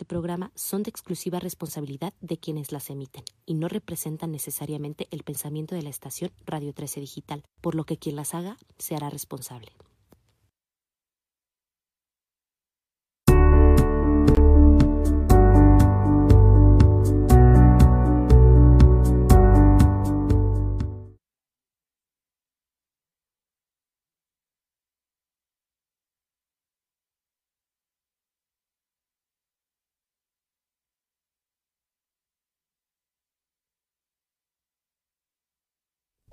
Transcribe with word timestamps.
este 0.00 0.08
programa 0.08 0.50
son 0.54 0.82
de 0.82 0.88
exclusiva 0.88 1.40
responsabilidad 1.40 2.14
de 2.22 2.38
quienes 2.38 2.72
las 2.72 2.88
emiten 2.88 3.22
y 3.44 3.52
no 3.52 3.68
representan 3.68 4.32
necesariamente 4.32 5.08
el 5.10 5.24
pensamiento 5.24 5.74
de 5.74 5.82
la 5.82 5.90
estación 5.90 6.32
Radio 6.46 6.72
13 6.72 7.00
Digital, 7.00 7.44
por 7.60 7.74
lo 7.74 7.84
que 7.84 7.98
quien 7.98 8.16
las 8.16 8.32
haga 8.32 8.56
se 8.78 8.96
hará 8.96 9.10
responsable. 9.10 9.72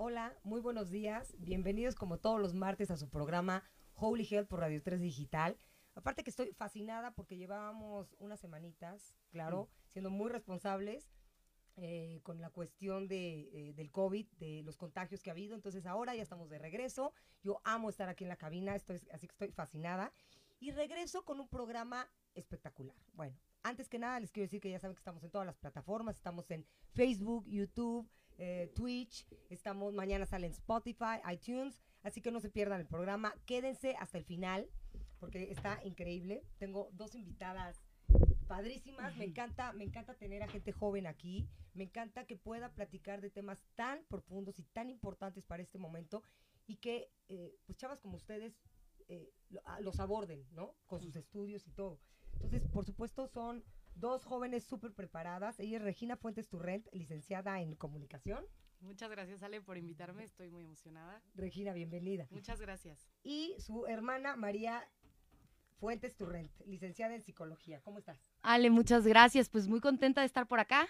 Hola, 0.09 0.33
muy 0.45 0.61
buenos 0.61 0.89
días. 0.89 1.35
Bienvenidos 1.37 1.93
como 1.93 2.17
todos 2.17 2.39
los 2.39 2.53
martes 2.53 2.91
a 2.91 2.95
su 2.95 3.09
programa 3.09 3.65
Holy 3.93 4.25
Health 4.25 4.47
por 4.47 4.61
Radio 4.61 4.81
3 4.81 5.01
Digital. 5.01 5.59
Aparte 5.95 6.23
que 6.23 6.29
estoy 6.29 6.53
fascinada 6.53 7.11
porque 7.11 7.35
llevábamos 7.35 8.15
unas 8.17 8.39
semanitas, 8.39 9.17
claro, 9.31 9.67
siendo 9.89 10.09
muy 10.09 10.31
responsables 10.31 11.11
eh, 11.75 12.21
con 12.23 12.39
la 12.39 12.49
cuestión 12.51 13.09
de, 13.09 13.49
eh, 13.51 13.73
del 13.73 13.91
COVID, 13.91 14.27
de 14.39 14.63
los 14.63 14.77
contagios 14.77 15.21
que 15.21 15.29
ha 15.29 15.33
habido. 15.33 15.55
Entonces 15.55 15.85
ahora 15.85 16.15
ya 16.15 16.23
estamos 16.23 16.49
de 16.49 16.57
regreso. 16.57 17.11
Yo 17.43 17.59
amo 17.65 17.89
estar 17.89 18.07
aquí 18.07 18.23
en 18.23 18.29
la 18.29 18.37
cabina, 18.37 18.77
estoy, 18.77 19.01
así 19.11 19.27
que 19.27 19.33
estoy 19.33 19.51
fascinada. 19.51 20.13
Y 20.61 20.71
regreso 20.71 21.25
con 21.25 21.41
un 21.41 21.49
programa 21.49 22.09
espectacular. 22.33 22.95
Bueno, 23.11 23.37
antes 23.61 23.89
que 23.89 23.99
nada 23.99 24.21
les 24.21 24.31
quiero 24.31 24.45
decir 24.45 24.61
que 24.61 24.71
ya 24.71 24.79
saben 24.79 24.95
que 24.95 25.01
estamos 25.01 25.21
en 25.25 25.31
todas 25.31 25.45
las 25.45 25.57
plataformas. 25.57 26.15
Estamos 26.15 26.49
en 26.49 26.65
Facebook, 26.93 27.45
YouTube, 27.49 28.09
eh, 28.37 28.71
Twitch, 28.75 29.25
estamos, 29.49 29.93
mañana 29.93 30.25
sale 30.25 30.47
en 30.47 30.53
Spotify, 30.53 31.19
iTunes, 31.31 31.81
así 32.03 32.21
que 32.21 32.31
no 32.31 32.39
se 32.39 32.49
pierdan 32.49 32.79
el 32.79 32.87
programa, 32.87 33.33
quédense 33.45 33.95
hasta 33.99 34.17
el 34.17 34.23
final, 34.23 34.69
porque 35.19 35.51
está 35.51 35.79
increíble. 35.83 36.43
Tengo 36.59 36.89
dos 36.93 37.15
invitadas 37.15 37.83
padrísimas, 38.47 39.15
me 39.17 39.25
encanta, 39.25 39.73
me 39.73 39.83
encanta 39.83 40.13
tener 40.13 40.41
a 40.41 40.47
gente 40.47 40.71
joven 40.71 41.05
aquí, 41.05 41.47
me 41.73 41.83
encanta 41.83 42.25
que 42.25 42.37
pueda 42.37 42.73
platicar 42.73 43.21
de 43.21 43.29
temas 43.29 43.63
tan 43.75 44.03
profundos 44.05 44.59
y 44.59 44.63
tan 44.63 44.89
importantes 44.89 45.43
para 45.43 45.63
este 45.63 45.77
momento 45.77 46.23
y 46.65 46.77
que, 46.77 47.11
eh, 47.29 47.55
pues 47.65 47.77
chavas 47.77 47.99
como 47.99 48.15
ustedes, 48.15 48.53
eh, 49.09 49.31
ah, 49.65 49.79
los 49.81 49.99
aborden, 49.99 50.45
¿no? 50.51 50.75
Con 50.85 51.01
sus 51.01 51.15
estudios 51.15 51.67
y 51.67 51.71
todo. 51.71 51.99
Entonces, 52.33 52.61
por 52.71 52.85
supuesto, 52.85 53.27
son 53.27 53.63
dos 53.99 54.25
jóvenes 54.25 54.63
súper 54.63 54.93
preparadas. 54.93 55.59
Ella 55.59 55.77
es 55.77 55.83
Regina 55.83 56.17
Fuentes 56.17 56.47
Turrent, 56.47 56.87
licenciada 56.93 57.61
en 57.61 57.75
comunicación. 57.75 58.45
Muchas 58.79 59.09
gracias, 59.09 59.41
Ale, 59.41 59.61
por 59.61 59.77
invitarme. 59.77 60.23
Estoy 60.23 60.49
muy 60.49 60.63
emocionada. 60.63 61.21
Regina, 61.35 61.73
bienvenida. 61.73 62.27
Muchas 62.29 62.61
gracias. 62.61 63.09
Y 63.23 63.55
su 63.59 63.87
hermana 63.87 64.35
María 64.35 64.87
Fuentes 65.79 66.15
Turrent, 66.15 66.51
licenciada 66.65 67.15
en 67.15 67.21
psicología. 67.21 67.81
¿Cómo 67.81 67.97
estás? 67.97 68.19
Ale, 68.41 68.69
muchas 68.69 69.05
gracias. 69.05 69.49
Pues 69.49 69.67
muy 69.67 69.79
contenta 69.79 70.21
de 70.21 70.27
estar 70.27 70.47
por 70.47 70.59
acá. 70.59 70.87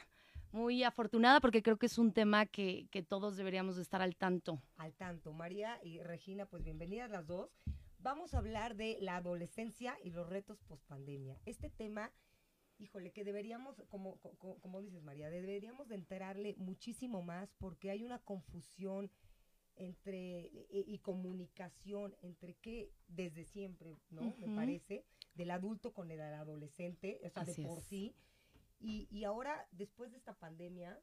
Muy 0.51 0.83
afortunada 0.83 1.39
porque 1.39 1.61
creo 1.61 1.77
que 1.77 1.85
es 1.85 1.97
un 1.97 2.13
tema 2.13 2.45
que, 2.45 2.87
que 2.91 3.03
todos 3.03 3.37
deberíamos 3.37 3.77
estar 3.77 4.01
al 4.01 4.15
tanto. 4.15 4.61
Al 4.77 4.93
tanto. 4.93 5.33
María 5.33 5.79
y 5.83 5.99
Regina, 5.99 6.45
pues 6.45 6.63
bienvenidas 6.63 7.09
las 7.09 7.27
dos. 7.27 7.57
Vamos 7.99 8.33
a 8.33 8.37
hablar 8.37 8.75
de 8.75 8.97
la 9.01 9.17
adolescencia 9.17 9.97
y 10.03 10.11
los 10.11 10.29
retos 10.29 10.61
post 10.61 10.85
pandemia. 10.87 11.37
Este 11.45 11.69
tema 11.69 12.11
híjole, 12.79 13.11
que 13.11 13.23
deberíamos, 13.23 13.81
como, 13.89 14.19
como, 14.61 14.81
dices 14.81 15.01
María, 15.03 15.29
deberíamos 15.29 15.87
de 15.87 15.95
enterarle 15.95 16.55
muchísimo 16.57 17.21
más 17.21 17.53
porque 17.59 17.89
hay 17.89 18.03
una 18.03 18.19
confusión 18.19 19.11
entre 19.75 20.51
y, 20.69 20.97
comunicación 20.99 22.15
entre 22.21 22.55
que 22.55 22.91
desde 23.07 23.45
siempre, 23.45 23.95
¿no? 24.09 24.33
Me 24.39 24.55
parece, 24.55 25.05
del 25.35 25.51
adulto 25.51 25.93
con 25.93 26.09
el 26.09 26.19
adolescente, 26.21 27.19
o 27.23 27.29
sea, 27.29 27.43
de 27.45 27.53
por 27.63 27.81
sí. 27.81 28.15
Y, 28.79 29.07
y, 29.11 29.23
ahora, 29.23 29.67
después 29.71 30.11
de 30.11 30.17
esta 30.17 30.33
pandemia, 30.33 30.99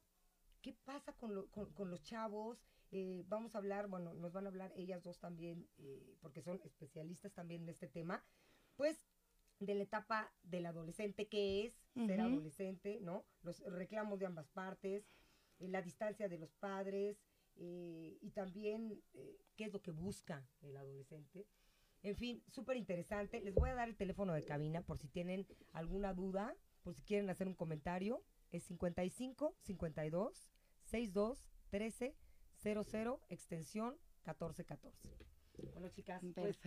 ¿qué 0.61 0.73
pasa 0.85 1.13
con, 1.13 1.47
con, 1.49 1.91
los 1.91 2.03
chavos? 2.03 2.59
Eh, 2.91 3.25
vamos 3.29 3.55
a 3.55 3.59
hablar, 3.59 3.89
bueno, 3.89 4.15
nos 4.15 4.33
van 4.33 4.47
a 4.47 4.49
hablar 4.49 4.73
ellas 4.77 5.03
dos 5.03 5.19
también, 5.19 5.69
eh, 5.79 6.17
porque 6.21 6.43
son 6.43 6.61
especialistas 6.65 7.33
también 7.33 7.63
en 7.63 7.69
este 7.69 7.89
tema. 7.89 8.25
Pues 8.77 9.09
de 9.61 9.75
la 9.75 9.83
etapa 9.85 10.33
del 10.43 10.67
adolescente, 10.67 11.27
que 11.29 11.67
es 11.67 11.75
ser 11.95 12.21
adolescente, 12.21 12.99
¿no? 13.01 13.25
Los 13.43 13.61
reclamos 13.61 14.19
de 14.19 14.27
ambas 14.27 14.49
partes, 14.49 15.05
eh, 15.59 15.69
la 15.69 15.83
distancia 15.83 16.29
de 16.29 16.39
los 16.39 16.53
padres 16.55 17.17
eh, 17.57 18.19
y 18.21 18.31
también 18.31 19.01
eh, 19.15 19.39
qué 19.57 19.65
es 19.65 19.73
lo 19.73 19.81
que 19.81 19.93
busca 19.93 20.47
el 20.63 20.77
adolescente. 20.77 21.47
En 22.03 22.17
fin, 22.17 22.43
súper 22.49 22.77
interesante. 22.77 23.41
Les 23.41 23.55
voy 23.55 23.71
a 23.71 23.75
dar 23.75 23.89
el 23.89 23.97
teléfono 23.97 24.35
de 24.35 24.45
cabina 24.45 24.83
por 24.83 24.99
si 24.99 25.09
tienen 25.09 25.47
alguna 25.73 26.13
duda, 26.13 26.55
por 26.83 26.95
si 26.95 27.03
quieren 27.03 27.31
hacer 27.31 27.49
un 27.49 27.55
comentario. 27.55 28.23
Es 28.51 28.65
55 28.65 29.57
52 29.63 30.51
62 30.85 31.51
13 31.71 32.15
00 32.59 33.21
extensión 33.29 33.97
1414. 34.27 35.25
Bueno, 35.73 35.89
chicas, 35.89 36.23
pues, 36.35 36.59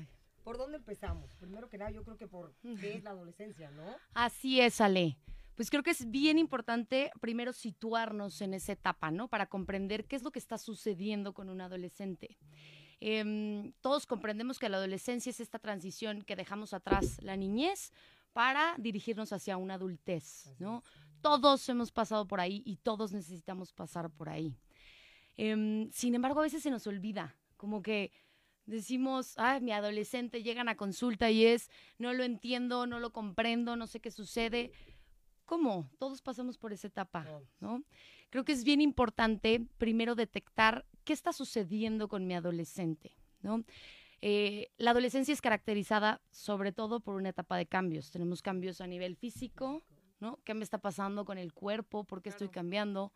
¿Por 0.47 0.57
dónde 0.57 0.77
empezamos? 0.77 1.35
Primero 1.35 1.67
que 1.67 1.77
nada, 1.77 1.91
yo 1.91 2.05
creo 2.05 2.15
que 2.15 2.25
por 2.25 2.55
qué 2.79 2.93
es 2.93 3.03
la 3.03 3.09
adolescencia, 3.09 3.69
¿no? 3.69 3.83
Así 4.13 4.61
es, 4.61 4.79
Ale. 4.79 5.17
Pues 5.55 5.69
creo 5.69 5.83
que 5.83 5.89
es 5.89 6.09
bien 6.09 6.39
importante 6.39 7.11
primero 7.19 7.51
situarnos 7.51 8.39
en 8.39 8.53
esa 8.53 8.71
etapa, 8.71 9.11
¿no? 9.11 9.27
Para 9.27 9.47
comprender 9.47 10.05
qué 10.05 10.15
es 10.15 10.23
lo 10.23 10.31
que 10.31 10.39
está 10.39 10.57
sucediendo 10.57 11.33
con 11.33 11.49
un 11.49 11.59
adolescente. 11.59 12.37
Em, 13.01 13.73
todos 13.81 14.05
comprendemos 14.05 14.57
que 14.57 14.69
la 14.69 14.77
adolescencia 14.77 15.31
es 15.31 15.41
esta 15.41 15.59
transición 15.59 16.21
que 16.21 16.37
dejamos 16.37 16.73
atrás 16.73 17.21
la 17.21 17.35
niñez 17.35 17.91
para 18.31 18.73
dirigirnos 18.77 19.33
hacia 19.33 19.57
una 19.57 19.73
adultez, 19.73 20.55
¿no? 20.59 20.81
Todos 21.21 21.67
hemos 21.67 21.91
pasado 21.91 22.25
por 22.25 22.39
ahí 22.39 22.63
y 22.65 22.77
todos 22.77 23.11
necesitamos 23.11 23.73
pasar 23.73 24.09
por 24.11 24.29
ahí. 24.29 24.57
Em, 25.35 25.91
sin 25.91 26.15
embargo, 26.15 26.39
a 26.39 26.43
veces 26.43 26.63
se 26.63 26.71
nos 26.71 26.87
olvida, 26.87 27.35
como 27.57 27.81
que 27.81 28.13
decimos, 28.67 29.33
ay, 29.37 29.61
mi 29.61 29.71
adolescente 29.71 30.43
llegan 30.43 30.69
a 30.69 30.75
consulta 30.75 31.31
y 31.31 31.45
es, 31.45 31.71
no 31.97 32.13
lo 32.13 32.23
entiendo, 32.23 32.85
no 32.85 32.99
lo 32.99 33.11
comprendo, 33.11 33.75
no 33.75 33.87
sé 33.87 33.99
qué 33.99 34.11
sucede. 34.11 34.71
¿Cómo? 35.45 35.89
Todos 35.97 36.21
pasamos 36.21 36.57
por 36.57 36.73
esa 36.73 36.87
etapa, 36.87 37.25
¿no? 37.59 37.83
Creo 38.29 38.43
que 38.43 38.51
es 38.51 38.65
bien 38.65 38.81
importante 38.81 39.65
primero 39.77 40.13
detectar 40.13 40.85
qué 41.05 41.13
está 41.13 41.31
sucediendo 41.31 42.09
con 42.09 42.27
mi 42.27 42.35
adolescente, 42.35 43.17
¿no? 43.41 43.63
Eh, 44.19 44.71
la 44.77 44.91
adolescencia 44.91 45.31
es 45.31 45.41
caracterizada 45.41 46.21
sobre 46.31 46.71
todo 46.71 46.99
por 46.99 47.15
una 47.15 47.29
etapa 47.29 47.55
de 47.55 47.65
cambios. 47.65 48.11
Tenemos 48.11 48.41
cambios 48.41 48.81
a 48.81 48.87
nivel 48.87 49.15
físico, 49.15 49.83
¿no? 50.19 50.39
¿Qué 50.43 50.53
me 50.53 50.63
está 50.63 50.79
pasando 50.79 51.23
con 51.23 51.37
el 51.37 51.53
cuerpo? 51.53 52.03
¿Por 52.03 52.21
qué 52.21 52.29
estoy 52.29 52.49
cambiando? 52.49 53.13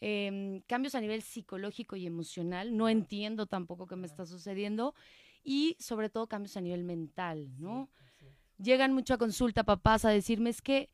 Em, 0.00 0.60
cambios 0.66 0.94
a 0.94 1.00
nivel 1.00 1.22
psicológico 1.22 1.96
y 1.96 2.06
emocional, 2.06 2.76
no 2.76 2.88
entiendo 2.88 3.46
tampoco 3.46 3.86
qué 3.86 3.96
me 3.96 4.06
está 4.06 4.26
sucediendo, 4.26 4.94
y 5.42 5.76
sobre 5.78 6.10
todo 6.10 6.26
cambios 6.26 6.56
a 6.56 6.60
nivel 6.60 6.84
mental, 6.84 7.48
¿no? 7.58 7.88
Llegan 8.58 8.92
mucho 8.92 9.14
a 9.14 9.18
consulta 9.18 9.64
papás 9.64 10.04
a 10.04 10.10
decirme 10.10 10.50
es 10.50 10.60
que 10.60 10.90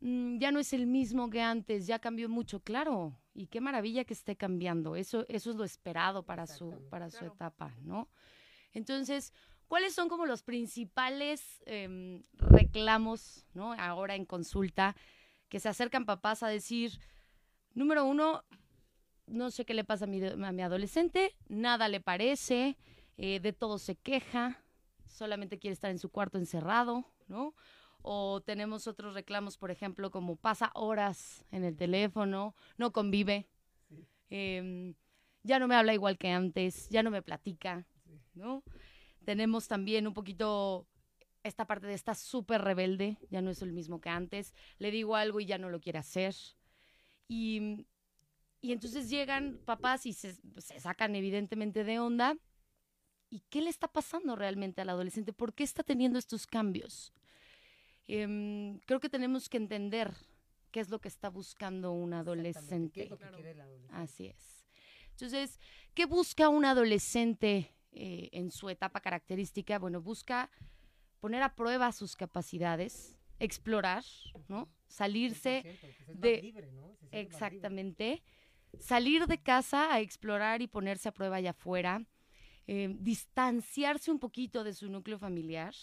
mm, 0.00 0.38
ya 0.38 0.52
no 0.52 0.58
es 0.58 0.72
el 0.72 0.86
mismo 0.86 1.28
que 1.28 1.42
antes, 1.42 1.86
ya 1.86 1.98
cambió 1.98 2.30
mucho, 2.30 2.60
claro, 2.60 3.18
y 3.34 3.48
qué 3.48 3.60
maravilla 3.60 4.04
que 4.04 4.14
esté 4.14 4.36
cambiando, 4.36 4.96
eso, 4.96 5.26
eso 5.28 5.50
es 5.50 5.56
lo 5.56 5.64
esperado 5.64 6.22
para 6.22 6.46
su, 6.46 6.88
para 6.88 7.10
su 7.10 7.26
etapa, 7.26 7.74
¿no? 7.82 8.08
Entonces, 8.72 9.34
¿cuáles 9.68 9.94
son 9.94 10.08
como 10.08 10.24
los 10.24 10.42
principales 10.42 11.62
em, 11.66 12.22
reclamos, 12.32 13.44
¿no? 13.52 13.74
Ahora 13.74 14.14
en 14.14 14.24
consulta, 14.24 14.96
que 15.50 15.60
se 15.60 15.68
acercan 15.68 16.06
papás 16.06 16.42
a 16.42 16.48
decir, 16.48 16.98
Número 17.76 18.06
uno, 18.06 18.42
no 19.26 19.50
sé 19.50 19.66
qué 19.66 19.74
le 19.74 19.84
pasa 19.84 20.06
a 20.06 20.08
mi, 20.08 20.24
a 20.24 20.52
mi 20.52 20.62
adolescente, 20.62 21.36
nada 21.46 21.88
le 21.88 22.00
parece, 22.00 22.78
eh, 23.18 23.38
de 23.38 23.52
todo 23.52 23.78
se 23.78 23.96
queja, 23.96 24.64
solamente 25.06 25.58
quiere 25.58 25.74
estar 25.74 25.90
en 25.90 25.98
su 25.98 26.08
cuarto 26.08 26.38
encerrado, 26.38 27.04
¿no? 27.28 27.54
O 28.00 28.40
tenemos 28.40 28.86
otros 28.86 29.12
reclamos, 29.12 29.58
por 29.58 29.70
ejemplo, 29.70 30.10
como 30.10 30.36
pasa 30.36 30.70
horas 30.72 31.44
en 31.50 31.64
el 31.64 31.76
teléfono, 31.76 32.54
no 32.78 32.94
convive, 32.94 33.46
em, 34.30 34.94
ya 35.42 35.58
no 35.58 35.68
me 35.68 35.74
habla 35.74 35.92
igual 35.92 36.16
que 36.16 36.30
antes, 36.30 36.88
ya 36.88 37.02
no 37.02 37.10
me 37.10 37.20
platica, 37.20 37.86
¿no? 38.32 38.62
Tenemos 39.26 39.68
también 39.68 40.06
un 40.06 40.14
poquito 40.14 40.86
esta 41.42 41.66
parte 41.66 41.88
de 41.88 41.92
está 41.92 42.14
súper 42.14 42.62
rebelde, 42.62 43.18
ya 43.28 43.42
no 43.42 43.50
es 43.50 43.60
el 43.60 43.74
mismo 43.74 44.00
que 44.00 44.08
antes, 44.08 44.54
le 44.78 44.90
digo 44.90 45.14
algo 45.14 45.40
y 45.40 45.44
ya 45.44 45.58
no 45.58 45.68
lo 45.68 45.78
quiere 45.78 45.98
hacer. 45.98 46.34
Y, 47.28 47.86
y 48.60 48.72
entonces 48.72 49.08
llegan 49.10 49.58
papás 49.64 50.06
y 50.06 50.12
se, 50.12 50.34
se 50.58 50.80
sacan 50.80 51.14
evidentemente 51.16 51.84
de 51.84 51.98
onda. 51.98 52.36
¿Y 53.28 53.40
qué 53.50 53.60
le 53.60 53.70
está 53.70 53.88
pasando 53.88 54.36
realmente 54.36 54.80
al 54.80 54.88
adolescente? 54.90 55.32
¿Por 55.32 55.52
qué 55.52 55.64
está 55.64 55.82
teniendo 55.82 56.18
estos 56.18 56.46
cambios? 56.46 57.12
em, 58.08 58.78
creo 58.86 59.00
que 59.00 59.08
tenemos 59.08 59.48
que 59.48 59.56
entender 59.56 60.14
qué 60.70 60.78
es 60.78 60.90
lo 60.90 61.00
que 61.00 61.08
está 61.08 61.28
buscando 61.28 61.90
un 61.90 62.12
Exactamente, 62.12 62.92
¿Qué 62.92 63.00
adolescente. 63.00 63.02
es 63.02 63.10
lo 63.10 63.16
que 63.18 63.22
Claro. 63.22 63.36
quiere 63.36 63.50
el 63.50 63.60
adolescente? 63.60 63.94
Así 63.96 64.26
es. 64.26 64.64
Entonces, 65.10 65.58
¿qué 65.94 66.04
busca 66.06 66.48
un 66.48 66.64
adolescente 66.64 67.74
eh, 67.90 68.28
en 68.32 68.52
su 68.52 68.68
etapa 68.68 69.00
característica? 69.00 69.78
Bueno, 69.80 70.00
busca 70.00 70.50
poner 71.18 71.42
a 71.42 71.56
prueba 71.56 71.90
sus 71.90 72.14
capacidades, 72.14 73.16
explorar, 73.40 74.04
¿no? 74.46 74.68
Salirse 74.88 75.62
100%, 75.62 76.04
pues 76.06 76.20
de-. 76.20 76.40
Exactamente. 77.10 78.22
Salir 78.78 79.26
de 79.26 79.38
casa 79.38 79.92
a 79.94 80.00
explorar 80.00 80.62
y 80.62 80.66
ponerse 80.68 81.08
a 81.08 81.12
prueba 81.12 81.36
allá 81.36 81.50
afuera. 81.50 82.04
eh, 82.68 82.94
distanciarse 83.00 84.10
un 84.10 84.18
poquito 84.18 84.64
de 84.64 84.74
su 84.74 84.88
núcleo 84.90 85.18
familiar 85.18 85.74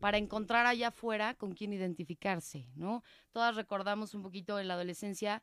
para 0.00 0.18
encontrar 0.18 0.66
allá 0.66 0.88
afuera 0.88 1.34
con 1.34 1.52
quién 1.54 1.72
identificarse, 1.72 2.66
¿no? 2.76 3.02
Todas 3.32 3.56
recordamos 3.56 4.14
un 4.14 4.22
poquito 4.22 4.58
en 4.60 4.68
la 4.68 4.74
adolescencia, 4.74 5.42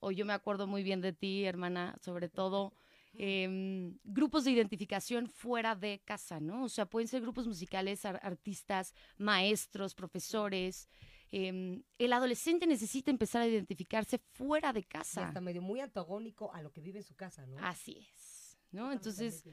o 0.00 0.10
yo 0.12 0.24
me 0.26 0.32
acuerdo 0.32 0.66
muy 0.66 0.82
bien 0.82 1.00
de 1.00 1.12
ti, 1.12 1.44
hermana, 1.44 1.96
sobre 2.00 2.28
todo, 2.28 2.74
em, 3.18 3.98
grupos 4.04 4.44
de 4.44 4.52
identificación 4.52 5.28
fuera 5.28 5.74
de 5.74 6.00
casa, 6.04 6.40
¿no? 6.40 6.64
O 6.64 6.68
sea, 6.68 6.86
pueden 6.86 7.08
ser 7.08 7.22
grupos 7.22 7.46
musicales, 7.46 8.04
ar- 8.04 8.20
artistas, 8.22 8.94
maestros, 9.18 9.94
profesores. 9.94 10.88
Em, 11.32 11.82
el 11.98 12.12
adolescente 12.12 12.66
necesita 12.66 13.10
empezar 13.10 13.42
a 13.42 13.46
identificarse 13.48 14.18
fuera 14.18 14.72
de 14.72 14.80
Y 14.80 14.84
casa. 14.84 15.26
hasta 15.26 15.40
medio 15.40 15.62
muy 15.62 15.80
antagónico 15.80 16.52
a 16.52 16.62
lo 16.62 16.72
que 16.72 16.80
vive 16.80 16.98
en 16.98 17.04
su 17.04 17.14
casa, 17.14 17.46
¿no? 17.46 17.56
Así 17.58 17.98
es, 17.98 18.56
¿no? 18.70 18.92
Entonces, 18.92 19.44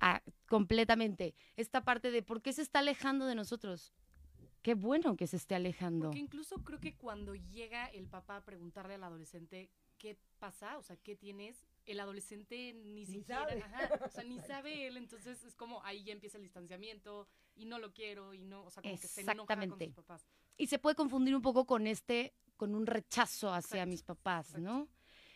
ah, 0.00 0.22
completamente. 0.48 1.34
Esta 1.56 1.84
parte 1.84 2.10
de 2.10 2.22
por 2.22 2.42
qué 2.42 2.52
se 2.52 2.62
está 2.62 2.80
alejando 2.80 3.26
de 3.26 3.34
nosotros. 3.34 3.92
Qué 4.62 4.74
bueno 4.74 5.16
que 5.16 5.26
se 5.26 5.36
esté 5.36 5.56
alejando. 5.56 6.06
Porque 6.06 6.20
incluso 6.20 6.62
creo 6.62 6.78
que 6.78 6.94
cuando 6.94 7.34
llega 7.34 7.86
el 7.86 8.06
papá 8.06 8.36
a 8.36 8.44
preguntarle 8.44 8.94
al 8.94 9.02
adolescente 9.02 9.70
qué 9.98 10.16
pasa, 10.38 10.78
o 10.78 10.82
sea, 10.82 10.96
qué 10.96 11.16
tienes, 11.16 11.64
el 11.86 12.00
adolescente 12.00 12.72
ni, 12.74 13.00
Ni 13.00 13.06
siquiera, 13.06 13.48
sabe. 13.48 13.62
ajá, 13.62 13.90
o 14.04 14.08
sea, 14.08 14.24
ni 14.24 14.38
sabe 14.40 14.86
él, 14.86 14.96
entonces 14.96 15.42
es 15.44 15.54
como 15.56 15.82
ahí 15.84 16.04
ya 16.04 16.12
empieza 16.12 16.36
el 16.38 16.42
distanciamiento 16.44 17.28
y 17.54 17.64
no 17.66 17.78
lo 17.78 17.92
quiero 17.92 18.34
y 18.34 18.42
no, 18.42 18.64
o 18.64 18.70
sea, 18.70 18.82
como 18.82 18.98
que 18.98 19.06
se 19.08 19.20
enoja 19.22 19.56
con 19.56 19.78
sus 19.78 19.94
papás. 19.94 20.26
Y 20.56 20.66
se 20.66 20.78
puede 20.78 20.94
confundir 20.96 21.34
un 21.34 21.42
poco 21.42 21.66
con 21.66 21.86
este, 21.86 22.34
con 22.56 22.74
un 22.74 22.86
rechazo 22.86 23.52
hacia 23.52 23.78
Exacto, 23.82 23.90
mis 23.90 24.02
papás, 24.02 24.46
exacto. 24.50 24.60
¿no? 24.68 24.88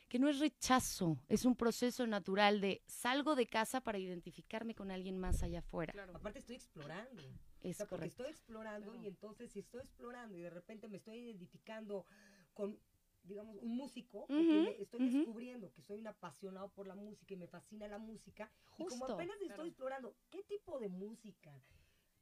Que 0.08 0.20
no 0.20 0.28
es 0.28 0.38
rechazo, 0.38 1.18
es 1.26 1.44
un 1.44 1.56
proceso 1.56 2.06
natural 2.06 2.60
de 2.60 2.80
salgo 2.86 3.34
de 3.34 3.48
casa 3.48 3.80
para 3.80 3.98
identificarme 3.98 4.74
con 4.76 4.92
alguien 4.92 5.18
más 5.18 5.42
allá 5.42 5.58
afuera. 5.58 5.92
Claro. 5.92 6.14
Aparte 6.14 6.38
estoy 6.38 6.54
explorando. 6.56 7.22
O 7.26 7.68
Es 7.68 7.78
sea, 7.78 7.86
correcto. 7.86 8.22
estoy 8.22 8.30
explorando 8.30 8.92
Claro. 8.92 9.02
y 9.02 9.08
entonces 9.08 9.50
si 9.50 9.58
estoy 9.58 9.80
explorando 9.82 10.36
y 10.38 10.42
de 10.42 10.50
repente 10.50 10.86
me 10.86 10.98
estoy 10.98 11.18
identificando 11.18 12.06
con, 12.54 12.78
digamos, 13.26 13.56
un 13.62 13.76
músico, 13.76 14.26
porque 14.26 14.40
Ujú, 14.40 14.64
me 14.64 14.82
estoy 14.82 15.00
descubriendo 15.10 15.72
que 15.72 15.82
soy 15.82 15.98
un 15.98 16.06
apasionado 16.06 16.68
por 16.70 16.86
la 16.86 16.94
música 16.94 17.34
y 17.34 17.36
me 17.36 17.46
fascina 17.48 17.88
la 17.88 17.98
música. 17.98 18.50
Y 18.78 18.84
como 18.86 19.06
apenas 19.06 19.36
Claro. 19.38 19.52
estoy 19.52 19.68
explorando, 19.68 20.16
¿qué 20.30 20.42
tipo 20.44 20.78
de 20.78 20.88
música? 20.88 21.52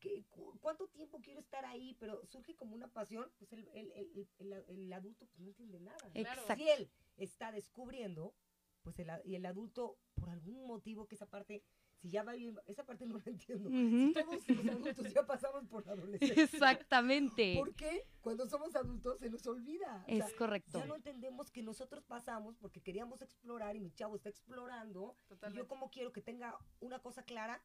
¿Qué, 0.01 0.25
cu- 0.31 0.59
¿Cuánto 0.61 0.87
tiempo 0.89 1.21
quiero 1.21 1.41
estar 1.41 1.65
ahí? 1.65 1.97
Pero 1.99 2.25
surge 2.27 2.55
como 2.57 2.75
una 2.75 2.89
pasión, 2.89 3.31
pues 3.39 3.53
el, 3.53 3.67
el, 3.75 3.93
el, 4.39 4.53
el- 4.69 4.93
adulto 4.93 5.27
pues, 5.27 5.41
no 5.41 5.49
entiende 5.49 5.81
nada. 5.81 6.11
Exacto. 6.15 6.55
Si 6.57 6.69
él 6.69 6.91
está 7.17 7.53
descubriendo, 7.53 8.35
pues 8.83 8.99
el, 8.99 9.11
y 9.25 9.35
el 9.37 9.47
adulto, 9.47 9.99
por 10.15 10.29
algún 10.29 10.67
motivo 10.67 11.07
que 11.07 11.15
esa 11.15 11.27
parte, 11.27 11.63
si 11.97 12.11
ya 12.11 12.23
va 12.23 12.33
bien, 12.35 12.57
esa 12.67 12.85
parte 12.85 13.07
no 13.07 13.17
la 13.19 13.25
entiendo. 13.27 13.69
Ujú. 13.71 14.13
Todos 14.13 14.49
los 14.49 14.67
adultos 14.69 15.13
ya 15.15 15.25
pasamos 15.27 15.67
por 15.67 15.87
la 15.87 15.93
adolescencia. 15.93 16.43
Exactamente. 16.45 17.55
¿Por 17.57 17.75
qué? 17.75 18.07
Cuando 18.21 18.47
somos 18.47 18.75
adultos 18.77 19.19
se 19.21 19.31
nos 19.31 19.47
olvida. 19.47 20.05
O 20.07 20.17
sea, 20.17 20.27
Es 20.27 20.35
correcto. 20.35 20.79
ya 20.79 20.85
no 20.87 20.97
entendemos 20.97 21.51
que 21.51 21.63
nosotros 21.63 22.05
pasamos 22.05 22.57
porque 22.59 22.81
queríamos 22.83 23.23
explorar 23.23 23.77
y 23.77 23.81
mi 23.81 23.91
chavo 23.93 24.17
está 24.17 24.29
explorando. 24.29 25.17
Y 25.25 25.29
Totalmente. 25.29 25.59
yo 25.63 25.69
como 25.69 25.91
quiero 25.91 26.13
que 26.13 26.21
tenga 26.21 26.59
una 26.81 26.99
cosa 27.01 27.23
clara, 27.23 27.63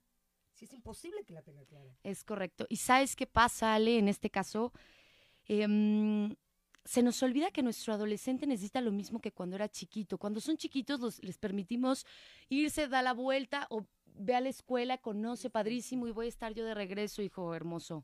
si 0.54 0.66
es 0.66 0.74
imposible 0.74 1.24
que 1.26 1.34
la 1.34 1.42
tenga 1.42 1.66
clara. 1.66 1.94
Es 2.04 2.24
correcto. 2.24 2.66
¿Y 2.70 2.78
sabes 2.78 3.16
qué 3.16 3.28
pasa, 3.28 3.74
Ale, 3.76 3.98
en 3.98 4.08
este 4.08 4.30
caso? 4.30 4.72
Em, 5.48 6.36
se 6.86 7.04
nos 7.04 7.22
olvida 7.24 7.52
que 7.52 7.64
nuestro 7.64 7.94
adolescente 7.94 8.48
necesita 8.48 8.82
lo 8.82 8.92
mismo 8.92 9.20
que 9.20 9.32
cuando 9.32 9.56
era 9.56 9.70
chiquito. 9.70 10.18
Cuando 10.18 10.40
son 10.42 10.58
chiquitos 10.58 11.00
los- 11.00 11.24
les 11.24 11.38
permitimos 11.38 12.06
irse, 12.50 12.88
da 12.88 13.02
la 13.02 13.14
vuelta 13.14 13.68
o 13.70 13.86
ve 14.20 14.36
a 14.36 14.42
la 14.42 14.50
escuela, 14.50 14.98
conoce, 14.98 15.50
padrísimo, 15.50 16.08
y 16.08 16.12
voy 16.12 16.26
a 16.28 16.30
estar 16.30 16.54
yo 16.54 16.66
de 16.66 16.74
regreso, 16.74 17.22
hijo 17.22 17.56
hermoso. 17.56 18.04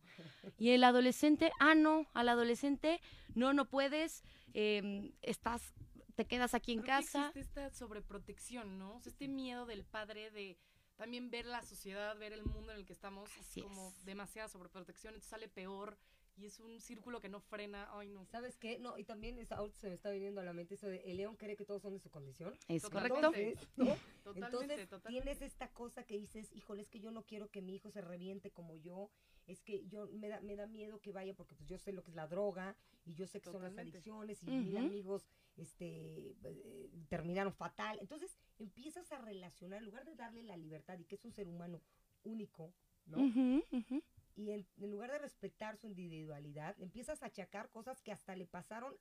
Y 0.58 0.70
el 0.72 0.84
adolescente, 0.84 1.52
ah, 1.60 1.76
no, 1.76 2.08
al 2.14 2.30
adolescente, 2.30 3.02
no, 3.36 3.54
no 3.54 3.66
puedes, 3.70 4.24
em, 4.54 5.12
estás, 5.22 5.74
te 6.16 6.26
quedas 6.26 6.54
aquí 6.54 6.72
en 6.72 6.80
Creo 6.82 6.98
que 6.98 7.04
casa. 7.04 7.28
existe 7.28 7.40
esta 7.42 7.70
sobreprotección, 7.78 8.80
¿no? 8.80 8.96
O 8.96 9.00
sea, 9.02 9.12
este 9.12 9.28
miedo 9.28 9.66
del 9.66 9.84
padre 9.84 10.32
de 10.32 10.58
también 10.96 11.30
ver 11.30 11.46
la 11.46 11.62
sociedad, 11.62 12.18
ver 12.18 12.32
el 12.32 12.46
mundo 12.46 12.72
en 12.72 12.78
el 12.80 12.86
que 12.86 12.94
estamos, 12.94 13.30
Así 13.38 13.60
es 13.60 13.66
como 13.66 13.90
es. 13.90 14.06
demasiada 14.06 14.48
sobreprotección, 14.48 15.14
entonces 15.14 15.30
sale 15.30 15.50
peor 15.50 15.98
y 16.38 16.46
es 16.46 16.60
un 16.60 16.80
círculo 16.80 17.22
que 17.22 17.30
no 17.30 17.40
frena. 17.40 17.88
Ay, 17.92 18.10
no. 18.10 18.26
¿Sabes 18.26 18.58
qué? 18.58 18.78
No, 18.80 18.98
y 18.98 19.04
también 19.04 19.40
es, 19.40 19.52
ahorita 19.52 19.78
se 19.80 19.90
me 19.90 19.96
está 19.96 20.10
viniendo 20.12 20.42
a 20.42 20.44
la 20.44 20.54
mente 20.54 20.76
eso 20.76 20.88
de 20.88 20.98
el 21.06 21.18
león 21.18 21.36
cree 21.36 21.56
que 21.56 21.66
todos 21.66 21.82
son 21.82 21.94
de 21.94 22.00
su 22.00 22.10
condición. 22.10 22.54
Es 22.68 22.84
correcto. 22.84 23.16
Entonces, 23.18 23.58
¿no? 23.78 23.86
Totalmente, 24.24 24.42
Entonces 24.42 24.90
totalmente. 24.90 25.10
tienes 25.10 25.42
esta 25.42 25.68
cosa 25.70 26.04
que 26.04 26.18
dices, 26.18 26.52
híjole, 26.54 26.82
es 26.82 26.90
que 26.90 27.00
yo 27.00 27.12
no 27.12 27.24
quiero 27.24 27.50
que 27.50 27.62
mi 27.62 27.76
hijo 27.76 27.90
se 27.92 28.02
reviente 28.02 28.52
como 28.52 28.76
yo, 28.76 29.10
es 29.48 29.62
que 29.62 29.86
yo 29.88 30.08
me 30.08 30.28
da, 30.28 30.42
me 30.42 30.56
da 30.56 30.66
miedo 30.66 31.00
que 31.00 31.12
vaya 31.12 31.34
porque 31.36 31.56
pues 31.56 31.70
yo 31.70 31.78
sé 31.78 31.94
lo 31.94 32.04
que 32.04 32.10
es 32.12 32.16
la 32.16 32.28
droga 32.28 32.76
y 33.06 33.14
yo 33.14 33.28
sé 33.28 33.40
que 33.40 33.52
son 33.52 33.62
las 33.62 33.78
adicciones 33.78 34.42
y 34.42 34.48
mil 34.48 34.76
Ujú. 34.78 34.86
amigos 34.88 35.28
este 35.56 36.36
eh, 36.44 36.90
terminaron 37.08 37.54
fatal. 37.54 37.98
Entonces 38.02 38.36
empiezas 38.58 39.12
a 39.12 39.20
relacionar, 39.20 39.80
en 39.80 39.86
lugar 39.86 40.06
de 40.06 40.16
darle 40.16 40.44
la 40.44 40.58
libertad 40.58 40.98
y 41.00 41.06
que 41.06 41.16
es 41.16 41.24
un 41.26 41.32
ser 41.32 41.48
humano 41.48 41.82
único, 42.24 42.74
¿no? 43.06 43.20
Ujú, 43.20 43.64
ujú. 43.72 44.04
Y 44.36 44.52
en, 44.52 44.68
en 44.78 44.92
lugar 44.92 45.12
de 45.12 45.20
respetar 45.20 45.78
su 45.78 45.88
individualidad, 45.88 46.76
empiezas 46.80 47.24
a 47.24 47.28
achacar 47.28 47.70
cosas 47.70 48.02
que 48.02 48.12
hasta 48.12 48.36
le 48.36 48.46
pasaron, 48.46 48.94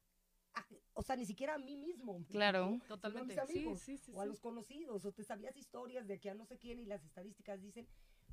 a- 0.54 0.64
o 0.92 1.02
sea, 1.02 1.16
ni 1.16 1.26
siquiera 1.26 1.54
a 1.54 1.58
mí 1.58 1.76
mismo. 1.76 2.20
¿me 2.20 2.26
Claro. 2.26 2.68
Sino 2.70 2.84
Totalmente. 2.86 3.34
A 3.40 3.44
mis 3.44 3.50
Sí, 3.52 3.58
amigos 3.58 3.80
sí, 3.80 3.98
sí, 3.98 4.12
o 4.14 4.20
a 4.20 4.24
sí. 4.24 4.28
los 4.28 4.40
conocidos, 4.40 5.04
o 5.04 5.12
te 5.12 5.24
sabías 5.24 5.56
historias 5.56 6.06
de 6.06 6.20
que 6.20 6.30
a 6.30 6.34
no 6.34 6.44
sé 6.46 6.58
quién 6.58 6.78
y 6.78 6.86
las 6.86 7.04
estadísticas 7.04 7.60
dicen, 7.60 7.88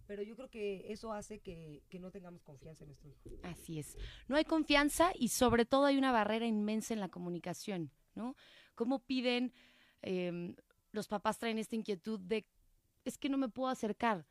pero 0.06 0.22
yo 0.24 0.36
creo 0.36 0.50
que 0.50 0.92
eso 0.92 1.14
hace 1.14 1.40
que, 1.40 1.84
que 1.90 2.00
no 2.00 2.12
tengamos 2.12 2.44
confianza 2.44 2.84
en 2.84 2.90
nuestro 2.90 3.10
hijo. 3.10 3.30
Así 3.44 3.80
es. 3.80 3.98
No 4.28 4.36
hay 4.36 4.46
confianza 4.46 5.12
y 5.16 5.30
sobre 5.30 5.66
todo 5.66 5.86
hay 5.86 5.98
una 5.98 6.12
barrera 6.12 6.46
inmensa 6.46 6.94
en 6.94 7.00
la 7.00 7.10
comunicación, 7.10 7.92
¿no? 8.14 8.36
¿Cómo 8.76 9.00
piden, 9.00 9.54
em, 10.02 10.56
los 10.92 11.08
papás 11.08 11.40
traen 11.40 11.58
esta 11.58 11.76
inquietud 11.76 12.20
de, 12.20 12.46
es 13.06 13.18
que 13.18 13.30
no 13.30 13.38
me 13.38 13.50
puedo 13.50 13.70
acercar? 13.70 14.28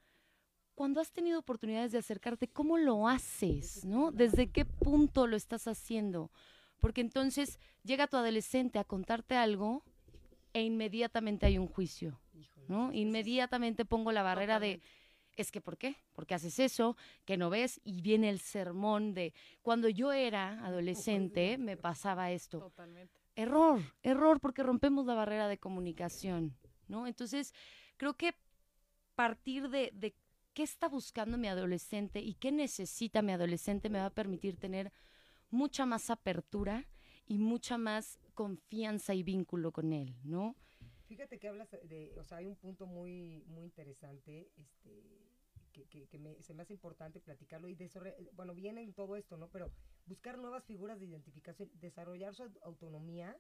Cuando 0.81 1.03
has 1.03 1.13
tenido 1.13 1.39
oportunidades 1.39 1.93
de 1.93 1.99
acercarte, 1.99 2.49
¿cómo 2.49 2.79
lo 2.79 3.07
haces, 3.07 3.85
no? 3.85 4.13
¿Desde 4.13 4.51
qué 4.51 4.65
punto 4.65 5.27
lo 5.27 5.37
estás 5.37 5.69
haciendo? 5.69 6.31
Porque 6.79 7.03
entonces 7.03 7.61
llega 7.85 8.07
tu 8.07 8.17
adolescente 8.17 8.79
a 8.79 8.85
contarte 8.85 9.37
algo 9.37 9.85
e 10.55 10.63
inmediatamente 10.63 11.45
hay 11.45 11.59
un 11.59 11.67
juicio. 11.67 12.19
¿no? 12.67 12.95
Inmediatamente 12.95 13.85
pongo 13.85 14.11
la 14.11 14.23
barrera 14.23 14.59
de, 14.59 14.81
es 15.37 15.53
que 15.53 15.61
¿por 15.61 15.77
qué? 15.77 15.97
¿Por 16.15 16.27
qué 16.27 16.33
haces 16.33 16.59
eso? 16.59 16.97
Que 17.27 17.37
no 17.37 17.51
ves 17.51 17.79
y 17.85 18.01
viene 18.01 18.31
el 18.31 18.41
sermón 18.41 19.13
de 19.13 19.35
cuando 19.61 19.87
yo 19.91 20.13
era 20.13 20.65
adolescente 20.65 21.59
me 21.59 21.77
pasaba 21.77 22.31
esto. 22.31 22.59
Totalmente. 22.59 23.21
Error, 23.37 23.83
error 24.03 24.41
porque 24.41 24.63
rompemos 24.63 25.05
la 25.05 25.13
barrera 25.13 25.47
de 25.47 25.59
comunicación, 25.59 26.57
¿no? 26.89 27.07
Entonces, 27.07 27.53
creo 27.99 28.15
que 28.15 28.35
partir 29.15 29.69
de, 29.69 29.91
de 29.93 30.15
qué 30.61 30.65
está 30.65 30.91
buscando 30.91 31.39
mi 31.39 31.49
adolescente 31.49 32.21
y 32.21 32.35
qué 32.35 32.53
necesita 32.53 33.23
mi 33.23 33.33
adolescente 33.33 33.89
me 33.89 33.99
va 33.99 34.05
a 34.05 34.11
permitir 34.11 34.59
tener 34.59 34.93
mucha 35.51 35.87
más 35.87 36.11
apertura 36.11 36.85
y 37.27 37.39
mucha 37.39 37.79
más 37.79 38.19
confianza 38.35 39.15
y 39.15 39.23
vínculo 39.23 39.73
con 39.73 39.95
él, 39.95 40.15
¿no? 40.23 40.55
Fíjate 41.09 41.39
que 41.39 41.49
hablas 41.49 41.71
de, 41.71 42.13
o 42.19 42.25
sea, 42.25 42.37
hay 42.39 42.47
un 42.47 42.57
punto 42.57 42.87
muy, 42.87 43.43
muy 43.47 43.65
interesante, 43.65 44.51
este, 44.59 45.03
que, 45.73 45.87
que, 45.87 46.07
que 46.09 46.19
me- 46.19 46.43
se 46.43 46.53
me 46.53 46.61
hace 46.63 46.75
importante 46.75 47.21
platicarlo 47.21 47.67
y 47.71 47.75
de 47.75 47.87
eso, 47.87 48.03
bueno, 48.35 48.55
viene 48.55 48.83
en 48.83 48.93
todo 48.93 49.17
esto, 49.17 49.39
¿no? 49.39 49.49
Pero 49.49 49.73
buscar 50.05 50.37
nuevas 50.37 50.63
figuras 50.65 51.01
de 51.01 51.07
identificación, 51.07 51.71
desarrollar 51.81 52.35
su 52.35 52.43
au- 52.43 52.59
autonomía 52.65 53.35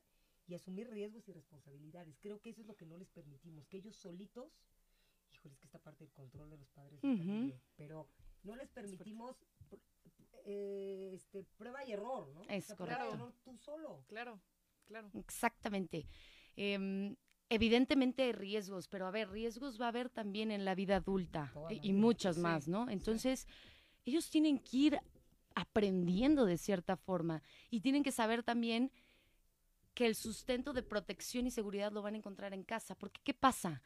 y 0.48 0.54
asumir 0.54 0.88
riesgos 0.88 1.28
y 1.28 1.32
responsabilidades. 1.34 2.16
Creo 2.18 2.40
que 2.40 2.48
eso 2.48 2.62
es 2.62 2.66
lo 2.66 2.76
que 2.76 2.86
no 2.86 2.96
les 2.96 3.10
permitimos, 3.10 3.66
que 3.68 3.76
ellos 3.76 3.94
solitos, 3.94 4.50
híjole, 5.40 5.54
es 5.54 5.61
que 5.61 5.66
esta 5.66 5.78
parte 5.78 6.04
del 6.04 6.12
control 6.12 6.50
de 6.50 6.59
los 6.59 6.68
padres 6.70 7.00
terrible, 7.00 7.61
pero 7.76 8.09
no 8.42 8.56
les 8.56 8.68
permitimos 8.70 9.37
eh, 10.44 11.11
este, 11.14 11.44
prueba 11.56 11.85
y 11.85 11.92
error, 11.92 12.28
¿no? 12.35 12.42
Es 12.49 12.66
prueba 12.66 12.75
y 12.75 12.76
correcto. 12.76 13.14
error 13.14 13.35
tú 13.44 13.56
solo. 13.59 14.04
Claro, 14.06 14.40
claro. 14.87 15.11
Exactamente. 15.14 16.06
Em, 16.56 17.16
evidentemente 17.49 18.23
hay 18.23 18.32
riesgos, 18.32 18.88
pero 18.88 19.06
a 19.06 19.11
ver, 19.11 19.30
riesgos 19.30 19.80
va 19.80 19.87
a 19.87 19.88
haber 19.88 20.11
también 20.11 20.50
en 20.50 20.64
la 20.64 20.75
vida 20.75 20.97
adulta 20.97 21.50
Toda 21.52 21.73
y, 21.73 21.80
y 21.82 22.14
sí, 22.18 22.40
más, 22.40 22.68
¿no? 22.68 22.88
Entonces, 22.90 23.47
ellos 24.04 24.30
tienen 24.30 24.59
que 24.59 24.76
ir 24.76 25.00
aprendiendo 25.54 26.44
de 26.44 26.59
cierta 26.59 26.97
forma. 26.97 27.42
Y 27.70 27.80
tienen 27.80 28.02
que 28.02 28.12
saber 28.12 28.42
también 28.42 28.90
que 29.94 30.06
el 30.06 30.14
sustento 30.14 30.73
de 30.73 30.82
protección 30.82 31.47
y 31.47 31.50
seguridad 31.50 31.92
lo 31.92 32.02
van 32.02 32.14
a 32.14 32.18
encontrar 32.18 32.54
en 32.54 32.62
casa. 32.62 32.94
Porque, 32.94 33.20
¿qué 33.25 33.35
pasa? 33.35 33.82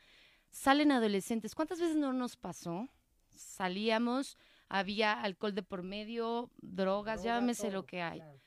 Salen 0.55 0.93
adolescentes. 0.93 1.53
¿Cuántas 1.57 1.81
veces 1.81 1.97
no 1.97 2.13
nos 2.13 2.37
pasó? 2.37 2.89
Salíamos, 3.35 4.39
había 4.69 5.21
alcohol 5.21 5.53
de 5.53 5.65
por 5.65 5.83
medio, 5.83 6.49
drogas, 6.63 7.23
Droga, 7.23 7.41
llámese 7.41 7.73
lo 7.73 7.85
que 7.87 8.03
hay. 8.03 8.21
claro. 8.21 8.41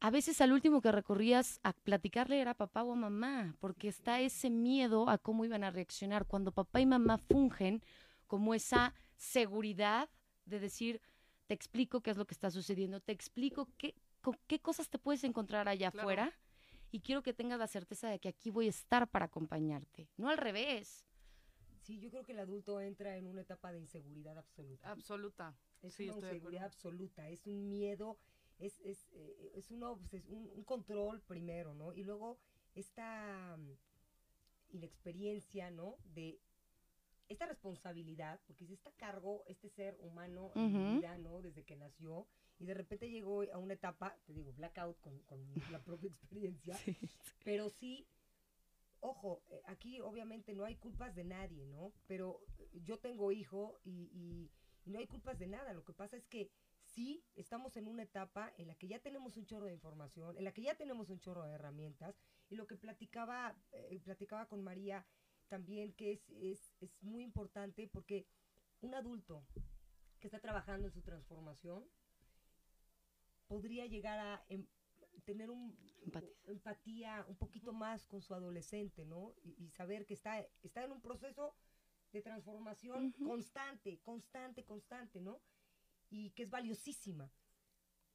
A 0.00 0.10
veces 0.10 0.40
al 0.40 0.52
último 0.52 0.80
que 0.82 0.90
recorrías 0.90 1.60
a 1.62 1.72
platicarle 1.72 2.40
era 2.40 2.50
a 2.50 2.54
papá 2.54 2.82
o 2.82 2.92
a 2.92 2.96
mamá, 2.96 3.54
porque 3.60 3.86
está 3.86 4.20
ese 4.20 4.50
miedo 4.50 5.08
a 5.08 5.16
cómo 5.16 5.44
iban 5.44 5.62
a 5.62 5.70
reaccionar. 5.70 6.26
Cuando 6.26 6.50
papá 6.50 6.80
y 6.80 6.86
mamá 6.86 7.18
fungen 7.18 7.80
como 8.26 8.52
esa 8.52 8.94
seguridad 9.16 10.10
de 10.44 10.58
decir, 10.58 11.00
te 11.46 11.54
explico 11.54 12.00
qué 12.00 12.10
es 12.10 12.16
lo 12.16 12.26
que 12.26 12.34
está 12.34 12.50
sucediendo, 12.50 12.98
te 13.00 13.12
explico 13.12 13.68
qué, 13.78 13.94
con 14.20 14.36
qué 14.48 14.58
cosas 14.58 14.90
te 14.90 14.98
puedes 14.98 15.22
encontrar 15.22 15.68
allá 15.68 15.92
Claro. 15.92 16.02
afuera 16.08 16.32
y 16.94 17.00
quiero 17.00 17.24
que 17.24 17.34
tengas 17.34 17.58
la 17.58 17.66
certeza 17.66 18.08
de 18.08 18.20
que 18.20 18.28
aquí 18.28 18.50
voy 18.50 18.68
a 18.68 18.70
estar 18.70 19.10
para 19.10 19.24
acompañarte, 19.24 20.08
no 20.16 20.30
al 20.30 20.38
revés. 20.38 21.04
Sí, 21.82 21.98
yo 21.98 22.08
creo 22.08 22.24
que 22.24 22.30
el 22.30 22.38
adulto 22.38 22.80
entra 22.80 23.16
en 23.16 23.26
una 23.26 23.40
etapa 23.40 23.72
de 23.72 23.80
inseguridad 23.80 24.38
absoluta. 24.38 24.92
Absoluta. 24.92 25.56
Es 25.82 25.94
sí, 25.94 26.08
una 26.08 26.18
inseguridad 26.28 26.66
absoluta, 26.66 27.28
es 27.28 27.48
un 27.48 27.68
miedo, 27.68 28.16
es, 28.60 28.78
es, 28.84 29.08
eh, 29.12 29.50
es 29.56 29.72
una 29.72 29.90
un, 29.90 30.52
un 30.54 30.62
control 30.62 31.20
primero, 31.20 31.74
¿no? 31.74 31.92
Y 31.92 32.04
luego 32.04 32.38
esta 32.76 33.56
mm, 33.56 34.76
inexperiencia, 34.76 35.72
¿no? 35.72 35.96
De 36.14 36.38
esta 37.28 37.46
responsabilidad, 37.46 38.40
porque 38.46 38.66
si 38.66 38.74
está 38.74 38.90
a 38.90 38.96
cargo 38.96 39.42
este 39.48 39.68
ser 39.68 39.96
humano 39.98 40.52
en 40.54 40.72
mi 40.72 40.78
Ujú. 40.78 40.96
vida, 40.98 41.18
¿no? 41.18 41.42
Desde 41.42 41.64
que 41.64 41.74
nació, 41.74 42.28
y 42.58 42.66
de 42.66 42.74
repente 42.74 43.10
llegó 43.10 43.42
a 43.52 43.58
una 43.58 43.74
etapa, 43.74 44.16
te 44.26 44.32
digo, 44.32 44.52
blackout 44.52 45.00
con, 45.00 45.18
con 45.22 45.40
la 45.72 45.82
propia 45.82 46.08
experiencia, 46.10 46.76
pero 47.44 47.68
sí, 47.68 48.06
ojo, 49.00 49.42
eh, 49.50 49.60
aquí 49.66 50.00
obviamente 50.00 50.54
no 50.54 50.64
hay 50.64 50.76
culpas 50.76 51.14
de 51.14 51.24
nadie, 51.24 51.66
¿no? 51.66 51.92
Pero 52.06 52.40
eh, 52.58 52.68
yo 52.84 52.98
tengo 52.98 53.32
hijo 53.32 53.78
y, 53.84 54.08
y- 54.12 54.50
y 54.86 54.90
no 54.90 54.98
hay 54.98 55.06
culpas 55.06 55.38
de 55.38 55.46
nada. 55.46 55.72
Lo 55.72 55.82
que 55.84 55.94
pasa 55.94 56.16
es 56.16 56.26
que 56.26 56.50
sí 56.84 57.24
estamos 57.36 57.76
en 57.78 57.86
una 57.88 58.02
etapa 58.02 58.52
en 58.58 58.66
la 58.68 58.74
que 58.74 58.86
ya 58.86 58.98
tenemos 59.00 59.36
un 59.38 59.46
chorro 59.46 59.66
de 59.66 59.72
información, 59.72 60.36
en 60.36 60.44
la 60.44 60.52
que 60.52 60.60
ya 60.62 60.74
tenemos 60.74 61.08
un 61.08 61.18
chorro 61.20 61.44
de 61.44 61.52
herramientas. 61.52 62.14
Y 62.50 62.56
lo 62.56 62.66
que 62.66 62.76
platicaba, 62.76 63.56
eh, 63.72 63.98
platicaba 64.04 64.46
con 64.46 64.62
María 64.62 65.06
también, 65.48 65.94
que 65.94 66.12
es, 66.12 66.28
es, 66.30 66.74
es 66.80 67.02
muy 67.02 67.22
importante 67.22 67.88
porque 67.88 68.26
un 68.82 68.94
adulto 68.94 69.46
que 70.20 70.26
está 70.28 70.40
trabajando 70.40 70.86
en 70.86 70.92
su 70.92 71.00
transformación 71.02 71.88
podría 73.54 73.86
llegar 73.86 74.18
a 74.18 74.44
em- 74.48 74.66
tener 75.24 75.48
un, 75.48 75.78
Empatía. 76.02 76.28
empatía 76.48 77.24
un 77.28 77.36
poquito 77.36 77.72
más 77.72 78.04
con 78.08 78.20
su 78.20 78.34
adolescente, 78.34 79.04
¿no? 79.04 79.32
Y, 79.44 79.54
y 79.64 79.70
saber 79.70 80.06
que 80.06 80.14
está, 80.14 80.40
está 80.64 80.82
en 80.82 80.90
un 80.90 81.00
proceso 81.00 81.54
de 82.12 82.20
transformación 82.20 83.14
Ujú. 83.16 83.24
constante, 83.28 84.00
constante, 84.02 84.64
constante, 84.64 85.20
¿no? 85.20 85.40
Y 86.10 86.30
que 86.30 86.42
es 86.42 86.50
valiosísima. 86.50 87.30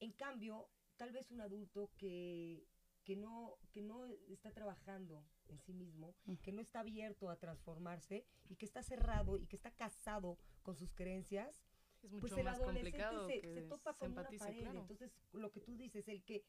En 0.02 0.12
cambio, 0.12 0.68
tal 0.98 1.14
vez 1.14 1.32
un 1.32 1.40
adulto 1.40 1.90
que, 1.98 2.68
que, 3.06 3.16
no, 3.16 3.58
que 3.72 3.82
no 3.82 4.08
está 4.28 4.52
trabajando 4.52 5.24
en 5.48 5.58
sí 5.60 5.74
mismo, 5.74 6.16
Ujú. 6.28 6.38
que 6.42 6.52
no 6.52 6.62
está 6.62 6.82
abierto 6.82 7.30
a 7.30 7.38
transformarse 7.38 8.26
y 8.50 8.58
que 8.58 8.66
está 8.66 8.84
cerrado 8.84 9.38
y 9.38 9.48
que 9.48 9.56
está 9.56 9.72
casado 9.72 10.38
con 10.64 10.76
sus 10.76 10.92
creencias, 10.94 11.64
Es 12.02 12.12
mucho 12.12 12.22
pues 12.22 12.38
el 12.38 12.44
más 12.46 12.60
adolescente 12.60 12.92
complicado 12.98 13.28
se, 13.28 13.42
que 13.42 13.54
se 13.54 13.62
topa 13.64 13.94
se 13.94 14.00
con 14.00 14.12
una 14.14 14.24
pared. 14.24 14.62
claro. 14.62 14.80
Entonces, 14.80 15.12
lo 15.34 15.52
que 15.52 15.60
tú 15.60 15.76
dices, 15.78 16.08
el 16.08 16.24
que 16.24 16.46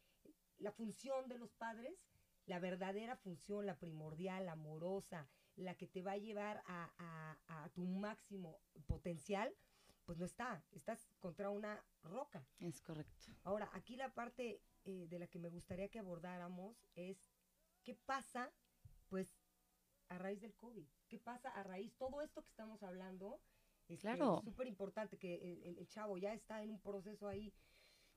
la 0.59 0.73
función 0.73 1.29
de 1.29 1.39
los 1.39 1.53
padres, 1.55 2.07
la 2.47 2.59
verdadera 2.59 3.17
función, 3.17 3.67
la 3.67 3.79
primordial, 3.79 4.47
la 4.47 4.53
amorosa, 4.53 5.29
la 5.57 5.75
que 5.75 5.87
te 5.87 6.03
va 6.03 6.13
a 6.13 6.17
llevar 6.19 6.63
a, 6.67 6.93
a- 6.99 7.65
a 7.65 7.69
tu 7.71 7.83
máximo 7.85 8.61
potencial, 8.87 9.55
pues 10.05 10.19
no 10.19 10.25
está. 10.25 10.65
Estás 10.73 11.09
contra 11.19 11.51
una 11.51 11.85
roca. 12.03 12.47
Es 12.61 12.81
correcto. 12.81 13.27
Ahora, 13.45 13.69
aquí 13.73 13.97
la 13.97 14.13
parte 14.15 14.63
eh, 14.85 15.07
de 15.09 15.19
la 15.19 15.27
que 15.27 15.39
me 15.39 15.49
gustaría 15.51 15.89
que 15.89 15.99
abordáramos 15.99 16.77
es 16.95 17.31
qué 17.83 17.95
pasa, 17.95 18.53
pues, 19.09 19.37
a 20.09 20.19
raíz 20.19 20.41
del 20.41 20.55
COVID. 20.57 20.87
¿Qué 21.09 21.19
pasa 21.19 21.51
a 21.51 21.63
raíz? 21.63 21.95
Todo 21.97 22.23
esto 22.23 22.43
que 22.43 22.49
estamos 22.51 22.83
hablando 22.83 23.41
es 23.95 24.01
Claro. 24.01 24.41
súper 24.45 24.67
importante 24.67 25.19
que 25.19 25.35
el, 25.37 25.63
el- 25.65 25.79
el 25.79 25.89
chavo 25.89 26.17
ya 26.19 26.33
está 26.35 26.63
en 26.63 26.71
un 26.71 26.81
proceso 26.81 27.29
ahí. 27.29 27.53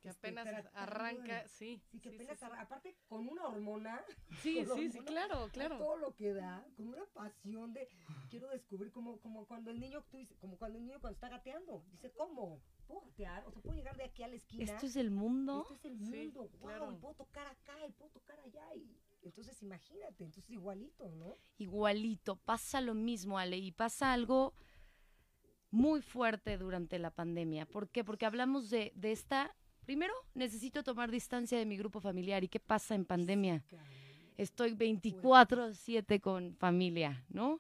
Que 0.02 0.10
este, 0.10 0.28
apenas 0.28 0.46
de- 0.46 0.70
arranca, 0.74 1.48
sí. 1.48 1.82
Sí, 1.90 2.02
que 2.02 2.10
sí, 2.10 2.16
apenas 2.16 2.38
sí, 2.38 2.44
arra- 2.44 2.60
aparte 2.62 2.98
con 3.08 3.26
una 3.30 3.48
hormona, 3.48 4.04
Sí, 4.42 4.66
sí, 4.90 4.92
sí, 4.92 5.00
claro, 5.00 5.48
claro. 5.54 5.78
todo 5.78 5.96
lo 5.96 6.14
que 6.14 6.34
da, 6.34 6.68
con 6.76 6.90
una 6.90 7.06
pasión 7.14 7.72
de 7.72 7.88
quiero 8.30 8.50
descubrir 8.50 8.92
como, 8.92 9.18
como 9.22 9.46
cuando 9.48 9.72
el 9.72 9.80
niño, 9.80 10.04
tú 10.12 10.18
dices, 10.18 10.38
como 10.40 10.58
cuando 10.58 10.78
el 10.78 10.84
niño 10.86 11.00
cuando 11.00 11.16
está 11.16 11.30
gateando, 11.30 11.86
dice, 11.90 12.12
¿cómo? 12.12 12.62
¿Puedo 12.86 13.00
gatear? 13.00 13.46
O 13.48 13.52
sea, 13.52 13.62
¿puedo 13.62 13.78
llegar 13.78 13.96
de 13.96 14.04
aquí 14.04 14.24
a 14.24 14.28
la 14.28 14.36
esquina? 14.36 14.66
Esto 14.66 14.88
es 14.88 14.98
el 14.98 15.10
mundo. 15.10 15.62
Esto 15.62 15.76
es 15.76 15.86
el 15.86 15.96
mundo, 15.96 16.42
wow, 16.42 16.60
claro. 16.60 16.92
y 16.92 16.96
puedo 16.98 17.14
tocar 17.16 17.48
acá, 17.48 17.88
y 17.88 17.92
puedo 17.94 18.12
tocar 18.12 18.38
allá, 18.42 18.76
y 18.76 19.00
entonces 19.22 19.64
imagínate, 19.64 20.26
entonces 20.26 20.50
igualito, 20.52 21.10
¿no? 21.12 21.38
igualito, 21.58 22.36
pasa 22.36 22.82
lo 22.82 22.94
mismo, 22.94 23.40
Ale, 23.40 23.58
y 23.58 23.72
pasa 23.72 24.12
algo 24.12 24.54
muy 25.74 26.04
fuerte 26.04 26.60
durante 26.60 27.00
la 27.00 27.10
pandemia. 27.10 27.66
¿Por 27.66 27.90
qué? 27.90 28.04
Porque 28.04 28.28
hablamos 28.28 28.70
de, 28.70 28.94
de 28.96 29.12
esta, 29.12 29.56
primero, 29.86 30.14
necesito 30.36 30.84
tomar 30.84 31.10
distancia 31.10 31.58
de 31.58 31.66
mi 31.66 31.78
grupo 31.78 32.00
familiar. 32.00 32.44
¿Y 32.44 32.48
qué 32.48 32.60
pasa 32.60 32.94
en 32.94 33.06
pandemia? 33.06 33.64
Estoy 34.38 34.76
24/7 34.76 36.22
con 36.22 36.56
familia, 36.58 37.26
¿no? 37.28 37.60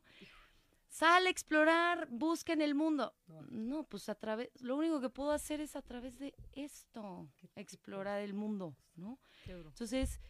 Sale 0.89 1.27
a 1.27 1.31
explorar, 1.31 2.07
busca 2.11 2.53
en 2.53 2.61
el 2.61 2.75
mundo. 2.75 3.15
No. 3.49 3.83
Pues 3.83 4.07
a 4.09 4.15
través, 4.15 4.49
lo 4.61 4.77
único 4.77 5.01
que 5.01 5.09
puedo 5.09 5.31
hacer 5.31 5.59
es 5.59 5.75
a 5.75 5.81
través 5.81 6.19
de 6.19 6.35
esto, 6.53 7.27
explorar 7.55 8.21
el 8.21 8.35
mundo, 8.35 8.75
¿no? 8.95 9.17
Entonces, 9.47 10.21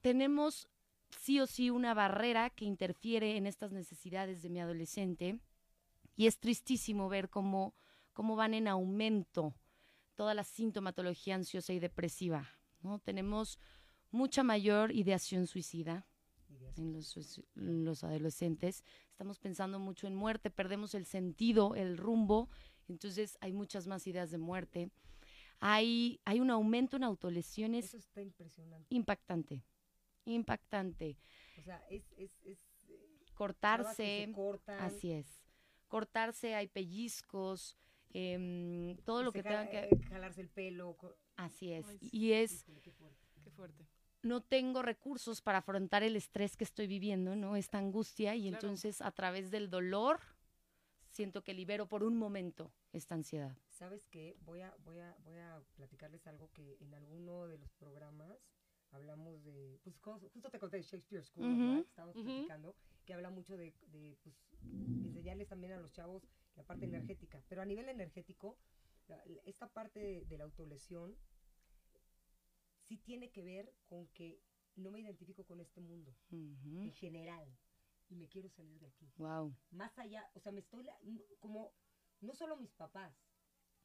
tenemos 0.00 0.70
sí 1.20 1.38
o 1.38 1.46
sí 1.46 1.68
una 1.68 1.92
barrera 1.92 2.48
que 2.48 2.64
interfiere 2.64 3.36
en 3.36 3.46
estas 3.46 3.72
necesidades 3.72 4.40
de 4.40 4.48
mi 4.48 4.60
adolescente 4.60 5.38
y 6.16 6.26
es 6.26 6.38
tristísimo 6.38 7.08
ver 7.08 7.28
cómo, 7.30 7.74
cómo 8.12 8.36
van 8.36 8.54
en 8.54 8.68
aumento 8.68 9.54
toda 10.14 10.34
la 10.34 10.44
sintomatología 10.44 11.34
ansiosa 11.34 11.72
y 11.72 11.78
depresiva. 11.80 12.48
¿no? 12.82 12.98
Tenemos 13.00 13.58
mucha 14.10 14.42
mayor 14.44 14.92
ideación 14.92 15.46
suicida 15.46 16.06
en 16.76 16.92
los, 16.92 17.16
suici- 17.16 17.44
en 17.56 17.84
los 17.84 18.04
adolescentes. 18.04 18.84
Estamos 19.10 19.38
pensando 19.38 19.78
mucho 19.78 20.06
en 20.06 20.14
muerte, 20.14 20.50
perdemos 20.50 20.94
el 20.94 21.04
sentido, 21.06 21.74
el 21.74 21.96
rumbo, 21.96 22.48
entonces 22.88 23.36
hay 23.40 23.52
muchas 23.52 23.86
más 23.86 24.06
ideas 24.06 24.30
de 24.30 24.38
muerte. 24.38 24.90
Hay, 25.60 26.20
hay 26.24 26.40
un 26.40 26.50
aumento 26.50 26.96
en 26.96 27.04
autolesiones 27.04 27.86
Eso 27.86 27.96
está 27.96 28.20
impresionante. 28.20 28.86
impactante, 28.94 29.64
impactante. 30.26 31.16
O 31.58 31.62
sea, 31.62 31.78
es, 31.88 32.12
es, 32.16 32.30
es 32.44 32.58
eh, 32.88 33.24
Cortarse, 33.34 34.26
se 34.26 34.32
cortan, 34.32 34.80
así 34.80 35.12
es. 35.12 35.43
Cortarse, 35.98 36.56
hay 36.56 36.66
pellizcos, 36.66 37.76
em, 38.12 38.96
todo 39.04 39.22
lo 39.22 39.30
que 39.30 39.44
jala- 39.44 39.68
tenga 39.70 39.70
que... 39.88 39.94
eh, 39.94 40.00
jalarse 40.08 40.40
el 40.40 40.48
pelo. 40.48 40.96
Así 41.36 41.72
es. 41.72 41.86
Ay, 41.86 41.98
sí. 41.98 42.08
Y 42.12 42.32
es, 42.32 42.64
qué 42.82 42.90
fuerte. 42.90 43.22
Qué 43.44 43.50
fuerte. 43.52 43.86
no 44.22 44.42
tengo 44.42 44.82
recursos 44.82 45.40
para 45.40 45.58
afrontar 45.58 46.02
el 46.02 46.16
estrés 46.16 46.56
que 46.56 46.64
estoy 46.64 46.88
viviendo, 46.88 47.36
¿no? 47.36 47.54
Esta 47.54 47.78
angustia 47.78 48.34
y 48.34 48.40
Claro. 48.48 48.56
entonces 48.56 49.00
a 49.02 49.12
través 49.12 49.52
del 49.52 49.70
dolor 49.70 50.18
siento 51.10 51.44
que 51.44 51.54
libero 51.54 51.86
por 51.86 52.02
un 52.02 52.16
momento 52.16 52.72
esta 52.92 53.14
ansiedad. 53.14 53.56
¿Sabes 53.68 54.04
qué? 54.08 54.36
Voy 54.40 54.62
a, 54.62 54.74
voy 54.82 54.98
a, 54.98 55.14
voy 55.22 55.36
a 55.36 55.62
platicarles 55.76 56.26
algo 56.26 56.50
que 56.52 56.76
en 56.80 56.92
alguno 56.94 57.46
de 57.46 57.58
los 57.58 57.72
programas 57.74 58.36
hablamos 58.94 59.42
de, 59.44 59.78
pues 59.82 59.96
justo 60.32 60.50
te 60.50 60.58
conté 60.58 60.76
de 60.78 60.82
Shakespeare 60.82 61.24
School. 61.24 61.44
Que 61.82 61.88
estábamos 61.88 62.16
Ujú. 62.16 62.24
platicando, 62.26 62.76
que 63.04 63.14
habla 63.14 63.30
mucho 63.30 63.56
de, 63.56 63.74
de, 63.88 64.16
pues, 64.22 64.34
enseñarles 65.04 65.48
también 65.48 65.72
a 65.72 65.78
los 65.80 65.92
chavos 65.92 66.26
la 66.56 66.62
parte 66.62 66.84
energética. 66.86 67.42
Pero 67.48 67.62
a 67.62 67.64
nivel 67.66 67.88
energético, 67.88 68.56
la- 69.08 69.22
esta 69.44 69.68
parte 69.72 69.98
de, 70.00 70.24
de 70.24 70.38
la 70.38 70.44
autolesión 70.44 71.16
sí 72.86 72.96
tiene 72.98 73.30
que 73.30 73.42
ver 73.42 73.74
con 73.86 74.06
que 74.08 74.40
no 74.76 74.90
me 74.90 75.00
identifico 75.00 75.44
con 75.44 75.60
este 75.60 75.80
mundo 75.80 76.14
en 76.30 76.92
general 76.92 77.46
y 78.08 78.16
me 78.16 78.28
quiero 78.28 78.48
salir 78.48 78.78
de 78.80 78.86
aquí 78.86 79.10
Wow. 79.16 79.54
más 79.70 79.98
allá, 79.98 80.28
o 80.34 80.40
sea, 80.40 80.52
me 80.52 80.60
estoy, 80.60 80.84
la- 80.84 80.98
como, 81.40 81.72
no 82.20 82.34
solo 82.34 82.56
mis 82.56 82.72
papás, 82.74 83.14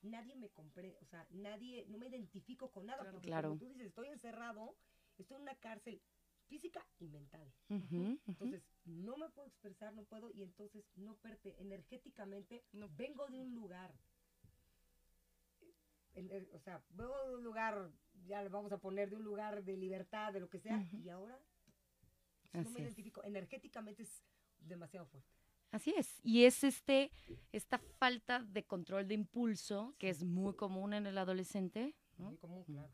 nadie 0.02 0.36
me 0.36 0.50
compré, 0.50 0.98
o 1.02 1.06
sea, 1.06 1.26
nadie, 1.32 1.86
no 1.88 1.98
me 1.98 2.08
identifico 2.08 2.72
con 2.72 2.86
nada, 2.86 3.00
Claro. 3.02 3.12
porque 3.14 3.28
Claro. 3.28 3.50
como 3.50 3.60
tú 3.60 3.66
dices, 3.68 3.86
estoy 3.88 4.08
encerrado, 4.08 4.76
estoy 5.24 5.36
en 5.38 5.42
una 5.44 5.56
cárcel 5.56 6.02
física 6.48 6.86
y 7.00 7.08
mental. 7.08 7.52
Entonces, 7.70 8.64
no 8.86 9.18
me 9.18 9.30
puedo 9.30 9.48
expresar, 9.48 9.94
no 9.94 10.04
puedo, 10.04 10.32
y 10.32 10.42
entonces 10.42 10.84
no 10.96 11.16
perte, 11.18 11.56
energéticamente, 11.62 12.64
No. 12.74 12.90
vengo 12.96 13.28
de 13.28 13.40
un 13.40 13.54
lugar 13.54 13.94
en- 16.16 16.32
en- 16.32 16.50
o 16.54 16.60
sea, 16.60 16.84
veo 16.90 17.28
de 17.28 17.36
un 17.36 17.44
lugar, 17.44 17.92
ya 18.26 18.42
le 18.42 18.50
vamos 18.50 18.72
a 18.72 18.78
poner 18.78 19.10
de 19.10 19.16
un 19.16 19.24
lugar 19.24 19.64
de 19.64 19.78
libertad, 19.78 20.34
de 20.34 20.40
lo 20.40 20.50
que 20.50 20.60
sea, 20.60 20.84
y 20.94 21.10
ahora 21.10 21.40
no 22.54 22.62
Así 22.62 22.74
me 22.74 22.80
identifico. 22.82 23.24
Energéticamente 23.24 24.04
es 24.04 24.24
demasiado 24.60 25.06
fuerte. 25.06 25.30
Así 25.72 25.94
es. 25.96 26.20
Y 26.24 26.46
es 26.46 26.64
este, 26.64 27.12
esta 27.52 27.78
falta 27.78 28.40
de 28.40 28.66
control 28.66 29.08
de 29.08 29.14
impulso, 29.14 29.94
que 30.00 30.10
es 30.10 30.24
muy 30.24 30.56
común 30.56 30.94
en 30.96 31.06
el 31.06 31.18
adolescente, 31.18 31.96
¿no? 32.18 32.30
Muy 32.30 32.38
común, 32.38 32.64
claro. 32.64 32.90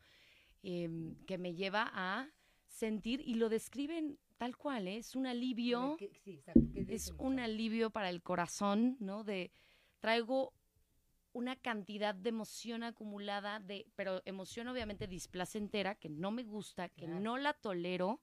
Em, 0.68 1.14
que 1.28 1.38
me 1.38 1.54
lleva 1.54 1.92
a 1.94 2.28
sentir, 2.68 3.22
y 3.22 3.36
lo 3.36 3.50
describen 3.50 4.18
tal 4.38 4.58
cual, 4.58 4.88
¿eh? 4.88 4.98
es 4.98 5.16
un 5.16 5.28
alivio, 5.28 5.96
¿Qué- 6.00 6.12
sí, 6.24 6.32
exacto, 6.32 6.64
¿qué 6.74 6.86
es 6.90 7.14
un 7.20 7.40
alivio 7.40 7.92
para 7.92 8.10
el 8.10 8.24
corazón, 8.24 8.98
¿no? 9.00 9.24
De 9.24 9.52
traigo 10.00 10.54
una 11.34 11.56
cantidad 11.56 12.16
de 12.16 12.30
emoción 12.30 12.82
acumulada, 12.82 13.60
de, 13.60 13.86
pero 13.96 14.24
emoción 14.26 14.68
obviamente 14.68 15.06
displacentera, 15.08 15.94
que 15.94 16.10
no 16.10 16.32
me 16.32 16.42
gusta, 16.44 16.90
que 16.90 17.06
Claro. 17.06 17.20
no 17.20 17.38
la 17.38 17.54
tolero. 17.54 18.22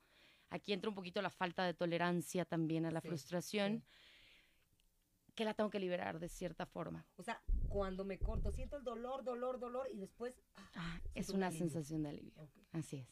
Aquí 0.50 0.72
entra 0.72 0.88
un 0.88 0.96
poquito 0.96 1.22
la 1.22 1.30
falta 1.30 1.64
de 1.64 1.74
tolerancia 1.74 2.44
también 2.44 2.86
a 2.86 2.90
la 2.90 3.00
Sí, 3.00 3.06
frustración, 3.08 3.84
que 5.36 5.44
la 5.44 5.54
tengo 5.54 5.70
que 5.70 5.78
liberar 5.78 6.18
de 6.18 6.28
cierta 6.28 6.66
forma. 6.66 7.06
O 7.16 7.22
sea, 7.22 7.40
cuando 7.72 8.04
me 8.04 8.18
corto, 8.18 8.52
siento 8.52 8.76
el 8.76 8.84
dolor, 8.84 9.24
dolor, 9.24 9.58
dolor, 9.58 9.88
y 9.92 9.98
después... 9.98 10.34
ah, 10.56 10.68
Ah, 10.76 11.00
es 11.14 11.30
una 11.30 11.46
alivio. 11.48 11.64
sensación 11.66 12.02
de 12.02 12.08
alivio. 12.10 12.48
Así 12.72 12.96
es. 12.98 13.08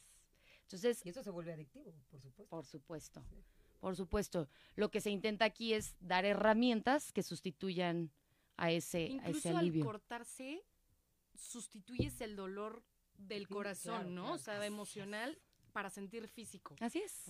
Entonces, 0.63 1.05
Y 1.05 1.09
eso 1.09 1.23
se 1.23 1.29
vuelve 1.31 1.53
adictivo, 1.53 1.93
por 2.09 2.21
supuesto. 2.21 2.49
por 2.49 2.65
supuesto, 2.65 3.23
Sí. 3.29 3.43
por 3.79 3.95
supuesto. 3.95 4.49
Lo 4.75 4.89
que 4.91 5.01
se 5.01 5.09
intenta 5.09 5.45
aquí 5.45 5.73
es 5.73 5.95
dar 5.99 6.23
herramientas 6.25 7.11
que 7.11 7.23
sustituyan 7.23 8.11
a 8.57 8.71
ese, 8.71 8.97
a 8.97 9.03
ese 9.05 9.13
Incluso 9.29 9.49
al 9.49 9.57
alivio. 9.57 9.85
cortarse, 9.85 10.63
sustituyes 11.35 12.21
el 12.21 12.35
dolor 12.35 12.83
del 13.17 13.45
Sí, 13.47 13.53
corazón, 13.53 13.93
claro, 13.95 14.09
¿no? 14.09 14.21
claro. 14.23 14.35
O 14.35 14.37
sea, 14.37 14.65
emocional 14.65 15.37
para 15.73 15.89
sentir 15.89 16.27
físico. 16.27 16.75
Así 16.79 16.99
es. 16.99 17.27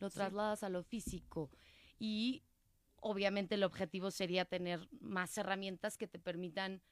Lo 0.00 0.08
Sí. 0.10 0.14
trasladas 0.14 0.62
a 0.62 0.68
lo 0.68 0.82
físico. 0.82 1.50
Y 1.98 2.42
obviamente 3.00 3.54
el 3.56 3.64
objetivo 3.64 4.10
sería 4.10 4.44
tener 4.44 4.88
más 5.00 5.36
herramientas 5.38 5.96
que 5.96 6.06
te 6.08 6.18
permitan 6.18 6.82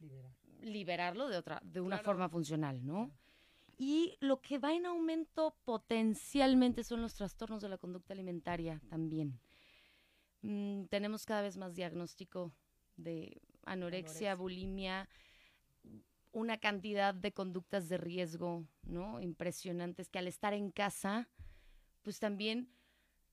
Liberar. 0.00 0.32
liberarlo 0.60 1.28
de 1.28 1.36
otra, 1.36 1.60
de 1.64 1.80
una 1.80 1.96
Claro. 1.96 2.04
forma 2.04 2.28
funcional, 2.28 2.84
¿no? 2.84 3.10
Y 3.76 4.16
lo 4.20 4.40
que 4.40 4.58
va 4.58 4.72
en 4.74 4.86
aumento 4.86 5.56
potencialmente 5.64 6.84
son 6.84 7.02
los 7.02 7.14
trastornos 7.14 7.60
de 7.62 7.68
la 7.68 7.78
conducta 7.78 8.12
alimentaria 8.14 8.80
también. 8.88 9.40
Mm, 10.42 10.84
tenemos 10.84 11.24
cada 11.26 11.42
vez 11.42 11.56
más 11.56 11.74
diagnóstico 11.74 12.52
de 12.96 13.40
anorexia, 13.64 14.32
Anorexia. 14.32 14.34
bulimia, 14.36 15.08
una 16.32 16.58
cantidad 16.58 17.14
de 17.14 17.32
conductas 17.32 17.88
de 17.88 17.96
riesgo, 17.96 18.64
¿no? 18.82 19.20
Impresionantes 19.20 20.08
que 20.08 20.18
al 20.18 20.26
estar 20.28 20.52
en 20.52 20.70
casa, 20.70 21.28
pues 22.02 22.18
también 22.20 22.68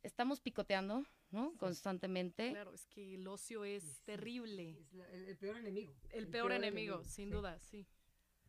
estamos 0.04 0.40
picoteando, 0.40 1.04
¿no? 1.32 1.54
Constantemente. 1.58 2.52
Claro, 2.52 2.74
es 2.74 2.86
que 2.86 3.16
el 3.16 3.28
ocio 3.28 3.64
es 3.64 3.84
Sí. 3.84 4.02
terrible. 4.06 4.78
Es 4.80 4.94
la- 4.94 5.08
el, 5.10 5.26
el 5.30 5.38
peor 5.38 5.58
enemigo. 5.58 5.94
El, 6.12 6.28
peor, 6.28 6.52
enemigo, 6.52 7.04
sin 7.04 7.30
sí. 7.30 7.32
duda, 7.32 7.60
sí. 7.60 7.88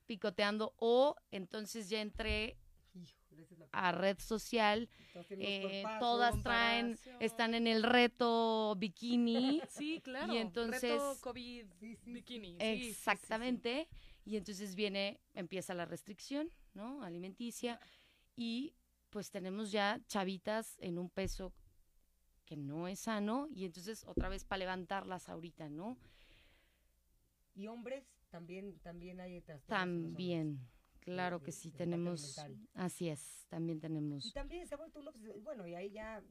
picoteando 0.07 0.75
o 0.79 1.15
entonces 1.31 1.89
ya 1.89 2.01
entré 2.03 2.59
a 3.71 3.93
red 3.93 4.19
social, 4.19 4.91
eh, 5.31 5.83
todas 6.01 6.43
traen, 6.43 6.99
están 7.21 7.55
en 7.55 7.67
el 7.67 7.83
reto 7.83 8.75
bikini, 8.77 9.63
Sí, 9.71 10.01
claro. 10.03 10.35
Y 10.35 10.37
entonces- 10.39 10.83
Reto 10.83 11.17
COVID 11.23 11.67
Sí, 11.81 11.97
sí, 11.97 12.13
bikini. 12.13 12.49
sí, 12.49 12.59
sí, 12.61 12.77
sí, 12.77 12.83
sí. 12.85 12.91
exactamente, 12.91 13.89
y 14.27 14.37
entonces 14.37 14.75
viene, 14.75 15.21
empieza 15.35 15.73
la 15.73 15.87
restricción, 15.87 16.51
¿no? 16.75 17.03
Alimenticia, 17.03 17.81
y 18.37 18.75
pues 19.09 19.31
tenemos 19.31 19.71
ya 19.73 20.01
chavitas 20.09 20.77
en 20.81 20.99
un 20.99 21.09
peso 21.09 21.55
que 22.53 22.57
no 22.59 22.87
es 22.87 23.01
sano, 23.01 23.49
y 23.55 23.65
entonces 23.65 24.05
otra 24.07 24.29
vez 24.29 24.45
para 24.45 24.59
levantarlas 24.59 25.31
ahorita, 25.31 25.71
¿no? 25.71 25.97
Y 27.55 27.67
hombres, 27.67 28.05
también, 28.29 28.79
también 28.81 29.21
hay. 29.21 29.43
También, 29.67 30.61
claro 31.01 31.39
de- 31.39 31.45
que 31.47 31.53
sí 31.53 31.71
tenemos, 31.73 32.39
así 32.75 33.09
es, 33.09 33.47
también 33.49 33.79
Y 33.79 33.81
tenemos. 33.81 34.33
también 34.35 34.67
se 34.67 34.75
ha 34.75 34.77
vuelto 34.77 35.01
Bueno, 35.43 35.67
y 35.67 35.75
ahí 35.75 35.93
ya. 35.93 36.23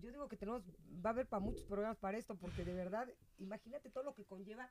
Yo 0.00 0.10
digo 0.10 0.28
que 0.28 0.36
tenemos. 0.36 0.64
Va 1.04 1.10
a 1.10 1.12
haber 1.12 1.28
para 1.28 1.38
muchos 1.38 1.64
programas 1.64 1.98
para 1.98 2.18
esto, 2.18 2.36
porque 2.36 2.64
de 2.64 2.74
verdad, 2.74 3.08
imagínate 3.38 3.88
todo 3.88 4.02
lo 4.02 4.14
que 4.14 4.24
conlleva. 4.24 4.68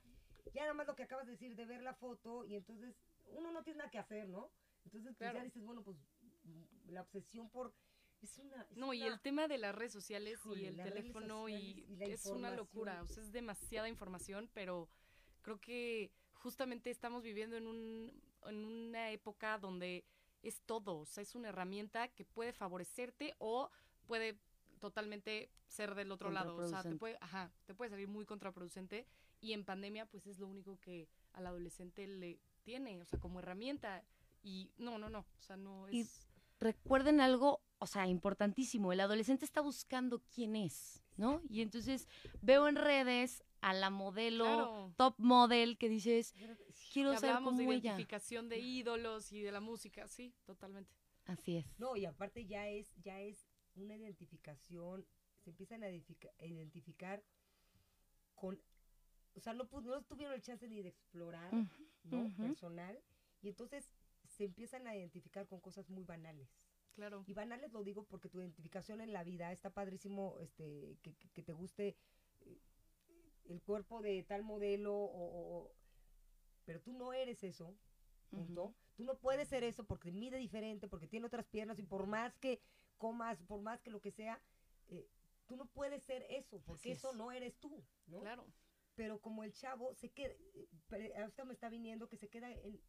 Ya 0.53 0.63
nada 0.63 0.73
más 0.73 0.87
lo 0.87 0.95
que 0.97 1.03
acabas 1.03 1.25
de 1.25 1.31
decir, 1.31 1.55
de 1.55 1.65
ver 1.65 1.81
la 1.83 1.93
foto, 1.93 2.43
y 2.43 2.55
entonces 2.55 2.97
uno 3.31 3.49
no 3.53 3.63
tiene 3.63 3.77
nada 3.77 3.89
que 3.91 3.97
hacer, 3.99 4.27
¿no? 4.27 4.51
Entonces, 4.83 5.03
pues 5.07 5.17
Claro. 5.19 5.37
ya 5.37 5.43
dices, 5.45 5.63
bueno, 5.63 5.83
pues 5.83 5.95
la 6.87 7.01
obsesión 7.01 7.49
por. 7.49 7.73
Es 8.25 8.39
una. 8.39 8.61
es 8.69 8.77
No, 8.77 8.93
y 8.93 9.03
el 9.03 9.19
tema 9.19 9.47
de 9.47 9.59
las 9.59 9.75
redes 9.75 9.93
sociales 9.93 10.39
y 10.55 10.65
el 10.65 10.77
teléfono 10.77 11.47
y, 11.47 11.85
es 11.99 12.25
una 12.25 12.49
locura, 12.51 13.03
o 13.03 13.07
sea, 13.07 13.21
es 13.21 13.31
demasiada 13.31 13.87
información, 13.87 14.49
pero 14.53 14.89
creo 15.43 15.61
que 15.61 16.11
justamente 16.33 16.89
estamos 16.89 17.21
viviendo 17.21 17.55
en, 17.55 17.67
un, 17.67 18.21
en 18.45 18.65
una 18.65 19.11
época 19.11 19.59
donde 19.59 20.03
es 20.41 20.61
todo, 20.61 20.99
o 20.99 21.05
sea, 21.05 21.21
es 21.21 21.35
una 21.35 21.49
herramienta 21.49 22.07
que 22.07 22.25
puede 22.25 22.51
favorecerte 22.51 23.35
o 23.37 23.69
puede 24.05 24.39
totalmente 24.79 25.49
ser 25.67 25.95
del 25.95 26.11
otro 26.11 26.31
lado, 26.31 26.55
o 26.55 26.67
sea, 26.67 26.83
te 26.83 26.95
puede, 26.95 27.17
ajá, 27.21 27.51
te 27.65 27.73
puede 27.73 27.91
salir 27.91 28.07
muy 28.07 28.25
contraproducente 28.25 29.07
y 29.39 29.53
en 29.53 29.65
pandemia 29.65 30.05
pues 30.05 30.25
es 30.27 30.39
lo 30.39 30.47
único 30.47 30.79
que 30.79 31.07
al 31.33 31.47
adolescente 31.47 32.07
le 32.07 32.39
tiene, 32.63 33.01
o 33.01 33.05
sea, 33.05 33.19
como 33.19 33.39
herramienta 33.39 34.03
y 34.43 34.71
no, 34.77 34.97
no, 34.97 35.09
no, 35.09 35.19
o 35.19 35.41
sea, 35.41 35.57
no 35.57 35.89
Y- 35.89 36.01
es... 36.01 36.27
recuerden 36.59 37.21
algo, 37.21 37.61
o 37.79 37.87
sea, 37.87 38.07
importantísimo, 38.07 38.91
el 38.93 38.99
adolescente 38.99 39.45
está 39.45 39.61
buscando 39.61 40.21
quién 40.33 40.55
es, 40.55 41.03
¿no? 41.17 41.41
Y 41.49 41.61
entonces 41.61 42.07
veo 42.41 42.67
en 42.67 42.75
redes 42.75 43.43
a 43.61 43.73
la 43.73 43.89
modelo, 43.89 44.43
Claro. 44.45 44.93
top 44.97 45.15
model, 45.17 45.77
que 45.77 45.89
dices, 45.89 46.33
quiero 46.93 47.11
Que 47.11 47.17
hablábamos 47.17 47.51
como 47.55 47.57
de 47.69 47.75
ella. 47.75 47.91
identificación 47.91 48.47
de 48.49 48.59
ídolos 48.59 49.31
y 49.31 49.41
de 49.41 49.51
la 49.51 49.59
música, 49.59 50.07
sí, 50.07 50.33
totalmente. 50.45 50.95
Así 51.25 51.57
es. 51.57 51.65
No, 51.79 51.95
y 51.95 52.05
aparte 52.05 52.45
ya 52.45 52.67
es, 52.69 52.93
ya 53.01 53.19
es 53.19 53.47
una 53.75 53.95
identificación, 53.95 55.05
se 55.43 55.49
empiezan 55.49 55.83
a 55.83 55.89
identifica- 55.89 56.31
a 56.39 56.45
identificar 56.45 57.23
con, 58.35 58.61
o 59.33 59.39
sea, 59.39 59.53
no, 59.53 59.65
pu- 59.69 59.83
no 59.83 60.01
tuvieron 60.03 60.33
el 60.35 60.41
chance 60.41 60.67
ni 60.67 60.81
de 60.81 60.89
explorar, 60.89 61.51
¿no? 62.03 62.31
Personal, 62.37 63.01
y 63.41 63.49
entonces 63.49 63.89
se 64.27 64.45
empiezan 64.45 64.87
a 64.87 64.95
identificar 64.95 65.47
con 65.47 65.59
cosas 65.59 65.89
muy 65.89 66.03
banales. 66.03 66.49
Claro. 66.95 67.23
Y 67.27 67.33
banales 67.33 67.71
lo 67.73 67.83
digo 67.83 68.03
porque 68.05 68.29
tu 68.29 68.39
identificación 68.39 69.01
en 69.01 69.11
la 69.13 69.23
vida 69.23 69.51
está 69.51 69.69
padrísimo, 69.69 70.37
este, 70.39 70.97
que, 71.01 71.13
que- 71.15 71.29
que 71.29 71.43
te 71.43 71.53
guste 71.53 71.95
eh, 72.41 72.57
el 73.49 73.61
cuerpo 73.61 74.01
de 74.01 74.23
tal 74.23 74.43
modelo, 74.43 74.93
o, 74.95 75.71
pero 76.65 76.81
tú 76.81 76.93
no 76.93 77.13
eres 77.13 77.43
eso, 77.43 77.75
punto. 78.29 78.73
Tú 78.95 79.03
no 79.03 79.17
puedes 79.17 79.49
ser 79.49 79.63
eso 79.63 79.83
porque 79.83 80.11
mide 80.11 80.37
diferente, 80.37 80.87
porque 80.87 81.07
tiene 81.07 81.25
otras 81.25 81.45
piernas 81.45 81.77
y 81.79 81.83
por 81.83 82.07
más 82.07 82.37
que 82.37 82.61
comas, 82.97 83.37
por 83.43 83.61
más 83.61 83.81
que 83.81 83.91
lo 83.91 83.99
que 83.99 84.11
sea, 84.11 84.41
eh, 84.87 85.05
tú 85.47 85.57
no 85.57 85.65
puedes 85.65 86.01
ser 86.03 86.25
eso, 86.29 86.61
porque 86.65 86.93
eso 86.93 87.11
es. 87.11 87.17
no 87.17 87.31
eres 87.31 87.55
tú, 87.57 87.83
¿no? 88.07 88.21
Claro. 88.21 88.47
Pero 88.95 89.19
como 89.19 89.43
el 89.43 89.51
chavo 89.51 89.93
se 89.93 90.09
queda, 90.09 90.33
eh, 90.55 90.67
pero 90.87 91.13
ahorita 91.21 91.43
me 91.43 91.53
está 91.53 91.67
viniendo 91.67 92.07
que 92.07 92.15
se 92.15 92.29
queda 92.29 92.49
en, 92.51 92.79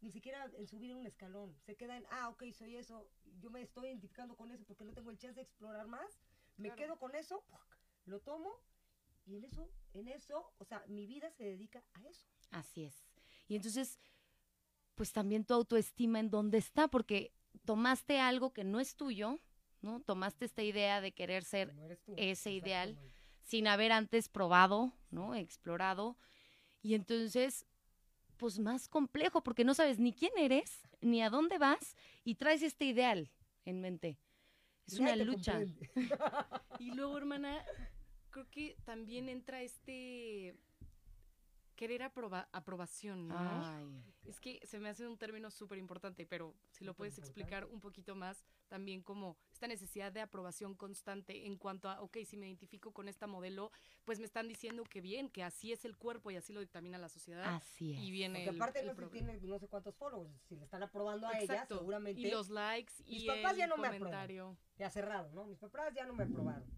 ni 0.00 0.10
siquiera 0.10 0.50
en 0.56 0.66
subir 0.66 0.94
un 0.94 1.06
escalón, 1.06 1.54
se 1.64 1.76
queda 1.76 1.96
en, 1.96 2.04
ah, 2.10 2.28
ok, 2.30 2.44
soy 2.52 2.76
eso, 2.76 3.10
yo 3.40 3.50
me 3.50 3.60
estoy 3.62 3.86
identificando 3.88 4.36
con 4.36 4.50
eso 4.50 4.64
porque 4.64 4.84
no 4.84 4.92
tengo 4.92 5.10
el 5.10 5.18
chance 5.18 5.36
de 5.36 5.42
explorar 5.42 5.86
más, 5.86 6.20
me 6.56 6.68
Claro. 6.68 6.76
quedo 6.82 6.98
con 6.98 7.14
eso, 7.14 7.44
lo 8.06 8.20
tomo 8.20 8.50
y 9.26 9.36
en 9.36 9.44
eso, 9.44 9.70
en 9.94 10.08
eso, 10.08 10.52
o 10.58 10.64
sea, 10.64 10.84
mi 10.88 11.06
vida 11.06 11.30
se 11.30 11.44
dedica 11.44 11.84
a 11.94 12.06
eso. 12.08 12.26
Así 12.50 12.84
es. 12.84 13.04
Y 13.46 13.56
entonces, 13.56 13.98
pues 14.94 15.12
también 15.12 15.44
tu 15.44 15.54
autoestima 15.54 16.18
en 16.18 16.30
dónde 16.30 16.58
está, 16.58 16.88
porque 16.88 17.32
tomaste 17.64 18.18
algo 18.20 18.52
que 18.52 18.64
no 18.64 18.80
es 18.80 18.96
tuyo, 18.96 19.38
¿no? 19.82 20.00
Tomaste 20.00 20.44
esta 20.44 20.62
idea 20.62 21.00
de 21.00 21.12
querer 21.12 21.44
ser 21.44 21.74
No 21.74 21.84
eres 21.84 22.02
tú. 22.02 22.14
ese 22.16 22.52
ideal. 22.52 22.98
Sin 23.42 23.66
haber 23.66 23.92
antes 23.92 24.28
probado, 24.28 24.92
¿no? 25.10 25.34
Explorado. 25.34 26.16
Y 26.82 26.94
entonces, 26.94 27.66
pues 28.40 28.58
más 28.58 28.88
complejo, 28.88 29.42
porque 29.42 29.64
no 29.64 29.74
sabes 29.74 29.98
ni 29.98 30.14
quién 30.14 30.32
eres, 30.38 30.88
ni 31.02 31.22
a 31.22 31.28
dónde 31.28 31.58
vas, 31.58 31.94
y 32.24 32.36
traes 32.36 32.62
este 32.62 32.86
ideal 32.86 33.30
en 33.66 33.82
mente. 33.82 34.18
Es 34.86 34.98
una 34.98 35.14
lucha. 35.14 35.60
Y 36.80 36.92
luego, 36.92 37.18
hermana, 37.18 37.62
creo 38.30 38.48
que 38.50 38.78
también 38.84 39.28
entra 39.28 39.60
este 39.60 40.56
querer 41.80 42.02
aproba- 42.02 42.46
aprobación, 42.52 43.26
¿no? 43.26 43.38
Ay. 43.38 44.04
Es 44.26 44.38
que 44.38 44.60
se 44.66 44.78
me 44.78 44.90
hace 44.90 45.08
un 45.08 45.16
término 45.16 45.50
súper 45.50 45.78
importante, 45.78 46.26
pero 46.26 46.54
si 46.68 46.84
lo 46.84 46.92
puedes 46.92 47.16
explicar 47.16 47.64
un 47.64 47.80
poquito 47.80 48.14
más, 48.14 48.44
también 48.68 49.00
como 49.02 49.38
esta 49.50 49.66
necesidad 49.66 50.12
de 50.12 50.20
aprobación 50.20 50.74
constante 50.74 51.46
en 51.46 51.56
cuanto 51.56 51.88
a, 51.88 52.02
ok, 52.02 52.18
si 52.26 52.36
me 52.36 52.48
identifico 52.48 52.92
con 52.92 53.08
esta 53.08 53.26
modelo, 53.26 53.72
pues 54.04 54.18
me 54.18 54.26
están 54.26 54.46
diciendo 54.46 54.84
que 54.84 55.00
bien, 55.00 55.30
que 55.30 55.42
así 55.42 55.72
es 55.72 55.86
el 55.86 55.96
cuerpo 55.96 56.30
y 56.30 56.36
así 56.36 56.52
lo 56.52 56.60
dictamina 56.60 56.98
la 56.98 57.08
sociedad. 57.08 57.54
Así 57.54 57.94
es. 57.94 57.98
Y 58.02 58.10
viene 58.10 58.40
Porque 58.40 58.50
el, 58.50 58.56
aparte 58.56 58.80
el 58.80 58.86
no 58.88 58.94
se 58.94 59.06
tiene 59.06 59.40
no 59.40 59.58
sé 59.58 59.66
cuántos 59.68 59.94
followers, 59.96 60.34
si 60.50 60.56
le 60.56 60.64
están 60.64 60.82
aprobando 60.82 61.28
a 61.28 61.38
ella, 61.40 61.64
seguramente 61.66 62.20
Y 62.20 62.30
los 62.30 62.50
likes 62.50 62.92
Mis 63.06 63.22
y 63.22 63.26
papás 63.26 63.52
el 63.52 63.58
ya 63.58 63.66
no 63.66 63.78
me 63.78 63.88
comentario. 63.88 64.54
ya 64.76 64.90
cerrado, 64.90 65.32
¿no? 65.32 65.46
Mis 65.46 65.58
papás 65.58 65.94
ya 65.94 66.04
no 66.04 66.12
me 66.12 66.24
aprobaron. 66.24 66.68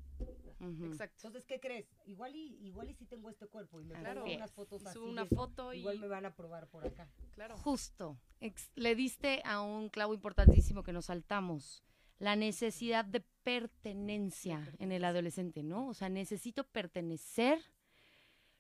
Exacto. 0.84 1.26
Entonces, 1.26 1.46
¿qué 1.46 1.58
crees? 1.60 1.86
Igual 2.06 2.34
y 2.36 2.56
igual 2.66 2.88
y 2.90 2.94
si 2.94 3.04
tengo 3.06 3.28
este 3.28 3.46
cuerpo 3.48 3.80
y 3.80 3.84
me 3.84 3.94
Claro. 3.94 4.22
pongo 4.22 4.36
unas 4.36 4.52
fotos 4.52 4.86
así, 4.86 4.94
subo 4.98 5.08
una 5.10 5.26
foto 5.26 5.72
y 5.72 5.78
igual 5.80 5.98
me 5.98 6.06
van 6.08 6.24
a 6.24 6.28
aprobar 6.28 6.68
por 6.68 6.86
acá. 6.86 7.08
claro. 7.34 7.56
Justo. 7.58 8.18
Ex- 8.40 8.70
le 8.76 8.94
diste 8.94 9.42
a 9.44 9.60
un 9.62 9.88
clavo 9.88 10.14
importantísimo 10.14 10.82
que 10.82 10.92
nos 10.92 11.06
saltamos. 11.06 11.82
La 12.18 12.36
necesidad 12.36 13.04
de 13.04 13.20
pertenencia 13.42 14.72
en 14.78 14.92
el 14.92 15.04
adolescente, 15.04 15.62
¿no? 15.62 15.88
O 15.88 15.94
sea, 15.94 16.08
necesito 16.08 16.64
pertenecer. 16.64 17.58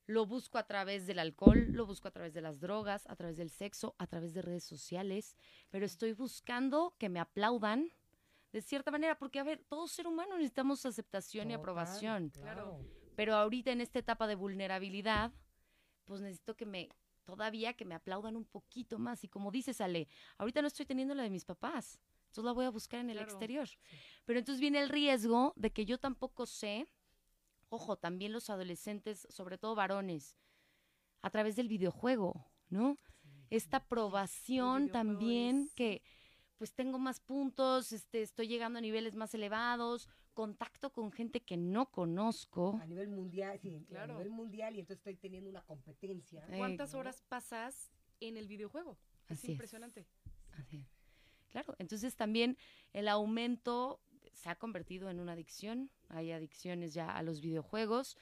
Lo 0.06 0.26
busco 0.26 0.58
a 0.58 0.66
través 0.66 1.06
del 1.06 1.20
alcohol, 1.20 1.68
lo 1.70 1.86
busco 1.86 2.08
a 2.08 2.10
través 2.10 2.34
de 2.34 2.40
las 2.40 2.58
drogas, 2.58 3.06
a 3.06 3.14
través 3.14 3.36
del 3.36 3.50
sexo, 3.50 3.94
a 3.98 4.08
través 4.08 4.34
de 4.34 4.42
redes 4.42 4.64
sociales, 4.64 5.36
pero 5.70 5.86
estoy 5.86 6.12
buscando 6.12 6.96
que 6.98 7.08
me 7.08 7.20
aplaudan 7.20 7.88
de 8.52 8.62
cierta 8.62 8.90
manera, 8.90 9.18
porque 9.18 9.38
a 9.38 9.44
ver, 9.44 9.64
todo 9.68 9.88
ser 9.88 10.06
humano 10.06 10.36
necesitamos 10.36 10.84
aceptación 10.86 11.50
y 11.50 11.54
aprobación. 11.54 12.30
claro. 12.30 12.78
Pero 13.16 13.34
ahorita 13.34 13.70
en 13.72 13.80
esta 13.80 13.98
etapa 13.98 14.26
de 14.26 14.34
vulnerabilidad, 14.34 15.32
pues 16.04 16.20
necesito 16.20 16.54
que 16.56 16.64
me, 16.66 16.88
todavía 17.24 17.74
que 17.74 17.84
me 17.84 17.94
aplaudan 17.94 18.36
un 18.36 18.44
poquito 18.44 18.98
más. 18.98 19.22
Y 19.24 19.28
como 19.28 19.50
dices, 19.50 19.80
Ale, 19.80 20.08
ahorita 20.38 20.60
no 20.62 20.68
estoy 20.68 20.86
teniendo 20.86 21.14
la 21.14 21.22
de 21.22 21.30
mis 21.30 21.44
papás. 21.44 21.98
Entonces 22.26 22.44
la 22.44 22.52
voy 22.52 22.64
a 22.64 22.70
buscar 22.70 23.00
en 23.00 23.10
el 23.10 23.16
Claro, 23.18 23.30
exterior. 23.30 23.68
Pero 24.24 24.38
entonces 24.38 24.60
viene 24.60 24.80
el 24.80 24.88
riesgo 24.88 25.52
de 25.56 25.70
que 25.70 25.84
yo 25.84 25.98
tampoco 25.98 26.46
sé, 26.46 26.86
ojo, 27.68 27.96
también 27.96 28.32
los 28.32 28.48
adolescentes, 28.48 29.26
sobre 29.30 29.58
todo 29.58 29.74
varones, 29.74 30.38
a 31.20 31.30
través 31.30 31.54
del 31.56 31.68
videojuego, 31.68 32.50
¿no? 32.70 32.96
Esta 33.50 33.76
aprobación 33.78 34.88
también 34.90 35.64
es- 35.66 35.74
que 35.74 36.02
pues 36.58 36.72
tengo 36.74 36.98
más 36.98 37.20
puntos, 37.20 37.92
este, 37.92 38.22
estoy 38.22 38.46
llegando 38.48 38.78
a 38.78 38.82
niveles 38.82 39.14
más 39.14 39.34
elevados, 39.34 40.08
contacto 40.34 40.92
con 40.92 41.10
gente 41.12 41.40
que 41.40 41.56
no 41.56 41.90
conozco. 41.90 42.78
A 42.80 42.86
nivel 42.86 43.08
mundial, 43.08 43.58
sí, 43.60 43.84
Claro. 43.88 44.14
a 44.14 44.16
nivel 44.18 44.30
mundial 44.30 44.76
y 44.76 44.80
entonces 44.80 44.98
estoy 44.98 45.16
teniendo 45.16 45.50
una 45.50 45.62
competencia. 45.62 46.44
Eh, 46.48 46.58
¿Cuántas 46.58 46.94
horas 46.94 47.22
pasas 47.28 47.90
en 48.20 48.36
el 48.36 48.48
videojuego? 48.48 48.96
Es 49.28 49.38
Así 49.38 49.46
es. 49.48 49.52
impresionante. 49.52 50.06
Así 50.58 50.78
es. 50.78 50.86
Claro, 51.50 51.74
entonces 51.78 52.16
también 52.16 52.56
el 52.92 53.08
aumento 53.08 54.00
se 54.32 54.48
ha 54.48 54.54
convertido 54.56 55.10
en 55.10 55.20
una 55.20 55.32
adicción. 55.32 55.90
Hay 56.08 56.32
adicciones 56.32 56.94
ya 56.94 57.10
a 57.14 57.22
los 57.22 57.40
videojuegos 57.42 58.16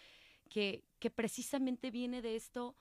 que, 0.48 0.82
que 0.98 1.10
precisamente 1.10 1.90
viene 1.92 2.22
de 2.22 2.34
esto. 2.34 2.74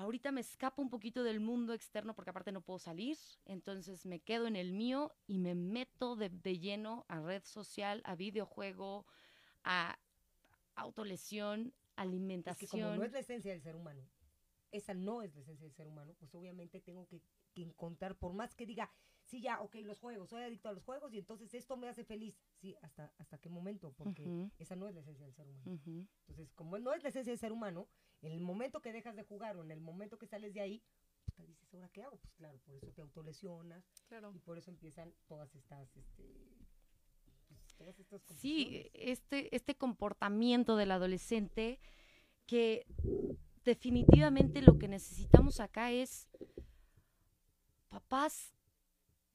Ahorita 0.00 0.32
me 0.32 0.40
escapo 0.40 0.80
un 0.80 0.88
poquito 0.88 1.22
del 1.22 1.40
mundo 1.40 1.74
externo 1.74 2.14
porque 2.14 2.30
aparte 2.30 2.52
no 2.52 2.62
puedo 2.62 2.78
salir, 2.78 3.18
entonces 3.44 4.06
me 4.06 4.20
quedo 4.20 4.46
en 4.46 4.56
el 4.56 4.72
mío 4.72 5.12
y 5.26 5.38
me 5.38 5.54
meto 5.54 6.16
de, 6.16 6.30
de 6.30 6.58
lleno 6.58 7.04
a 7.08 7.20
red 7.20 7.44
social, 7.44 8.00
a 8.06 8.14
videojuego, 8.16 9.06
a 9.62 9.98
autolesión, 10.74 11.74
Es 12.46 12.56
que 12.56 12.66
como 12.66 12.86
alimentación. 12.86 12.96
no 12.98 13.04
es 13.04 13.12
la 13.12 13.18
esencia 13.18 13.52
del 13.52 13.60
ser 13.60 13.76
humano, 13.76 14.08
esa 14.72 14.94
no 14.94 15.20
es 15.20 15.34
la 15.34 15.42
esencia 15.42 15.66
del 15.66 15.74
ser 15.74 15.86
humano, 15.86 16.14
pues 16.18 16.34
obviamente 16.34 16.80
tengo 16.80 17.06
que, 17.06 17.20
que 17.52 17.62
encontrar, 17.62 18.16
por 18.16 18.32
más 18.32 18.54
que 18.54 18.64
diga, 18.64 18.90
sí, 19.30 19.40
ya, 19.40 19.60
ok, 19.60 19.76
los 19.84 19.98
juegos, 20.00 20.28
soy 20.28 20.42
adicto 20.42 20.68
a 20.68 20.72
los 20.72 20.82
juegos 20.84 21.12
y 21.14 21.18
entonces 21.18 21.54
esto 21.54 21.76
me 21.76 21.88
hace 21.88 22.04
feliz. 22.04 22.34
Sí, 22.60 22.76
¿hasta, 22.82 23.12
hasta 23.18 23.38
qué 23.38 23.48
momento? 23.48 23.92
Porque 23.92 24.50
esa 24.58 24.76
no 24.76 24.88
es 24.88 24.94
la 24.94 25.00
esencia 25.00 25.24
del 25.24 25.34
ser 25.34 25.46
humano. 25.48 25.78
Entonces, 26.26 26.52
como 26.54 26.78
no 26.78 26.92
es 26.92 27.02
la 27.02 27.08
esencia 27.10 27.30
del 27.30 27.38
ser 27.38 27.52
humano, 27.52 27.88
en 28.22 28.32
el 28.32 28.40
momento 28.40 28.80
que 28.82 28.92
dejas 28.92 29.16
de 29.16 29.22
jugar 29.22 29.56
o 29.56 29.62
en 29.62 29.70
el 29.70 29.80
momento 29.80 30.18
que 30.18 30.26
sales 30.26 30.52
de 30.52 30.60
ahí, 30.60 30.82
te 31.36 31.46
dices, 31.46 31.72
¿ahora 31.72 31.88
qué 31.88 32.02
hago? 32.02 32.18
Pues 32.18 32.34
claro, 32.34 32.58
por 32.58 32.74
eso 32.74 32.92
te 32.92 33.00
autolesionas 33.02 33.84
Claro. 34.08 34.32
y 34.34 34.40
por 34.40 34.58
eso 34.58 34.70
empiezan 34.70 35.14
todas 35.26 35.54
estas, 35.54 35.96
este, 35.96 36.24
pues, 37.48 37.74
todas 37.76 37.98
estas 37.98 38.20
Sí, 38.36 38.90
este, 38.94 39.54
este 39.54 39.76
comportamiento 39.76 40.76
del 40.76 40.90
adolescente 40.90 41.78
que 42.46 42.84
definitivamente 43.64 44.60
lo 44.60 44.76
que 44.78 44.88
necesitamos 44.88 45.60
acá 45.60 45.92
es 45.92 46.28
papás, 47.88 48.54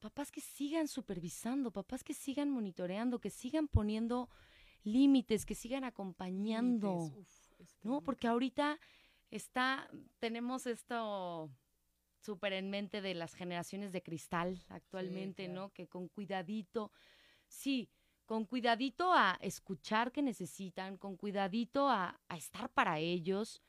papás 0.06 0.32
que 0.32 0.40
sigan 0.40 0.88
supervisando, 0.88 1.72
papás 1.72 2.04
que 2.04 2.14
sigan 2.14 2.52
monitoreando, 2.52 3.20
que 3.20 3.32
sigan 3.32 3.68
poniendo 3.68 4.30
límites, 4.84 5.48
que 5.48 5.56
sigan 5.56 5.84
acompañando. 5.84 6.92
Uf, 6.94 7.28
¿no? 7.82 8.02
Porque 8.02 8.28
ahorita 8.28 8.80
está, 9.32 9.90
tenemos 10.20 10.68
esto 10.68 11.50
súper 12.20 12.54
en 12.54 12.70
mente 12.70 13.02
de 13.02 13.16
las 13.16 13.34
generaciones 13.34 13.92
de 13.92 14.04
cristal 14.04 14.64
actualmente, 14.70 15.46
claro. 15.46 15.62
¿no? 15.62 15.74
Que 15.74 15.88
con 15.88 16.08
cuidadito, 16.08 16.92
sí, 17.48 17.90
con 18.28 18.46
cuidadito 18.46 19.12
a 19.12 19.40
escuchar 19.42 20.12
que 20.12 20.22
necesitan, 20.22 20.98
con 20.98 21.18
cuidadito 21.18 21.90
a, 21.90 22.22
a 22.28 22.38
estar 22.38 22.72
para 22.72 23.00
ellos, 23.00 23.64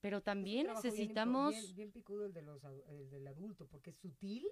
pero 0.00 0.22
también 0.22 0.64
bien 0.68 0.74
necesitamos 0.74 1.52
Bien, 1.52 1.74
bien 1.76 1.92
picudo 1.92 2.24
el, 2.24 2.32
de 2.32 2.40
los, 2.40 2.64
el 2.64 3.10
del 3.10 3.26
adulto, 3.26 3.66
porque 3.66 3.90
es 3.90 3.98
sutil, 3.98 4.46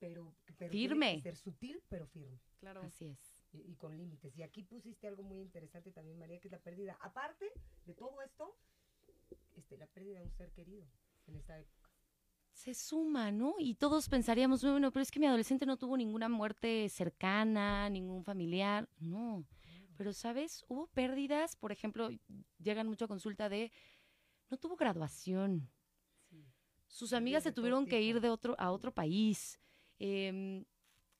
pero, 0.00 0.34
pero 0.56 0.70
tiene 0.70 0.70
que 0.70 0.88
Firme. 0.88 1.20
ser 1.22 1.36
sutil, 1.36 1.82
pero 1.88 2.06
firme. 2.08 2.40
Claro. 2.58 2.82
Así 2.82 3.06
es. 3.06 3.18
Y, 3.52 3.58
y 3.70 3.76
con 3.76 3.96
límites. 3.96 4.36
Y 4.36 4.42
aquí 4.42 4.62
pusiste 4.64 5.06
algo 5.06 5.22
muy 5.22 5.40
interesante 5.40 5.92
también, 5.92 6.18
María, 6.18 6.40
que 6.40 6.48
es 6.48 6.52
la 6.52 6.58
pérdida. 6.60 6.96
Aparte 7.00 7.52
de 7.84 7.94
todo 7.94 8.20
esto, 8.22 8.56
este, 9.56 9.76
la 9.76 9.86
pérdida 9.86 10.18
de 10.18 10.24
un 10.24 10.32
ser 10.32 10.50
querido 10.52 10.86
en 11.26 11.36
esta 11.36 11.58
época. 11.58 11.90
se 12.52 12.74
suma, 12.74 13.30
¿no? 13.30 13.54
Y 13.58 13.74
todos 13.74 14.08
pensaríamos, 14.08 14.62
bueno, 14.62 14.90
pero 14.92 15.02
es 15.02 15.10
que 15.10 15.20
mi 15.20 15.26
adolescente 15.26 15.66
no 15.66 15.76
tuvo 15.78 15.96
ninguna 15.96 16.28
muerte 16.28 16.88
cercana, 16.88 17.88
ningún 17.88 18.24
familiar. 18.24 18.88
No. 18.98 19.46
Pero, 19.96 20.12
¿sabes? 20.12 20.64
Hubo 20.68 20.86
pérdidas, 20.88 21.56
por 21.56 21.72
ejemplo, 21.72 22.08
llegan 22.58 22.86
mucho 22.88 23.04
a 23.04 23.08
consulta 23.08 23.48
de, 23.48 23.70
no 24.50 24.56
tuvo 24.58 24.76
graduación. 24.76 25.70
Sí. 26.28 26.44
Sus 26.86 27.12
amigas 27.12 27.42
se 27.44 27.52
tuvieron 27.52 27.86
que 27.86 28.00
ir 28.02 28.20
de 28.20 28.30
otro, 28.30 28.54
a 28.58 28.70
otro 28.72 28.92
país. 28.92 29.58
Em, 30.00 30.64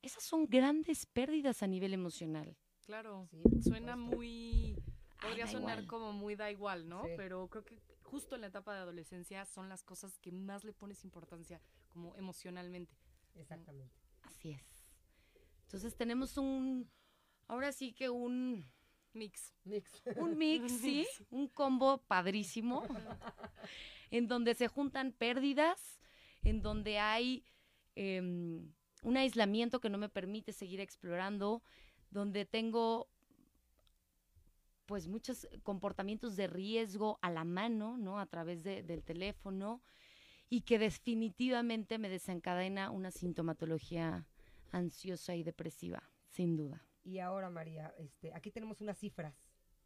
esas 0.03 0.25
son 0.25 0.47
grandes 0.49 1.07
pérdidas 1.07 1.63
a 1.63 1.67
nivel 1.67 1.95
emocional. 1.95 2.57
Claro. 2.87 3.29
Sí, 3.31 3.63
Suena 3.63 3.95
muy. 3.95 4.77
Podría 5.21 5.45
da 5.45 5.51
sonar 5.53 5.79
igual. 5.83 5.87
como 5.87 6.13
muy 6.13 6.35
da 6.35 6.51
igual, 6.51 6.89
¿no? 6.89 7.05
Sí. 7.05 7.11
Pero 7.17 7.47
creo 7.49 7.65
que 7.65 7.79
justo 8.03 8.35
en 8.35 8.41
la 8.41 8.49
etapa 8.49 8.75
de 8.75 8.81
adolescencia 8.81 9.45
son 9.45 9.69
las 9.69 9.85
cosas 9.85 10.19
que 10.19 10.33
más 10.33 10.65
le 10.65 10.73
pones 10.73 11.05
importancia, 11.05 11.61
como 11.89 12.17
emocionalmente. 12.17 12.97
Exactamente. 13.35 13.95
Así 14.23 14.51
es. 14.53 14.65
Entonces 15.65 15.95
tenemos 15.95 16.37
un, 16.37 16.91
ahora 17.47 17.71
sí 17.71 17.93
que 17.93 18.11
un, 18.11 18.65
Mix. 19.13 19.55
Mix. 19.65 20.03
un 20.17 20.39
mix, 20.39 20.73
sí, 20.73 21.07
un 21.31 21.49
combo 21.49 21.99
padrísimo, 21.99 22.85
en 24.11 24.29
donde 24.29 24.55
se 24.55 24.69
juntan 24.69 25.13
pérdidas, 25.13 26.01
en 26.43 26.63
donde 26.63 26.99
hay 26.99 27.45
em, 27.95 28.73
un 29.03 29.17
aislamiento 29.17 29.81
que 29.81 29.91
no 29.91 29.99
me 29.99 30.09
permite 30.09 30.53
seguir 30.53 30.81
explorando, 30.81 31.63
donde 32.11 32.45
tengo 32.45 33.09
pues 34.87 35.07
muchos 35.07 35.47
comportamientos 35.63 36.35
de 36.37 36.49
riesgo 36.49 37.19
a 37.23 37.31
la 37.31 37.45
mano, 37.45 37.97
¿no? 37.97 38.19
A 38.19 38.27
través 38.27 38.65
de- 38.65 38.83
del 38.83 39.05
teléfono 39.05 39.83
y 40.49 40.63
que 40.63 40.81
definitivamente 40.81 41.99
me 41.99 42.09
desencadena 42.09 42.91
una 42.91 43.13
sintomatología 43.13 44.27
ansiosa 44.73 45.37
y 45.37 45.45
depresiva, 45.45 46.03
sin 46.29 46.57
duda. 46.57 46.85
Y 47.05 47.21
ahora, 47.21 47.51
María, 47.51 47.95
este, 47.99 48.35
aquí 48.35 48.51
tenemos 48.51 48.81
unas 48.81 48.99
cifras. 48.99 49.35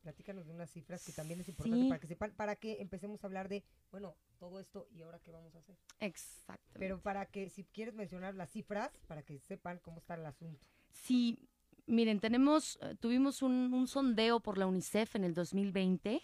Platícanos 0.05 0.47
de 0.47 0.53
unas 0.53 0.71
cifras 0.71 1.03
que 1.03 1.13
también 1.13 1.41
es 1.41 1.49
importante 1.49 1.83
Sí. 1.83 1.89
para 1.89 1.99
que 2.01 2.07
sepan, 2.07 2.31
para 2.37 2.57
que 2.57 2.81
empecemos 2.83 3.25
a 3.25 3.27
hablar 3.27 3.49
de, 3.49 3.65
bueno, 3.91 4.15
todo 4.39 4.61
esto 4.61 4.87
y 4.93 5.01
ahora 5.01 5.19
qué 5.19 5.31
vamos 5.33 5.55
a 5.57 5.61
hacer. 5.61 5.79
Exactamente. 5.99 6.79
Pero 6.79 7.01
para 7.01 7.25
que, 7.25 7.49
si 7.49 7.65
quieres 7.65 7.95
mencionar 7.95 8.35
las 8.35 8.51
cifras, 8.51 8.91
para 9.09 9.23
que 9.23 9.39
sepan 9.41 9.79
cómo 9.79 9.99
está 9.99 10.15
el 10.15 10.27
asunto. 10.27 10.67
Sí, 10.93 11.39
miren, 11.87 12.21
tenemos, 12.21 12.79
eh, 12.83 12.95
tuvimos 13.01 13.41
un, 13.41 13.73
un 13.73 13.89
sondeo 13.89 14.41
por 14.41 14.59
la 14.59 14.67
UNICEF 14.67 15.17
en 15.17 15.25
el 15.25 15.33
2020, 15.33 16.21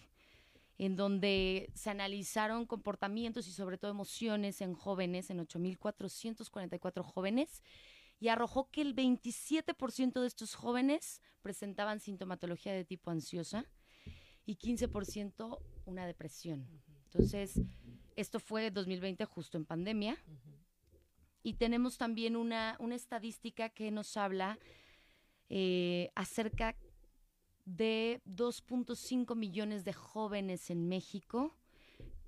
en 0.77 0.95
donde 0.95 1.71
se 1.73 1.89
analizaron 1.89 2.67
comportamientos 2.67 3.47
y 3.47 3.51
sobre 3.51 3.79
todo 3.79 3.89
emociones 3.89 4.61
en 4.61 4.75
jóvenes, 4.75 5.31
en 5.31 5.39
8.444 5.39 7.01
jóvenes, 7.03 7.61
y 8.21 8.29
arrojó 8.29 8.69
que 8.69 8.81
el 8.81 8.95
27% 8.95 10.21
de 10.21 10.27
estos 10.27 10.53
jóvenes 10.53 11.21
presentaban 11.41 11.99
sintomatología 11.99 12.71
de 12.71 12.85
tipo 12.85 13.09
ansiosa 13.09 13.65
y 14.45 14.57
15% 14.57 15.59
una 15.85 16.05
depresión. 16.05 16.67
Entonces, 17.05 17.59
esto 18.15 18.39
fue 18.39 18.69
2020 18.69 19.25
justo 19.25 19.57
en 19.57 19.65
pandemia. 19.65 20.23
Y 21.41 21.55
tenemos 21.55 21.97
también 21.97 22.35
una, 22.35 22.77
una 22.79 22.93
estadística 22.93 23.69
que 23.69 23.89
nos 23.89 24.15
habla 24.15 24.59
eh, 25.49 26.11
acerca 26.13 26.77
de 27.65 28.21
2.5 28.27 29.35
millones 29.35 29.83
de 29.83 29.93
jóvenes 29.93 30.69
en 30.69 30.87
México 30.87 31.57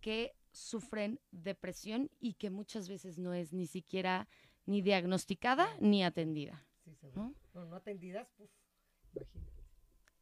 que 0.01 0.34
sufren 0.51 1.19
depresión 1.32 2.10
y 2.19 2.34
que 2.34 2.49
muchas 2.49 2.89
veces 2.89 3.19
no 3.19 3.36
es 3.36 3.53
ni 3.53 3.67
siquiera 3.67 4.27
ni 4.65 4.82
diagnosticada 4.82 5.67
ni 5.80 6.04
atendida. 6.04 6.65
Sí. 6.84 6.91
¿no? 7.15 7.34
No, 7.54 7.65
no 7.65 7.76
atendidas, 7.76 8.28
puf, 8.32 8.49
imagínate. 9.13 9.54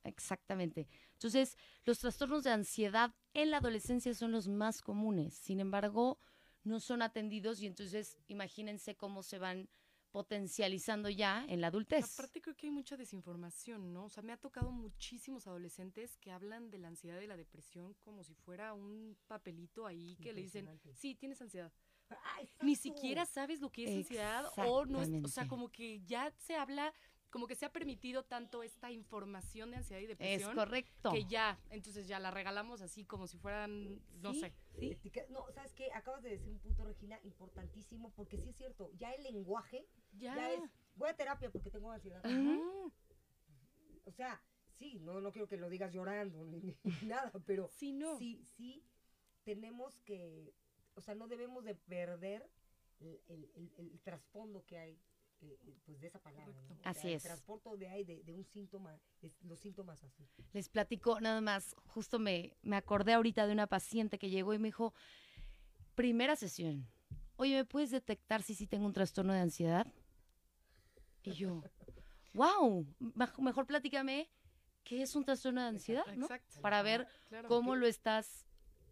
Exactamente. 0.04 0.88
Entonces, 1.14 1.58
los 1.86 2.00
trastornos 2.00 2.44
de 2.44 2.52
ansiedad 2.52 3.14
en 3.34 3.52
la 3.52 3.58
adolescencia 3.58 4.14
son 4.14 4.32
los 4.32 4.48
más 4.48 4.82
comunes. 4.82 5.36
Sin 5.36 5.60
embargo, 5.60 6.20
no 6.64 6.80
son 6.80 7.02
atendidos 7.02 7.62
y 7.62 7.68
entonces 7.68 8.18
imagínense 8.28 8.96
cómo 8.96 9.24
se 9.24 9.40
van 9.40 9.70
potencializando 10.12 11.10
ya 11.10 11.46
en 11.48 11.62
la 11.62 11.68
adultez. 11.68 12.20
Aparte 12.20 12.42
creo 12.42 12.56
que 12.56 12.68
hay 12.68 12.72
mucha 12.72 12.98
desinformación, 12.98 13.94
¿no? 13.94 14.06
O 14.06 14.10
sea, 14.10 14.22
me 14.22 14.34
ha 14.34 14.38
tocado 14.38 14.72
muchísimos 14.72 15.48
adolescentes 15.48 16.18
que 16.18 16.32
hablan 16.32 16.70
de 16.70 16.80
la 16.80 16.90
ansiedad 16.90 17.22
y 17.22 17.28
la 17.28 17.38
depresión 17.38 17.94
como 17.94 18.24
si 18.24 18.34
fuera 18.36 18.74
un 18.74 19.18
papelito 19.28 19.86
ahí 19.86 20.18
que 20.18 20.34
le 20.34 20.42
dicen, 20.42 20.70
sí, 20.94 21.16
tienes 21.16 21.42
ansiedad. 21.42 21.72
Ni 22.62 22.76
siquiera 22.76 23.26
sabes 23.26 23.62
lo 23.62 23.70
que 23.72 23.84
es 23.86 23.96
ansiedad 23.98 24.46
o 24.58 24.86
no 24.86 25.02
es, 25.02 25.10
o 25.24 25.28
sea, 25.28 25.48
como 25.48 25.70
que 25.72 26.02
ya 26.02 26.32
se 26.38 26.56
habla, 26.56 26.94
como 27.30 27.48
que 27.48 27.56
se 27.56 27.66
ha 27.66 27.72
permitido 27.72 28.24
tanto 28.24 28.62
esta 28.64 28.92
información 28.92 29.72
de 29.72 29.78
ansiedad 29.78 30.02
y 30.02 30.04
Es 30.04 30.10
depresión 30.10 30.56
correcto. 30.56 31.12
que 31.12 31.26
ya, 31.26 31.60
entonces 31.70 32.08
ya 32.08 32.20
la 32.20 32.30
regalamos 32.32 32.82
así 32.82 33.06
como 33.06 33.28
si 33.28 33.38
fueran, 33.38 34.02
no 34.22 34.34
Sí, 34.34 34.40
sé. 34.42 34.54
sí. 34.80 34.98
No, 35.30 35.46
¿sabes 35.54 35.74
qué? 35.74 35.92
Acabas 35.94 36.22
de 36.24 36.30
decir 36.32 36.50
un 36.52 36.60
punto, 36.60 36.84
Regina, 36.84 37.20
importantísimo, 37.24 38.12
porque 38.16 38.38
sí 38.38 38.50
es 38.50 38.56
cierto, 38.58 38.92
ya 38.98 39.12
el 39.14 39.24
lenguaje 39.24 39.88
Ya. 40.14 40.36
ya, 40.36 40.52
es, 40.52 40.62
voy 40.96 41.10
a 41.10 41.16
terapia 41.16 41.50
porque 41.50 41.72
tengo 41.72 41.92
ansiedad. 41.92 42.24
O 44.06 44.12
sea, 44.12 44.42
sí, 44.78 45.00
no, 45.00 45.22
no 45.22 45.32
quiero 45.32 45.48
que 45.48 45.58
lo 45.58 45.70
digas 45.70 45.94
llorando 45.94 46.44
ni, 46.46 46.60
ni 46.62 46.76
nada, 47.08 47.32
pero 47.46 47.70
Sí, 47.70 47.94
no. 47.94 48.18
sí, 48.18 48.44
sí 48.58 48.84
tenemos 49.44 50.00
que, 50.02 50.54
o 50.96 51.02
sea, 51.02 51.16
no 51.16 51.28
debemos 51.28 51.64
de 51.64 51.76
perder 51.76 52.50
el, 53.00 53.20
el- 53.28 53.50
el- 53.56 53.92
el 53.92 54.00
trasfondo 54.02 54.66
que 54.66 54.78
hay, 54.78 55.00
eh, 55.42 55.58
eh, 55.66 55.76
pues, 55.86 56.00
de 56.00 56.08
esa 56.08 56.20
palabra. 56.20 56.54
¿no? 56.70 56.76
O 56.76 56.78
sea, 56.78 56.92
Así 56.92 57.08
el 57.10 57.14
es. 57.16 57.24
transporte 57.24 57.70
de 57.78 57.88
hay 57.88 58.04
de, 58.04 58.24
de 58.24 58.34
un 58.34 58.44
síntoma, 58.46 59.00
es- 59.22 59.42
los 59.44 59.60
síntomas 59.60 60.04
así. 60.04 60.28
Les 60.54 60.70
platico 60.70 61.20
nada 61.20 61.42
más, 61.42 61.76
justo 61.88 62.20
me, 62.20 62.56
me 62.62 62.76
acordé 62.76 63.14
ahorita 63.14 63.48
de 63.48 63.54
una 63.54 63.68
paciente 63.68 64.20
que 64.20 64.30
llegó 64.30 64.54
y 64.54 64.60
me 64.60 64.68
dijo, 64.68 64.94
primera 65.96 66.36
sesión, 66.36 66.88
oye, 67.38 67.56
¿me 67.56 67.66
puedes 67.66 67.90
detectar 67.92 68.44
si 68.44 68.54
sí 68.56 68.68
tengo 68.68 68.86
un 68.86 68.94
trastorno 68.94 69.34
de 69.34 69.40
ansiedad? 69.40 69.88
Y 71.24 71.32
yo, 71.34 71.62
wow, 72.34 72.86
mejor 73.40 73.66
platícame 73.66 74.30
qué 74.84 75.02
es 75.02 75.16
un 75.16 75.24
trastorno 75.26 75.62
de 75.62 75.68
ansiedad, 75.68 76.06
¿no? 76.16 76.26
Exacto. 76.26 76.62
Para 76.62 76.82
ver 76.82 77.08
Claro. 77.30 77.48
cómo 77.48 77.76
lo 77.76 77.86
estás, 77.88 78.46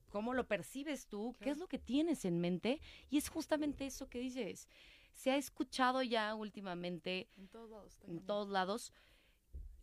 cómo 0.10 0.34
lo 0.34 0.48
percibes 0.48 1.08
tú, 1.08 1.36
qué 1.40 1.52
es 1.52 1.58
lo 1.58 1.68
que 1.68 1.80
tienes 1.80 2.26
en 2.26 2.40
mente. 2.40 2.82
Y 3.10 3.18
es 3.18 3.30
justamente 3.30 3.86
eso 3.86 4.10
que 4.10 4.20
dices. 4.20 4.68
Se 5.14 5.32
ha 5.32 5.38
escuchado 5.38 6.02
ya 6.04 6.34
últimamente 6.36 7.28
En 7.38 7.48
todos 7.48 7.70
lados. 7.70 7.88
está 7.94 8.06
en 8.06 8.14
cañón. 8.14 8.26
todos 8.26 8.50
lados 8.50 8.94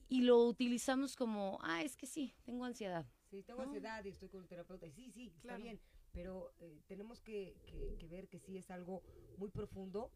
y 0.08 0.22
lo 0.22 0.38
utilizamos 0.44 1.16
como, 1.16 1.58
ah, 1.62 1.82
es 1.82 1.96
que 1.96 2.06
sí, 2.06 2.32
tengo 2.44 2.64
ansiedad. 2.64 3.04
Sí, 3.30 3.42
tengo 3.42 3.60
No. 3.62 3.66
ansiedad 3.66 4.04
y 4.04 4.10
estoy 4.10 4.28
con 4.28 4.42
el 4.42 4.48
terapeuta. 4.48 4.86
Y 4.86 4.92
sí, 4.92 5.10
sí, 5.10 5.26
está 5.26 5.42
Claro. 5.48 5.62
bien. 5.62 5.80
Pero 6.12 6.54
eh, 6.60 6.80
tenemos 6.86 7.20
que, 7.20 7.56
que- 7.66 7.96
que 7.98 8.06
ver 8.08 8.28
que 8.28 8.38
sí 8.38 8.56
es 8.56 8.70
algo 8.70 9.02
muy 9.36 9.50
profundo. 9.50 10.10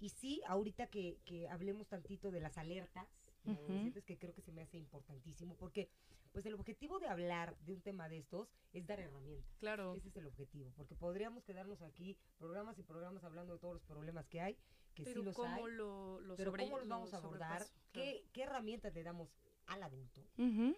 Y 0.00 0.08
sí, 0.08 0.40
ahorita 0.46 0.88
que, 0.88 1.18
que 1.24 1.48
hablemos 1.48 1.86
tantito 1.86 2.30
de 2.32 2.40
las 2.40 2.58
alertas, 2.58 3.06
Ujú. 3.44 3.52
adolescentes, 3.60 4.04
que 4.04 4.18
creo 4.18 4.34
que 4.34 4.42
se 4.42 4.52
me 4.52 4.62
hace 4.62 4.78
importantísimo, 4.78 5.54
porque 5.56 5.88
pues 6.32 6.44
el 6.46 6.54
objetivo 6.54 6.98
de 6.98 7.06
hablar 7.08 7.56
de 7.60 7.74
un 7.74 7.80
tema 7.80 8.08
de 8.08 8.18
estos 8.18 8.48
es 8.72 8.86
dar 8.86 8.98
herramientas. 9.00 9.54
Claro. 9.60 9.94
Ese 9.94 10.08
es 10.08 10.16
el 10.16 10.26
objetivo, 10.26 10.72
porque 10.76 10.94
podríamos 10.94 11.44
quedarnos 11.44 11.80
aquí 11.82 12.16
programas 12.38 12.78
y 12.78 12.82
programas 12.82 13.22
hablando 13.24 13.52
de 13.54 13.58
todos 13.60 13.74
los 13.74 13.82
problemas 13.84 14.26
que 14.28 14.40
hay, 14.40 14.54
que 14.94 15.04
Pero 15.04 15.20
sí 15.20 15.24
los 15.26 15.36
¿cómo 15.36 15.66
hay, 15.66 15.72
lo, 15.74 16.20
lo 16.20 16.36
pero 16.36 16.50
sobre- 16.50 16.64
cómo 16.64 16.78
los 16.78 16.86
lo 16.88 16.94
vamos 16.94 17.14
a 17.14 17.18
abordar? 17.18 17.58
Claro. 17.58 17.72
¿Qué, 17.92 18.24
qué 18.32 18.42
herramientas 18.42 18.94
le 18.94 19.02
damos 19.04 19.28
al 19.66 19.82
adulto, 19.82 20.20
Ujú. 20.38 20.74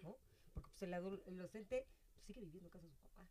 porque 0.54 0.70
pues 0.70 0.82
el 0.82 0.92
adol- 0.94 1.22
el 1.26 1.34
adolescente 1.34 1.86
pues, 2.14 2.26
sigue 2.26 2.40
viviendo 2.40 2.66
en 2.68 2.72
casa 2.72 2.86
de 2.86 2.92
su 2.92 2.98
papá. 3.00 3.26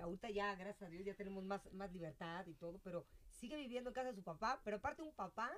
Ahorita 0.00 0.30
ya, 0.30 0.54
gracias 0.56 0.82
a 0.82 0.90
Dios, 0.90 1.04
ya 1.04 1.14
tenemos 1.14 1.44
más, 1.44 1.70
más 1.72 1.92
libertad 1.92 2.46
y 2.46 2.54
todo, 2.54 2.78
pero 2.82 3.06
sigue 3.30 3.56
viviendo 3.56 3.90
en 3.90 3.94
casa 3.94 4.08
de 4.08 4.14
su 4.16 4.22
papá, 4.22 4.60
pero 4.64 4.78
aparte 4.78 5.02
un 5.02 5.12
papá 5.12 5.52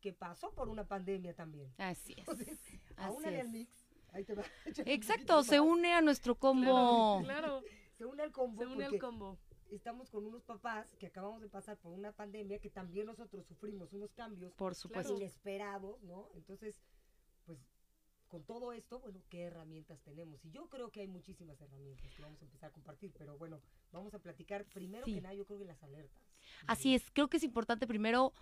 que 0.00 0.12
pasó 0.12 0.52
por 0.54 0.68
una 0.68 0.86
pandemia 0.86 1.34
también. 1.34 1.72
Así 1.78 2.12
es. 2.16 2.18
Entonces, 2.28 2.60
Así 2.96 3.28
es. 3.28 3.48
mix. 3.50 3.86
Ahí 4.12 4.24
te 4.24 4.34
va. 4.34 4.42
Exacto, 4.86 5.42
se 5.42 5.60
une 5.60 5.92
a 5.92 6.00
nuestro 6.00 6.34
combo. 6.34 7.20
Claro, 7.24 7.62
Se 7.96 8.04
une 8.04 8.22
al 8.22 8.32
combo 8.32 8.62
se 8.62 8.66
une 8.66 8.84
al 8.86 8.98
combo. 8.98 9.38
estamos 9.70 10.10
con 10.10 10.24
unos 10.26 10.42
papás 10.42 10.96
que 10.96 11.06
acabamos 11.06 11.40
de 11.42 11.48
pasar 11.48 11.76
por 11.78 11.92
una 11.92 12.10
pandemia 12.12 12.58
que 12.58 12.70
también 12.70 13.06
nosotros 13.06 13.46
sufrimos 13.46 13.92
unos 13.92 14.12
cambios 14.14 14.52
Por 14.54 14.74
supuesto. 14.74 15.14
inesperados, 15.16 16.02
¿no? 16.02 16.28
Entonces, 16.34 16.80
pues 17.46 17.58
con 18.26 18.42
todo 18.44 18.72
esto, 18.72 19.00
bueno, 19.00 19.20
¿qué 19.28 19.42
herramientas 19.42 20.00
tenemos? 20.02 20.44
Y 20.44 20.50
yo 20.50 20.68
creo 20.68 20.90
que 20.90 21.00
hay 21.00 21.08
muchísimas 21.08 21.60
herramientas 21.60 22.12
que 22.14 22.22
vamos 22.22 22.40
a 22.40 22.44
empezar 22.44 22.70
a 22.70 22.72
compartir, 22.72 23.12
pero 23.18 23.36
bueno, 23.38 23.60
vamos 23.92 24.14
a 24.14 24.18
platicar 24.20 24.64
primero 24.66 25.04
Sí. 25.04 25.14
que 25.14 25.20
nada, 25.20 25.34
yo 25.34 25.44
creo 25.44 25.58
que 25.58 25.64
las 25.64 25.82
alertas. 25.82 26.22
Así 26.66 26.94
es, 26.94 27.10
creo 27.12 27.28
que 27.28 27.36
es 27.38 27.42
importante 27.44 27.86
primero, 27.88 28.32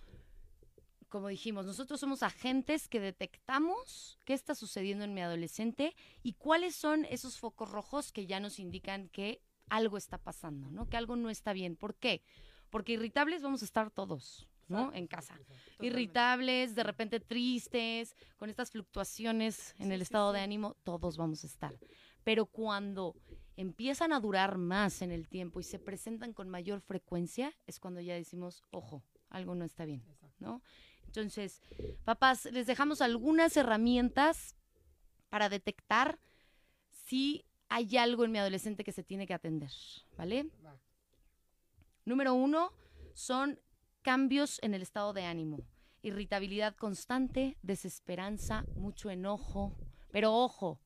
como 1.08 1.28
dijimos, 1.28 1.66
nosotros 1.66 2.00
somos 2.00 2.22
agentes 2.22 2.88
que 2.88 3.00
detectamos 3.00 4.18
qué 4.24 4.34
está 4.34 4.54
sucediendo 4.54 5.04
en 5.04 5.14
mi 5.14 5.20
adolescente 5.20 5.94
y 6.22 6.34
cuáles 6.34 6.74
son 6.74 7.04
esos 7.06 7.38
focos 7.38 7.70
rojos 7.70 8.12
que 8.12 8.26
ya 8.26 8.40
nos 8.40 8.58
indican 8.58 9.08
que 9.08 9.42
algo 9.68 9.96
está 9.96 10.18
pasando, 10.18 10.70
¿no? 10.70 10.88
Que 10.88 10.96
algo 10.96 11.16
no 11.16 11.30
está 11.30 11.52
bien. 11.52 11.76
¿Por 11.76 11.94
qué? 11.94 12.22
Porque 12.70 12.92
irritables 12.92 13.42
vamos 13.42 13.62
a 13.62 13.64
estar 13.64 13.90
todos, 13.90 14.48
¿no? 14.68 14.92
En 14.92 15.06
casa. 15.06 15.34
Totalmente. 15.36 15.86
Irritables, 15.86 16.74
de 16.74 16.82
repente 16.82 17.20
tristes, 17.20 18.14
con 18.36 18.50
estas 18.50 18.70
fluctuaciones 18.70 19.74
en 19.78 19.88
Sí, 19.88 19.92
el 19.92 20.00
sí, 20.00 20.02
estado 20.04 20.32
de 20.32 20.40
ánimo, 20.40 20.76
todos 20.84 21.16
vamos 21.16 21.44
a 21.44 21.46
estar. 21.46 21.78
Pero 22.24 22.46
cuando 22.46 23.14
empiezan 23.56 24.12
a 24.12 24.20
durar 24.20 24.58
más 24.58 25.02
en 25.02 25.10
el 25.10 25.28
tiempo 25.28 25.60
y 25.60 25.64
se 25.64 25.78
presentan 25.78 26.32
con 26.32 26.48
mayor 26.48 26.80
frecuencia, 26.80 27.54
es 27.66 27.80
cuando 27.80 28.00
ya 28.00 28.14
decimos, 28.14 28.62
ojo, 28.70 29.02
algo 29.30 29.54
no 29.54 29.64
está 29.64 29.84
bien. 29.84 30.04
¿no? 30.38 30.62
Entonces, 31.08 31.62
papás, 32.04 32.44
les 32.46 32.66
dejamos 32.66 33.00
algunas 33.00 33.56
herramientas 33.56 34.54
para 35.30 35.48
detectar 35.48 36.18
si 36.90 37.46
hay 37.70 37.96
algo 37.96 38.24
en 38.24 38.32
mi 38.32 38.38
adolescente 38.38 38.84
que 38.84 38.92
se 38.92 39.02
tiene 39.02 39.26
que 39.26 39.32
atender, 39.32 39.70
¿vale? 40.16 40.50
Va. 40.64 40.78
Número 42.04 42.34
uno 42.34 42.72
son 43.14 43.58
cambios 44.02 44.58
en 44.62 44.74
el 44.74 44.82
estado 44.82 45.14
de 45.14 45.24
ánimo. 45.24 45.60
Irritabilidad 46.02 46.76
constante, 46.76 47.56
desesperanza, 47.62 48.64
mucho 48.76 49.10
enojo. 49.10 49.76
Pero 50.10 50.34
ojo, 50.34 50.78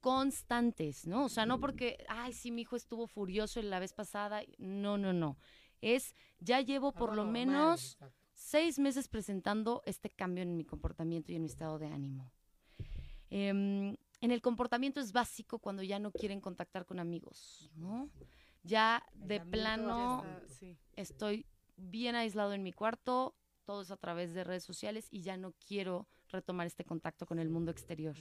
constantes, 0.00 1.06
¿no? 1.06 1.24
O 1.24 1.28
sea, 1.28 1.44
no 1.44 1.58
porque, 1.58 2.04
ay, 2.08 2.32
sí, 2.32 2.52
mi 2.52 2.62
hijo 2.62 2.76
estuvo 2.76 3.08
furioso 3.08 3.60
la 3.62 3.80
vez 3.80 3.92
pasada. 3.92 4.42
No, 4.58 4.96
no, 4.96 5.12
no. 5.12 5.38
Es, 5.80 6.14
ya 6.38 6.60
llevo 6.60 6.92
por 6.92 7.10
Algo 7.10 7.24
lo 7.24 7.24
normal, 7.24 7.46
menos 7.46 7.92
exacto. 7.94 8.23
Seis 8.44 8.78
meses 8.78 9.08
presentando 9.08 9.82
este 9.86 10.10
cambio 10.10 10.42
en 10.42 10.54
mi 10.56 10.64
comportamiento 10.64 11.32
y 11.32 11.36
en 11.36 11.42
mi 11.42 11.48
estado 11.48 11.78
de 11.78 11.86
ánimo. 11.86 12.30
Em, 13.30 13.96
en 14.20 14.30
el 14.30 14.42
comportamiento 14.42 15.00
es 15.00 15.12
básico 15.12 15.58
cuando 15.58 15.82
ya 15.82 15.98
no 15.98 16.12
quieren 16.12 16.40
contactar 16.40 16.84
con 16.84 17.00
amigos, 17.00 17.70
¿no? 17.74 18.10
Ya 18.62 19.02
de 19.14 19.40
plano 19.40 20.22
ya 20.22 20.36
Está- 20.38 20.54
sí. 20.54 20.76
estoy 20.94 21.46
bien 21.76 22.14
aislado 22.16 22.52
en 22.52 22.62
mi 22.62 22.72
cuarto, 22.72 23.34
todo 23.64 23.80
es 23.82 23.90
a 23.90 23.96
través 23.96 24.34
de 24.34 24.44
redes 24.44 24.62
sociales 24.64 25.08
y 25.10 25.22
ya 25.22 25.36
no 25.38 25.52
quiero 25.66 26.06
retomar 26.28 26.66
este 26.66 26.84
contacto 26.84 27.24
con 27.26 27.38
el 27.38 27.48
mundo 27.48 27.70
exterior. 27.70 28.14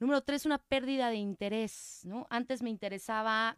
Número 0.00 0.20
tres, 0.22 0.44
una 0.46 0.58
pérdida 0.58 1.08
de 1.10 1.16
interés, 1.16 2.00
¿no? 2.04 2.26
Antes 2.28 2.60
me 2.60 2.70
interesaba 2.70 3.56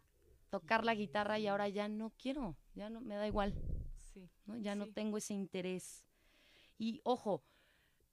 tocar 0.51 0.85
la 0.85 0.93
guitarra 0.93 1.39
y 1.39 1.47
ahora 1.47 1.67
ya 1.69 1.87
no 1.89 2.11
quiero, 2.21 2.55
ya 2.75 2.89
no, 2.89 3.01
me 3.01 3.15
da 3.15 3.25
igual. 3.27 3.53
Sí. 4.17 4.29
¿no? 4.45 4.57
Ya 4.57 4.75
no 4.75 4.87
tengo 4.87 5.17
ese 5.17 5.33
interés. 5.33 6.05
Y 6.77 7.01
ojo, 7.03 7.43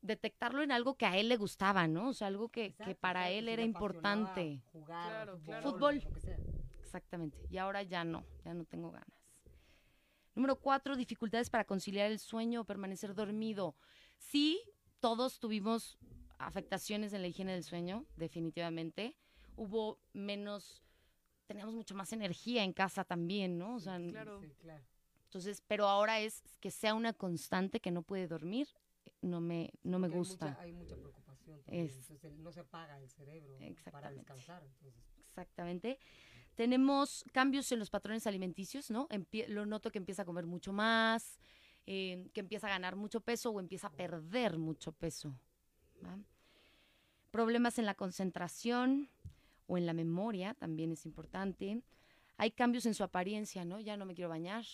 detectarlo 0.01 0.63
en 0.63 0.73
algo 0.73 0.97
que 0.97 1.07
a 1.07 1.17
él 1.17 1.29
le 1.29 1.37
gustaba, 1.37 1.87
¿no? 1.87 2.09
O 2.09 2.13
sea, 2.13 2.27
algo 2.29 2.49
que, 2.49 2.75
que 2.75 2.95
para 2.95 3.31
él 3.31 3.49
era 3.49 3.63
importante. 3.63 4.63
Jugar, 4.73 5.11
Claro, 5.11 5.39
fútbol, 5.39 5.45
claro. 5.47 5.71
Fútbol. 5.71 6.01
lo 6.05 6.13
que 6.13 6.21
sea. 6.21 6.39
Exactamente. 6.81 7.39
Y 7.51 7.59
ahora 7.59 7.83
ya 7.83 8.05
no, 8.05 8.25
ya 8.45 8.55
no 8.55 8.65
tengo 8.65 8.91
ganas. 8.91 9.09
Número 10.35 10.57
cuatro, 10.57 10.97
dificultades 10.97 11.49
para 11.49 11.65
conciliar 11.65 12.11
el 12.11 12.19
sueño 12.19 12.63
o 12.63 12.65
permanecer 12.65 13.15
dormido. 13.15 13.77
Sí, 14.19 14.61
todos 15.01 15.39
tuvimos 15.39 15.97
afectaciones 16.39 17.13
en 17.13 17.23
la 17.23 17.29
higiene 17.29 17.53
del 17.53 17.63
sueño, 17.65 18.05
definitivamente. 18.17 19.17
Hubo 19.57 20.01
menos 20.13 20.83
teníamos 21.47 21.75
mucho 21.75 21.95
más 21.95 22.13
energía 22.13 22.65
en 22.65 22.73
casa 22.73 23.05
también, 23.05 23.59
¿no? 23.59 23.77
O 23.77 23.81
sea, 23.81 23.99
Claro. 23.99 24.41
Sí, 24.41 24.51
claro. 24.61 24.83
Entonces, 25.35 25.63
pero 25.67 25.87
ahora 25.89 26.21
es 26.21 26.43
que 26.61 26.71
sea 26.71 26.95
una 26.95 27.13
constante 27.13 27.81
que 27.81 27.91
no 27.91 28.03
puede 28.03 28.29
dormir, 28.29 28.69
no 29.21 29.41
me, 29.41 29.73
no 29.83 29.99
me 29.99 30.07
hay 30.07 30.13
gusta. 30.13 30.47
mucha- 30.47 30.61
Hay 30.61 30.73
mucha, 30.73 30.95
preocupación 30.97 31.61
también. 31.65 31.87
Es- 31.87 31.93
Entonces, 31.97 32.25
el- 32.25 32.43
no 32.43 32.53
se 32.53 32.61
apaga 32.61 32.99
el 32.99 33.09
cerebro 33.11 33.55
para 33.57 33.67
Exactamente. 33.67 34.15
descansar. 34.19 34.63
Entonces, 34.63 34.95
Exactamente. 35.27 35.99
Tenemos 36.55 37.25
cambios 37.33 37.73
en 37.73 37.81
los 37.81 37.91
patrones 37.91 38.29
alimenticios, 38.29 38.89
¿no? 38.93 39.09
Empie- 39.09 39.49
lo 39.49 39.67
noto 39.67 39.91
que 39.91 39.99
empieza 39.99 40.23
a 40.23 40.25
comer 40.25 40.47
mucho 40.47 40.73
más, 40.73 41.41
eh, 41.87 42.29
que 42.33 42.39
empieza 42.41 42.69
a 42.69 42.71
ganar 42.71 42.95
mucho 42.95 43.21
peso 43.21 43.51
o 43.51 43.59
empieza 43.59 43.89
a 43.89 43.91
perder 43.91 44.57
mucho 44.59 44.93
peso. 44.93 45.35
¿va? 46.05 46.17
Problemas 47.33 47.79
en 47.81 47.87
la 47.87 47.95
concentración 47.95 49.09
o 49.67 49.77
en 49.79 49.87
la 49.87 49.93
memoria 49.95 50.55
también 50.55 50.93
es 50.93 51.05
importante. 51.07 51.83
Hay 52.37 52.53
cambios 52.53 52.87
en 52.87 52.95
su 52.95 53.03
apariencia, 53.03 53.65
¿no? 53.65 53.81
Ya 53.81 53.97
no 53.97 54.05
me 54.07 54.15
quiero 54.15 54.29
bañar, 54.29 54.65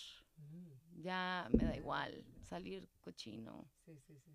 mm, 0.50 1.02
ya 1.02 1.48
me 1.50 1.64
da 1.64 1.76
igual 1.76 2.24
salir 2.42 2.88
cochino. 3.00 3.68
sí, 3.84 3.98
sí, 4.06 4.18
sí. 4.20 4.32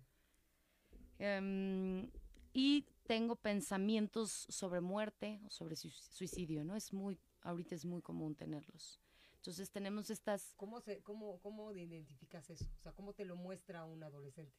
Em, 1.18 2.10
y 2.52 2.84
tengo 3.06 3.36
pensamientos 3.36 4.46
sobre 4.48 4.80
muerte 4.80 5.40
o 5.46 5.50
sobre 5.50 5.76
sui- 5.76 5.90
suicidio, 6.10 6.64
¿no? 6.64 6.76
Es 6.76 6.92
muy, 6.92 7.18
ahorita 7.42 7.74
es 7.74 7.84
muy 7.84 8.02
común 8.02 8.34
tenerlos. 8.34 9.00
Entonces 9.36 9.70
tenemos 9.70 10.10
estas, 10.10 10.54
¿Cómo, 10.56 10.80
se, 10.80 11.02
cómo, 11.02 11.38
¿Cómo 11.40 11.72
identificas 11.72 12.50
eso? 12.50 12.64
O 12.78 12.82
sea, 12.82 12.92
¿cómo 12.92 13.12
te 13.14 13.24
lo 13.24 13.36
muestra 13.36 13.84
un 13.84 14.02
adolescente? 14.02 14.56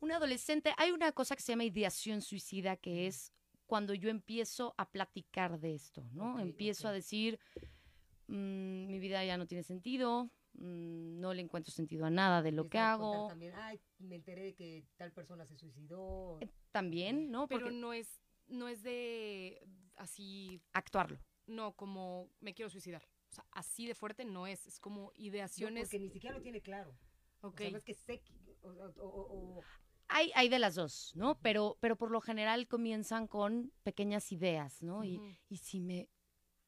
un 0.00 0.10
adolescente, 0.12 0.72
hay 0.78 0.90
una 0.90 1.12
cosa 1.12 1.36
que 1.36 1.42
se 1.42 1.52
llama 1.52 1.64
ideación 1.64 2.22
suicida, 2.22 2.76
que 2.76 3.06
es 3.06 3.32
cuando 3.66 3.94
yo 3.94 4.10
empiezo 4.10 4.74
a 4.76 4.90
platicar 4.90 5.60
de 5.60 5.74
esto, 5.74 6.04
¿no? 6.12 6.34
Ok, 6.34 6.40
empiezo 6.40 6.88
a 6.88 6.90
ok. 6.90 6.96
decir, 6.96 7.38
"Mm, 8.32 8.90
mi 8.90 8.98
vida 8.98 9.24
ya 9.24 9.36
no 9.36 9.46
tiene 9.46 9.62
sentido, 9.62 10.24
mm, 10.54 11.20
no 11.20 11.34
le 11.34 11.42
encuentro 11.42 11.72
sentido 11.72 12.06
a 12.06 12.10
nada 12.10 12.42
de 12.42 12.52
lo 12.52 12.68
que 12.68 12.78
hago. 12.78 13.26
También, 13.28 13.52
Ay, 13.56 13.80
me 13.98 14.16
enteré 14.16 14.42
de 14.42 14.54
que 14.54 14.84
tal 14.96 15.12
persona 15.12 15.44
se 15.46 15.56
suicidó. 15.56 16.38
Eh, 16.40 16.48
También, 16.70 17.30
¿no? 17.30 17.46
Pero 17.48 17.66
Porque 17.66 17.76
no 17.76 17.92
es, 17.92 18.20
no 18.48 18.68
es 18.68 18.82
de 18.82 19.60
así, 19.96 20.60
actuarlo. 20.72 21.18
no 21.46 21.72
como 21.74 22.30
me 22.40 22.54
quiero 22.54 22.70
suicidar. 22.70 23.02
O 23.30 23.34
sea, 23.34 23.46
así 23.52 23.86
de 23.86 23.94
fuerte 23.94 24.24
no 24.24 24.46
es. 24.46 24.66
Es 24.66 24.78
como 24.80 25.04
No, 25.06 25.12
ideaciones. 25.16 25.84
porque 25.84 25.98
ni 25.98 26.10
siquiera 26.10 26.36
lo 26.36 26.42
tiene 26.42 26.60
claro. 26.60 26.96
ok. 27.42 27.54
O 27.54 27.58
sea, 27.58 27.70
no 27.70 27.76
es 27.78 27.84
que 27.84 27.94
sé 27.94 28.20
que- 28.20 28.34
o, 28.62 28.68
o- 28.68 28.92
o- 28.96 29.58
o- 29.58 29.60
Hay, 30.08 30.30
hay 30.34 30.48
de 30.50 30.58
las 30.58 30.74
dos, 30.74 31.12
¿no? 31.16 31.38
Pero, 31.40 31.76
pero 31.80 31.96
por 31.96 32.10
lo 32.10 32.20
general 32.20 32.68
comienzan 32.68 33.26
con 33.26 33.72
pequeñas 33.82 34.30
ideas, 34.32 34.82
¿no? 34.82 35.04
Y, 35.04 35.20
y 35.48 35.56
si 35.56 35.80
me 35.80 36.08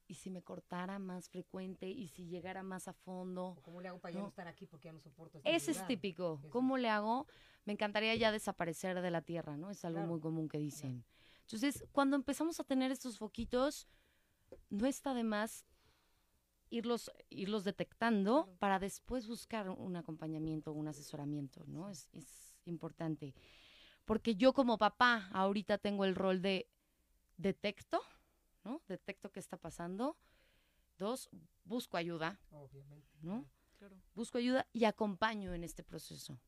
y 0.07 0.15
si 0.15 0.31
me 0.31 0.43
cortara 0.43 0.99
más 0.99 1.29
frecuente 1.29 1.89
y 1.89 2.09
si 2.09 2.27
llegara 2.27 2.63
más 2.63 2.89
a 2.89 2.93
fondo. 2.93 3.57
cómo 3.63 3.81
le 3.81 3.89
hago 3.89 3.99
para 4.01 4.13
ya 4.13 4.19
no 4.19 4.25
No. 4.25 4.29
estar 4.29 4.47
aquí 4.49 4.67
porque 4.67 4.87
ya 4.89 4.93
no 4.93 5.01
soporto 5.01 5.39
este 5.39 5.55
Ese 5.55 5.71
es 5.71 5.77
lugar. 5.79 5.89
típico. 5.89 6.39
Eso. 6.41 6.51
¿Cómo 6.51 6.77
le 6.77 6.89
hago? 6.91 7.27
Me 7.65 7.73
encantaría 7.73 8.15
ya 8.15 8.31
desaparecer 8.33 9.01
de 9.01 9.11
la 9.11 9.23
tierra, 9.23 9.57
¿no? 9.57 9.71
Es 9.71 9.85
algo 9.85 9.99
Claro. 10.01 10.11
muy 10.13 10.21
común 10.21 10.49
que 10.49 10.59
dicen. 10.59 11.05
Entonces, 11.43 11.85
cuando 11.93 12.17
empezamos 12.17 12.61
a 12.61 12.65
tener 12.65 12.91
estos 12.91 13.19
foquitos, 13.19 13.89
no 14.71 14.87
está 14.87 15.15
de 15.15 15.25
más 15.25 15.65
irlos, 16.71 17.11
irlos 17.31 17.65
detectando 17.65 18.45
Claro. 18.45 18.59
para 18.59 18.79
después 18.79 19.27
buscar 19.27 19.71
un 19.71 19.97
acompañamiento, 19.97 20.73
un 20.73 20.89
asesoramiento, 20.89 21.65
¿no? 21.67 21.89
Es, 21.89 22.09
es 22.13 22.55
importante. 22.67 23.35
Porque 24.05 24.37
yo 24.37 24.53
como 24.53 24.77
papá 24.77 25.29
ahorita 25.33 25.79
tengo 25.79 26.05
el 26.05 26.15
rol 26.15 26.43
de 26.43 26.69
detecto, 27.37 28.01
¿no? 28.65 28.83
Detecto 28.89 29.31
qué 29.31 29.41
está 29.41 29.57
pasando. 29.57 30.17
Dos, 30.99 31.29
busco 31.65 31.97
ayuda, 31.97 32.39
Obviamente. 32.51 33.09
¿no? 33.23 33.45
Claro. 33.79 33.97
busco 34.15 34.39
ayuda 34.39 34.67
y 34.73 34.85
acompaño 34.85 35.53
en 35.53 35.65
este 35.65 35.83
proceso. 35.83 36.39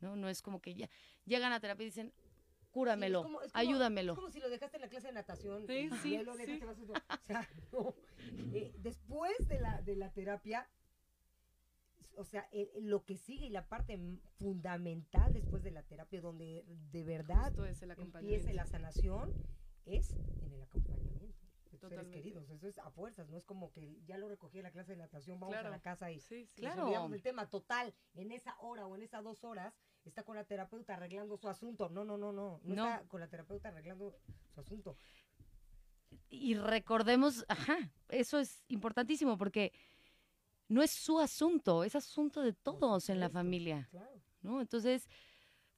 No, 0.00 0.16
no 0.16 0.28
es 0.28 0.42
como 0.42 0.60
que 0.60 0.74
ya 0.74 0.88
llegan 1.26 1.52
a 1.52 1.60
terapia 1.60 1.84
y 1.84 1.86
dicen, 1.86 2.12
Sí, 2.16 2.22
es 2.24 2.68
cúramelo, 2.70 3.22
como- 3.22 3.40
es 3.42 3.52
como- 3.52 3.60
ayúdamelo. 3.60 4.12
Es 4.14 4.18
como 4.18 4.30
si 4.30 4.40
lo 4.40 4.48
dejaste 4.50 4.78
en 4.78 4.80
la 4.82 4.88
clase 4.88 5.06
de 5.08 5.12
natación 5.12 5.66
Sí, 5.66 5.88
y 5.92 5.96
sí, 5.98 6.10
ya 6.12 6.22
lo 6.22 6.32
dejaste 6.36 6.58
sí. 6.58 6.88
vas 6.90 7.00
a- 7.08 7.14
O 7.14 7.24
sea, 7.24 7.48
no. 7.72 7.94
Eh, 8.52 8.74
después 8.78 9.46
de 9.48 9.60
la, 9.60 9.80
de 9.82 9.94
la 9.96 10.10
terapia, 10.10 10.68
o 12.16 12.24
sea, 12.24 12.48
el- 12.52 12.70
el- 12.74 12.88
lo 12.90 13.04
que 13.04 13.16
sigue 13.16 13.46
y 13.46 13.50
la 13.50 13.68
parte 13.68 13.98
fundamental 14.38 15.32
después 15.32 15.62
de 15.62 15.70
la 15.70 15.82
terapia, 15.84 16.20
donde 16.20 16.64
de 16.90 17.04
verdad 17.04 17.52
es 17.66 17.82
el 17.82 17.90
empiece 17.92 18.54
la 18.54 18.66
sanación, 18.66 19.32
es 19.86 20.10
en 20.42 20.52
el 20.52 20.62
acompañamiento 20.62 21.36
de 21.70 21.78
tus 21.78 21.80
seres 21.88 22.08
queridos. 22.08 22.48
Eso 22.50 22.66
es 22.68 22.78
a 22.78 22.90
fuerzas, 22.90 23.28
no 23.28 23.36
es 23.36 23.44
como 23.44 23.70
que 23.72 24.00
ya 24.06 24.16
lo 24.18 24.28
recogí 24.28 24.58
en 24.58 24.64
la 24.64 24.70
clase 24.70 24.92
de 24.92 24.98
natación, 24.98 25.38
vamos 25.40 25.54
Claro. 25.54 25.68
a 25.68 25.70
la 25.70 25.80
casa 25.80 26.10
y 26.10 26.20
Sí, 26.20 26.48
Claro. 26.56 26.84
olvidamos 26.86 27.10
del 27.10 27.22
tema 27.22 27.48
total. 27.48 27.94
En 28.14 28.32
esa 28.32 28.56
hora 28.60 28.86
o 28.86 28.94
en 28.96 29.02
esas 29.02 29.22
dos 29.24 29.44
horas 29.44 29.74
está 30.04 30.22
con 30.22 30.36
la 30.36 30.44
terapeuta 30.44 30.94
arreglando 30.94 31.36
su 31.36 31.48
asunto. 31.48 31.88
No, 31.88 32.04
no, 32.04 32.16
no, 32.16 32.32
no. 32.32 32.60
No, 32.62 32.74
No. 32.74 32.84
está 32.94 33.06
con 33.08 33.20
la 33.20 33.28
terapeuta 33.28 33.68
arreglando 33.68 34.16
su 34.54 34.60
asunto. 34.60 34.96
Y 36.30 36.54
recordemos, 36.54 37.44
ajá, 37.48 37.76
eso 38.08 38.38
es 38.38 38.62
importantísimo 38.68 39.36
porque 39.38 39.72
no 40.68 40.82
es 40.82 40.90
su 40.90 41.18
asunto, 41.20 41.84
es 41.84 41.94
asunto 41.94 42.40
de 42.42 42.52
todos 42.52 43.08
en 43.10 43.20
la 43.20 43.28
familia, 43.30 43.88
Claro. 43.90 44.20
¿no? 44.42 44.60
Entonces, 44.60 45.08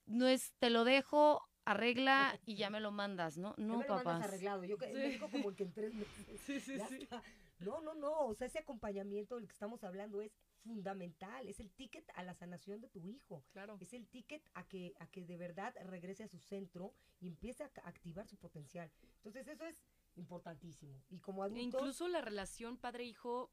no 0.06 0.26
es 0.26 0.52
te 0.58 0.70
lo 0.70 0.84
dejo, 0.84 1.42
arregla 1.66 2.38
y 2.46 2.56
ya 2.56 2.70
me 2.70 2.80
lo 2.80 2.90
mandas, 2.92 3.36
¿no? 3.36 3.54
No, 3.58 3.78
mandas 3.78 3.98
papás. 3.98 4.24
arreglado. 4.24 4.64
Yo 4.64 4.76
Sí. 4.78 4.92
me 4.94 5.08
dijo 5.10 5.28
como 5.30 5.54
que 5.54 5.64
en 5.64 5.72
tres 5.72 5.92
meses. 5.94 6.26
Sí, 6.46 6.60
sí, 6.60 6.78
ya 6.78 6.88
sí. 6.88 7.02
está. 7.02 7.22
No, 7.58 7.80
no, 7.80 7.94
no. 7.94 8.26
O 8.26 8.34
sea, 8.34 8.46
ese 8.46 8.58
acompañamiento 8.58 9.36
del 9.36 9.46
que 9.46 9.52
estamos 9.52 9.82
hablando 9.82 10.20
es 10.20 10.32
fundamental. 10.62 11.48
Es 11.48 11.58
el 11.60 11.70
ticket 11.72 12.04
a 12.14 12.22
la 12.22 12.34
sanación 12.34 12.80
de 12.80 12.88
tu 12.88 13.06
hijo. 13.06 13.44
Claro. 13.52 13.78
Es 13.80 13.92
el 13.94 14.06
ticket 14.08 14.42
a 14.54 14.66
que, 14.68 14.94
a 15.00 15.06
que 15.06 15.24
de 15.24 15.36
verdad 15.38 15.74
regrese 15.84 16.24
a 16.24 16.28
su 16.28 16.38
centro 16.38 16.92
y 17.20 17.28
empiece 17.28 17.64
a 17.64 17.70
activar 17.84 18.26
su 18.28 18.36
potencial. 18.36 18.90
Entonces, 19.16 19.48
eso 19.48 19.64
es 19.64 19.82
importantísimo. 20.16 21.02
Y 21.08 21.18
como 21.18 21.44
E 21.44 21.46
adultos. 21.46 21.64
incluso 21.80 22.08
la 22.08 22.20
relación 22.20 22.76
padre-hijo 22.76 23.50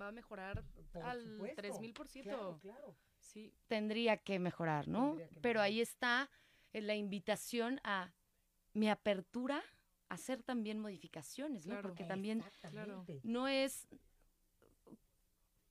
va 0.00 0.08
a 0.08 0.12
mejorar 0.12 0.64
por 0.92 1.02
al 1.04 1.22
supuesto, 1.22 1.62
3000%. 1.62 2.22
Claro, 2.22 2.58
claro. 2.60 2.96
Sí, 3.18 3.54
Tendría 3.68 4.16
que 4.16 4.38
mejorar, 4.38 4.88
¿no? 4.88 5.16
Que 5.16 5.24
Pero 5.40 5.60
mejorar. 5.60 5.64
ahí 5.66 5.80
está 5.80 6.30
eh, 6.72 6.80
la 6.80 6.94
invitación 6.94 7.80
a 7.84 8.12
mi 8.72 8.88
apertura 8.88 9.62
a 10.08 10.14
hacer 10.14 10.42
también 10.42 10.78
modificaciones, 10.78 11.66
¿no? 11.66 11.74
Claro. 11.74 11.88
Porque 11.88 12.04
también 12.04 12.42
no 13.22 13.48
es 13.48 13.88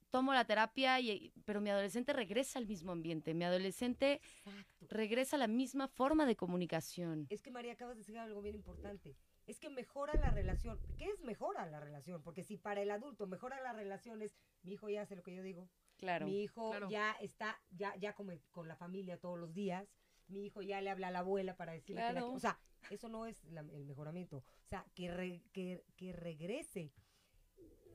tomo 0.10 0.34
la 0.34 0.46
terapia 0.46 1.00
y 1.00 1.32
pero 1.46 1.62
mi 1.62 1.70
adolescente 1.70 2.14
regresa 2.14 2.60
al 2.60 2.68
mismo 2.68 2.92
ambiente, 2.92 3.34
mi 3.34 3.46
adolescente 3.46 4.22
Exacto. 4.46 4.88
regresa 4.90 5.36
a 5.36 5.40
la 5.40 5.48
misma 5.48 5.88
forma 5.88 6.26
de 6.26 6.36
comunicación. 6.36 7.28
Es 7.30 7.42
que 7.42 7.52
María, 7.52 7.74
acabas 7.74 7.96
de 7.96 8.00
decir 8.00 8.18
algo 8.18 8.42
bien 8.42 8.56
importante. 8.56 9.16
Es 9.46 9.60
que 9.60 9.70
mejora 9.70 10.14
la 10.16 10.30
relación. 10.30 10.80
¿Qué 10.98 11.06
es 11.06 11.22
mejora 11.22 11.66
la 11.66 11.80
relación? 11.80 12.22
Porque 12.22 12.44
si 12.44 12.58
para 12.58 12.82
el 12.82 12.92
adulto 12.92 13.26
mejora 13.28 13.60
la 13.62 13.74
relación 13.74 14.22
es, 14.22 14.36
mi 14.62 14.74
hijo 14.74 14.90
ya 14.90 15.02
hace 15.02 15.16
lo 15.16 15.24
que 15.24 15.36
yo 15.36 15.42
digo, 15.42 15.70
Claro. 15.98 16.28
mi 16.28 16.44
hijo 16.44 16.70
claro. 16.70 16.90
ya 16.90 17.12
está, 17.20 17.60
ya, 17.72 17.96
ya 17.98 18.14
come 18.14 18.42
con 18.52 18.68
la 18.68 18.76
familia 18.76 19.18
todos 19.20 19.40
los 19.40 19.54
días, 19.54 19.90
mi 20.30 20.46
hijo 20.46 20.62
ya 20.62 20.82
le 20.82 20.90
habla 20.90 21.08
a 21.08 21.12
la 21.12 21.20
abuela 21.20 21.56
para 21.58 21.74
decirle 21.74 22.02
que 22.08 22.14
la- 22.14 22.26
o 22.26 22.40
sea, 22.40 22.60
eso 22.90 23.10
no 23.10 23.26
es 23.26 23.44
la- 23.46 23.62
el 23.62 23.86
mejoramiento. 23.86 24.38
O 24.38 24.68
sea, 24.70 24.86
que, 24.96 25.12
re- 25.12 25.44
que, 25.52 25.84
que 25.96 26.14
regrese, 26.14 26.92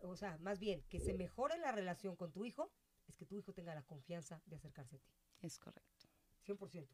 o 0.03 0.17
sea, 0.17 0.37
más 0.39 0.59
bien, 0.59 0.83
que 0.89 1.01
se 1.01 1.15
mejore 1.15 1.59
la 1.59 1.73
relación 1.73 2.17
con 2.17 2.33
tu 2.33 2.45
hijo, 2.45 2.71
es 3.07 3.17
que 3.17 3.27
tu 3.27 3.37
hijo 3.37 3.53
tenga 3.53 3.75
la 3.75 3.83
confianza 3.83 4.43
de 4.47 4.57
acercarse 4.57 4.97
a 4.97 4.99
ti. 4.99 5.13
Es 5.41 5.59
correcto. 5.59 6.07
100%. 6.47 6.89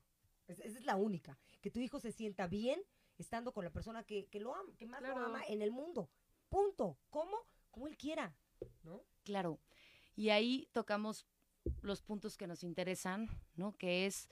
Es- 0.47 0.61
esa 0.61 0.79
es 0.79 0.85
la 0.85 0.97
única. 0.97 1.39
Que 1.61 1.71
tu 1.71 1.81
hijo 1.81 2.01
se 2.01 2.13
sienta 2.13 2.47
bien 2.47 2.81
estando 3.19 3.53
con 3.53 3.65
la 3.65 3.71
persona 3.71 4.05
que, 4.05 4.27
que 4.29 4.41
lo 4.41 4.55
ama, 4.55 4.75
que 4.77 4.87
más 4.87 5.01
Claro. 5.01 5.19
lo 5.21 5.27
ama 5.27 5.43
en 5.47 5.63
el 5.63 5.71
mundo. 5.71 6.11
Punto. 6.49 6.99
¿Cómo? 7.11 7.37
Como 7.71 7.87
él 7.87 7.97
quiera. 7.97 8.37
¿No? 8.83 9.05
Claro. 9.25 9.61
Y 10.17 10.31
ahí 10.31 10.69
tocamos 10.73 11.27
los 11.83 12.03
puntos 12.03 12.37
que 12.37 12.47
nos 12.47 12.65
interesan, 12.65 13.29
¿no? 13.55 13.77
Que 13.77 14.07
es 14.07 14.29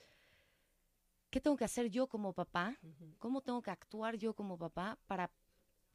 ¿qué 1.29 1.39
tengo 1.39 1.57
que 1.57 1.65
hacer 1.65 1.89
yo 1.89 2.07
como 2.07 2.33
papá? 2.33 2.77
¿Cómo 3.17 3.41
tengo 3.41 3.61
que 3.61 3.71
actuar 3.71 4.15
yo 4.17 4.33
como 4.33 4.57
papá 4.57 4.97
para 5.07 5.31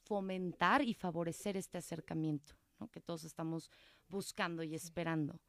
fomentar 0.05 0.83
y 0.83 0.94
favorecer 0.94 1.57
este 1.57 1.79
acercamiento 1.79 2.54
¿no? 2.79 2.88
que 2.90 3.00
todos 3.00 3.25
estamos 3.25 3.71
buscando 4.08 4.63
y 4.63 4.75
esperando? 4.75 5.40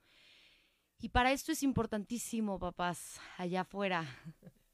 Y 1.00 1.10
para 1.10 1.32
esto 1.32 1.52
es 1.52 1.62
importantísimo, 1.62 2.58
papás, 2.58 3.20
allá 3.38 3.62
afuera. 3.62 4.06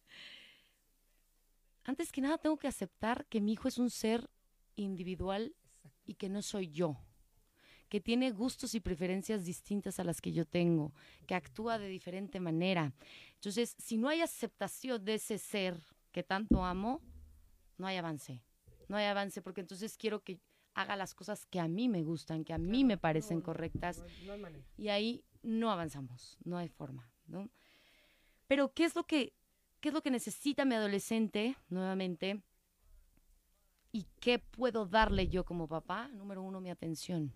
Antes 1.83 2.11
que 2.11 2.21
nada, 2.21 2.37
tengo 2.37 2.57
que 2.57 2.67
aceptar 2.67 3.25
que 3.25 3.41
mi 3.41 3.53
hijo 3.53 3.67
es 3.67 3.77
un 3.77 3.89
ser 3.89 4.29
individual 4.75 5.55
y 6.05 6.13
que 6.13 6.29
no 6.29 6.41
soy 6.41 6.69
yo, 6.69 6.97
que 7.91 7.99
tiene 7.99 8.31
gustos 8.31 8.73
y 8.73 8.79
preferencias 8.79 9.43
distintas 9.43 9.99
a 9.99 10.05
las 10.05 10.21
que 10.21 10.31
yo 10.31 10.45
tengo, 10.45 10.93
que 11.27 11.35
actúa 11.35 11.77
de 11.77 11.89
diferente 11.89 12.39
manera. 12.39 12.93
Entonces, 13.35 13.75
si 13.77 13.97
no 13.97 14.07
hay 14.07 14.21
aceptación 14.21 15.03
de 15.03 15.15
ese 15.15 15.37
ser 15.37 15.77
que 16.13 16.23
tanto 16.23 16.63
amo, 16.63 17.01
no 17.77 17.87
hay 17.87 17.97
avance. 17.97 18.41
No 18.87 18.95
hay 18.95 19.07
avance 19.07 19.41
porque 19.41 19.59
entonces 19.59 19.97
quiero 19.97 20.23
que 20.23 20.39
haga 20.73 20.95
las 20.95 21.13
cosas 21.13 21.45
que 21.45 21.59
a 21.59 21.67
mí 21.67 21.89
me 21.89 22.01
gustan, 22.01 22.45
que 22.45 22.53
a 22.53 22.57
mí 22.57 22.85
me 22.85 22.97
parecen 22.97 23.39
No, 23.39 23.41
no, 23.41 23.45
correctas. 23.47 24.01
no. 24.25 24.49
Y 24.77 24.87
ahí 24.87 25.25
no 25.43 25.69
avanzamos, 25.69 26.37
no 26.45 26.57
hay 26.57 26.69
forma, 26.69 27.11
¿no? 27.27 27.49
Pero 28.47 28.73
¿qué 28.73 28.85
es 28.85 28.95
lo 28.95 29.03
que 29.05 29.33
qué 29.81 29.89
es 29.89 29.93
lo 29.93 30.01
que 30.01 30.11
necesita 30.11 30.63
mi 30.63 30.75
adolescente 30.75 31.57
nuevamente? 31.67 32.41
¿Y 33.91 34.05
qué 34.21 34.39
puedo 34.39 34.85
darle 34.85 35.27
yo 35.27 35.43
como 35.43 35.67
papá? 35.67 36.07
Número 36.13 36.41
uno, 36.41 36.61
mi 36.61 36.69
atención. 36.69 37.33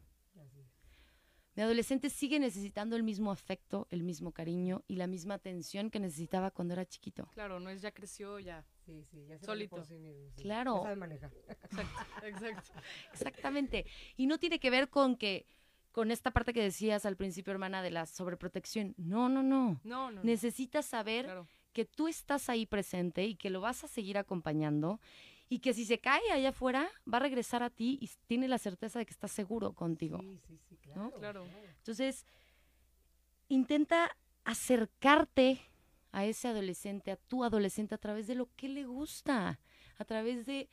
Mi 1.56 1.64
adolescente 1.64 2.10
sigue 2.10 2.38
necesitando 2.39 2.95
el 2.97 3.03
mismo 3.03 3.32
afecto, 3.32 3.88
el 3.89 4.03
mismo 4.03 4.32
cariño 4.34 4.84
y 4.88 4.95
la 4.97 5.08
misma 5.08 5.36
atención 5.36 5.89
que 5.89 5.99
necesitaba 5.99 6.51
cuando 6.51 6.74
era 6.74 6.86
chiquito. 6.86 7.28
Claro, 7.34 7.60
no 7.62 7.70
es 7.70 7.82
ya 7.82 7.91
creció, 7.91 8.39
ya. 8.39 8.66
Sí, 8.86 9.03
sí, 9.10 9.26
ya 9.26 9.38
se 9.39 9.45
Solito. 9.45 9.78
por 9.78 9.86
sí 9.86 9.97
mismo, 9.97 10.30
sí. 10.36 10.41
Claro. 10.43 10.78
Ya 10.78 10.84
sabe 10.84 10.95
manejar. 10.97 11.32
Exacto, 11.47 12.26
exacto. 12.26 12.72
Exactamente. 13.14 13.86
Y 14.18 14.28
no 14.28 14.38
tiene 14.38 14.60
que 14.60 14.70
ver 14.70 14.89
con 14.89 15.16
que 15.16 15.45
con 15.91 16.12
esta 16.12 16.32
parte 16.32 16.51
que 16.53 16.62
decías 16.62 17.06
al 17.06 17.16
principio, 17.16 17.53
hermana, 17.53 17.82
de 17.82 17.89
la 17.89 18.06
sobreprotección. 18.06 18.93
No, 18.97 19.30
no, 19.30 19.41
no. 19.41 19.80
No, 19.86 20.12
no. 20.12 20.18
no. 20.18 20.24
Necesitas 20.26 20.86
saber 20.86 21.24
Claro. 21.24 21.47
que 21.72 21.86
tú 21.86 22.10
estás 22.10 22.49
ahí 22.49 22.66
presente 22.66 23.24
y 23.26 23.36
que 23.36 23.49
lo 23.49 23.62
vas 23.62 23.86
a 23.86 23.88
seguir 23.88 24.18
acompañando 24.18 24.99
y 25.50 25.60
que 25.60 25.74
si 25.74 25.86
se 25.86 26.00
cae 26.00 26.32
allá 26.32 26.50
afuera, 26.50 26.89
va 27.12 27.18
a 27.18 27.22
regresar 27.22 27.64
a 27.64 27.70
ti 27.70 27.98
y 28.02 28.10
tiene 28.28 28.48
la 28.48 28.58
certeza 28.58 29.00
de 29.00 29.06
que 29.06 29.14
está 29.14 29.28
seguro 29.28 29.74
contigo. 29.74 30.20
Sí, 30.20 30.38
sí, 30.38 30.58
sí, 30.58 30.78
claro. 30.78 31.12
Claro. 31.20 31.48
Entonces, 31.78 32.26
intenta 33.48 34.18
acercarte 34.43 35.62
a 36.12 36.26
ese 36.26 36.48
adolescente, 36.48 37.12
a 37.12 37.18
tu 37.18 37.43
adolescente, 37.43 37.93
a 37.93 37.98
través 37.98 38.28
de 38.28 38.36
lo 38.36 38.50
que 38.56 38.70
le 38.70 38.86
gusta, 38.86 39.60
a 39.98 40.06
través 40.06 40.46
de, 40.46 40.70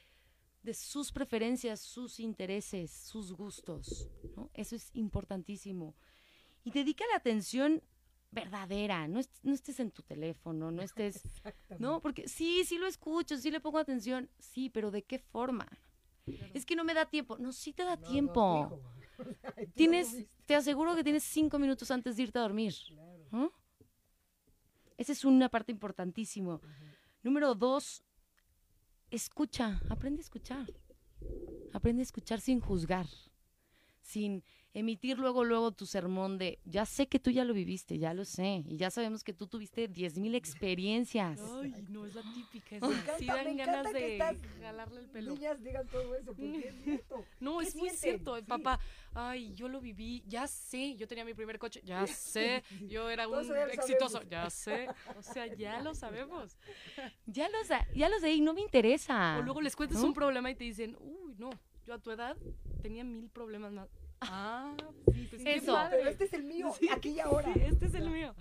de 0.62 0.74
sus 0.74 1.12
preferencias, 1.12 1.80
sus 1.80 2.20
intereses, 2.20 2.90
sus 2.90 3.32
gustos. 3.32 4.08
¿no? 4.36 4.50
Eso 4.54 4.76
es 4.76 4.90
importantísimo. 4.94 5.96
Y 6.64 6.70
dedica 6.70 7.04
la 7.10 7.16
atención 7.16 7.82
verdadera, 8.32 9.06
no, 9.08 9.20
est- 9.20 9.38
no 9.44 9.52
estés 9.54 9.78
en 9.80 9.90
tu 9.90 10.02
teléfono, 10.02 10.70
no 10.72 10.82
estés... 10.88 11.22
No, 11.78 12.00
porque 12.00 12.26
sí, 12.28 12.64
sí 12.64 12.78
lo 12.78 12.86
escucho, 12.86 13.36
sí 13.36 13.50
le 13.50 13.60
pongo 13.60 13.78
atención, 13.78 14.28
sí, 14.38 14.70
pero 14.70 14.90
¿de 14.90 15.02
qué 15.04 15.18
forma? 15.18 15.68
Es 16.54 16.64
que 16.66 16.76
no 16.76 16.84
me 16.84 16.94
da 16.94 17.06
tiempo. 17.06 17.36
No, 17.38 17.52
sí 17.52 17.72
te 17.72 17.84
da 17.84 17.96
No, 17.96 18.06
tiempo. 18.06 18.80
Tienes, 19.74 20.26
te 20.46 20.54
aseguro 20.54 20.94
que 20.94 21.02
tienes 21.04 21.22
cinco 21.24 21.58
minutos 21.58 21.90
antes 21.90 22.16
de 22.16 22.22
irte 22.24 22.38
a 22.38 22.42
dormir. 22.42 22.74
claro. 22.88 23.52
Esa 24.96 25.12
es 25.12 25.24
una 25.24 25.48
parte 25.48 25.72
importantísima. 25.72 26.60
Número 27.22 27.54
dos, 27.54 28.02
escucha, 29.10 29.80
aprende 29.88 30.20
a 30.20 30.24
escuchar. 30.24 30.66
Aprende 31.72 32.02
a 32.02 32.04
escuchar 32.04 32.40
sin 32.40 32.60
juzgar, 32.60 33.06
sin 34.02 34.44
emitir 34.74 35.18
luego, 35.18 35.44
luego 35.44 35.72
tu 35.72 35.86
sermón 35.86 36.38
de, 36.38 36.58
ya 36.64 36.86
sé 36.86 37.06
que 37.06 37.18
tú 37.18 37.30
ya 37.30 37.44
lo 37.44 37.52
viviste, 37.54 37.98
ya 37.98 38.14
lo 38.14 38.24
sé, 38.24 38.64
y 38.66 38.76
ya 38.76 38.90
sabemos 38.90 39.22
que 39.22 39.32
tú 39.34 39.46
tuviste 39.46 39.90
10.000 39.90 40.34
experiencias. 40.34 41.40
Ay, 41.40 41.74
no, 41.88 42.06
es 42.06 42.14
la 42.14 42.22
típica. 42.32 42.70
Me 42.70 42.76
Esa. 42.78 42.86
encanta, 42.86 43.18
sí 43.18 43.26
dan 43.26 43.46
encanta 43.48 43.72
ganas 43.72 43.92
que 43.92 43.98
de 43.98 44.12
estas 44.12 44.36
jalarle 44.60 45.00
el 45.00 45.08
pelo. 45.08 45.34
Niñas 45.34 45.62
digan 45.62 45.86
todo 45.88 46.14
eso, 46.14 46.32
porque 46.36 46.68
es 46.68 46.84
cierto. 46.84 47.24
No, 47.40 47.58
¿Qué 47.58 47.66
es 47.66 47.76
muy 47.76 47.90
cierto. 47.90 48.36
Sí. 48.36 48.44
Papá, 48.44 48.80
ay, 49.14 49.52
yo 49.54 49.68
lo 49.68 49.80
viví, 49.80 50.22
ya 50.26 50.46
sé. 50.46 50.96
Yo 50.96 51.06
tenía 51.06 51.24
mi 51.24 51.34
primer 51.34 51.58
coche, 51.58 51.82
ya 51.84 52.06
sé. 52.06 52.62
Yo 52.88 53.10
era 53.10 53.28
un 53.28 53.44
exitoso, 53.70 54.18
sabemos. 54.18 54.30
ya 54.30 54.50
sé. 54.50 54.88
O 55.16 55.22
sea, 55.22 55.46
ya 55.54 55.80
lo 55.82 55.94
sabemos. 55.94 56.56
Ya 57.26 57.48
lo, 57.48 57.58
ya 57.94 58.08
lo 58.08 58.18
sé 58.20 58.32
y 58.32 58.40
no 58.40 58.54
me 58.54 58.62
interesa. 58.62 59.38
O 59.38 59.42
luego 59.42 59.60
les 59.60 59.76
cuentas 59.76 60.00
¿no? 60.00 60.06
un 60.06 60.14
problema 60.14 60.50
y 60.50 60.54
te 60.54 60.64
dicen, 60.64 60.96
uy, 61.00 61.34
no, 61.38 61.50
yo 61.84 61.94
a 61.94 61.98
tu 61.98 62.10
edad 62.10 62.36
tenía 62.82 63.04
mil 63.04 63.28
problemas 63.28 63.72
más. 63.72 63.88
Ah, 64.24 64.74
sí, 65.12 65.26
pues 65.30 65.42
Eso. 65.44 65.76
Pero 65.90 66.08
este 66.08 66.24
es 66.24 66.32
el 66.32 66.44
mío, 66.44 66.72
Sí, 66.78 66.88
aquí 66.88 67.10
y 67.10 67.20
ahora. 67.20 67.52
Sí, 67.54 67.60
este 67.62 67.86
es 67.86 67.94
el 67.94 68.10
mío. 68.10 68.34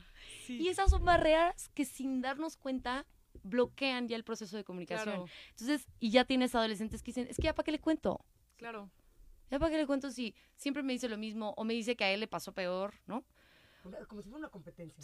Sí. 0.46 0.58
Y 0.60 0.70
esas 0.70 0.90
son 0.90 1.04
barreras 1.06 1.70
que 1.74 1.86
sin 1.86 2.22
darnos 2.22 2.58
cuenta 2.58 3.06
bloquean 3.44 4.08
ya 4.08 4.16
el 4.16 4.24
proceso 4.24 4.58
de 4.58 4.64
comunicación. 4.64 5.16
Claro, 5.16 5.26
Entonces, 5.52 5.88
y 6.00 6.12
ya 6.12 6.26
tienes 6.26 6.54
adolescentes 6.56 7.02
que 7.02 7.08
dicen, 7.12 7.28
es 7.30 7.38
que 7.38 7.44
ya 7.44 7.56
para 7.56 7.66
qué 7.66 7.72
le 7.72 7.80
cuento. 7.80 8.24
claro. 8.58 8.90
Ya 9.50 9.60
para 9.60 9.70
qué 9.70 9.78
le 9.78 9.86
cuento 9.86 10.10
si 10.12 10.34
siempre 10.56 10.82
me 10.82 10.94
dice 10.94 11.10
lo 11.10 11.18
mismo 11.18 11.54
o 11.58 11.66
me 11.66 11.74
dice 11.74 11.98
que 11.98 12.06
a 12.06 12.12
él 12.14 12.22
le 12.22 12.28
pasó 12.28 12.54
peor, 12.54 12.94
¿no? 13.06 13.26
Como 14.08 14.22
si 14.22 14.30
fuera 14.30 14.46
una 14.46 14.50
competencia. 14.50 15.04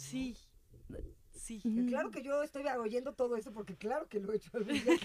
Sí. 1.38 1.60
Claro 1.88 2.10
que 2.10 2.22
yo 2.22 2.42
estoy 2.42 2.64
oyendo 2.66 3.14
todo 3.14 3.36
eso 3.36 3.52
porque 3.52 3.76
claro 3.76 4.08
que 4.08 4.20
lo 4.20 4.32
he 4.32 4.36
hecho 4.36 4.50
algún 4.54 4.74
día 4.74 4.96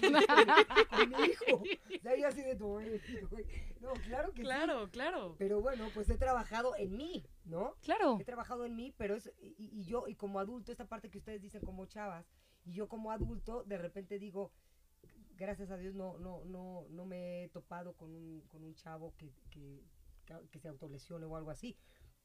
con, 0.90 1.08
mi 1.08 1.16
hijo. 1.24 1.62
O 1.62 2.02
sea, 2.02 2.16
yo 2.16 2.28
así 2.28 2.42
de 2.42 2.56
"No, 2.56 2.66
güey". 2.68 3.00
No, 3.80 3.92
claro 3.92 4.32
que 4.32 4.38
sí. 4.38 4.42
Claro, 4.42 4.90
claro. 4.90 5.36
Pero 5.38 5.60
bueno, 5.60 5.88
pues 5.94 6.10
he 6.10 6.18
trabajado 6.18 6.74
en 6.76 6.96
mí, 6.96 7.24
¿no? 7.44 7.76
Claro. 7.82 8.18
He 8.20 8.24
trabajado 8.24 8.64
en 8.64 8.74
mí, 8.74 8.92
pero 8.96 9.14
es, 9.14 9.32
y, 9.40 9.54
y 9.58 9.84
yo, 9.84 10.08
y 10.08 10.14
como 10.14 10.40
adulto, 10.40 10.72
esta 10.72 10.86
parte 10.86 11.10
que 11.10 11.18
ustedes 11.18 11.40
dicen 11.40 11.62
como 11.62 11.86
chavas, 11.86 12.26
y 12.64 12.72
yo 12.72 12.88
como 12.88 13.12
adulto, 13.12 13.62
de 13.64 13.78
repente 13.78 14.18
digo, 14.18 14.52
gracias 15.36 15.70
a 15.70 15.76
Dios 15.76 15.94
no, 15.94 16.18
no, 16.18 16.44
no, 16.44 16.86
no 16.90 17.06
me 17.06 17.44
he 17.44 17.48
topado 17.48 17.94
con 17.94 18.10
un, 18.10 18.42
con 18.48 18.64
un 18.64 18.74
chavo 18.74 19.14
que, 19.16 19.32
que, 19.50 19.82
que 20.50 20.58
se 20.58 20.68
autolesione 20.68 21.26
o 21.26 21.36
algo 21.36 21.50
así. 21.50 21.76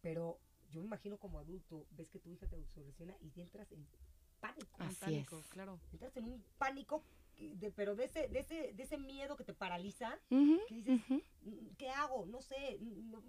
Pero 0.02 0.40
yo 0.72 0.80
me 0.82 0.88
imagino 0.88 1.18
como 1.18 1.40
adulto, 1.40 1.86
ves 1.92 2.10
que 2.10 2.20
tu 2.20 2.32
hija 2.32 2.48
te 2.48 2.56
autolesiona 2.56 3.16
y 3.22 3.40
entras 3.42 3.72
en 3.72 3.88
pánico. 4.40 4.78
En 4.82 4.88
Así 4.88 5.00
pánico, 5.00 5.40
es. 5.40 5.48
claro. 5.48 5.80
Entras 5.92 6.16
en 6.18 6.26
un 6.26 6.44
pánico, 6.58 7.04
de, 7.38 7.72
pero 7.72 7.96
de 7.96 8.06
ese, 8.06 8.28
de, 8.30 8.40
ese, 8.40 8.74
de 8.74 8.84
ese 8.84 8.98
miedo 8.98 9.36
que 9.36 9.44
te 9.44 9.54
paraliza, 9.54 10.20
Ujú, 10.30 10.60
que 10.68 10.76
dices. 10.76 11.02
"Mm, 11.42 11.68
¿qué 11.78 11.90
hago? 11.90 12.26
No 12.26 12.42
sé, 12.42 12.78
no- 12.82 13.24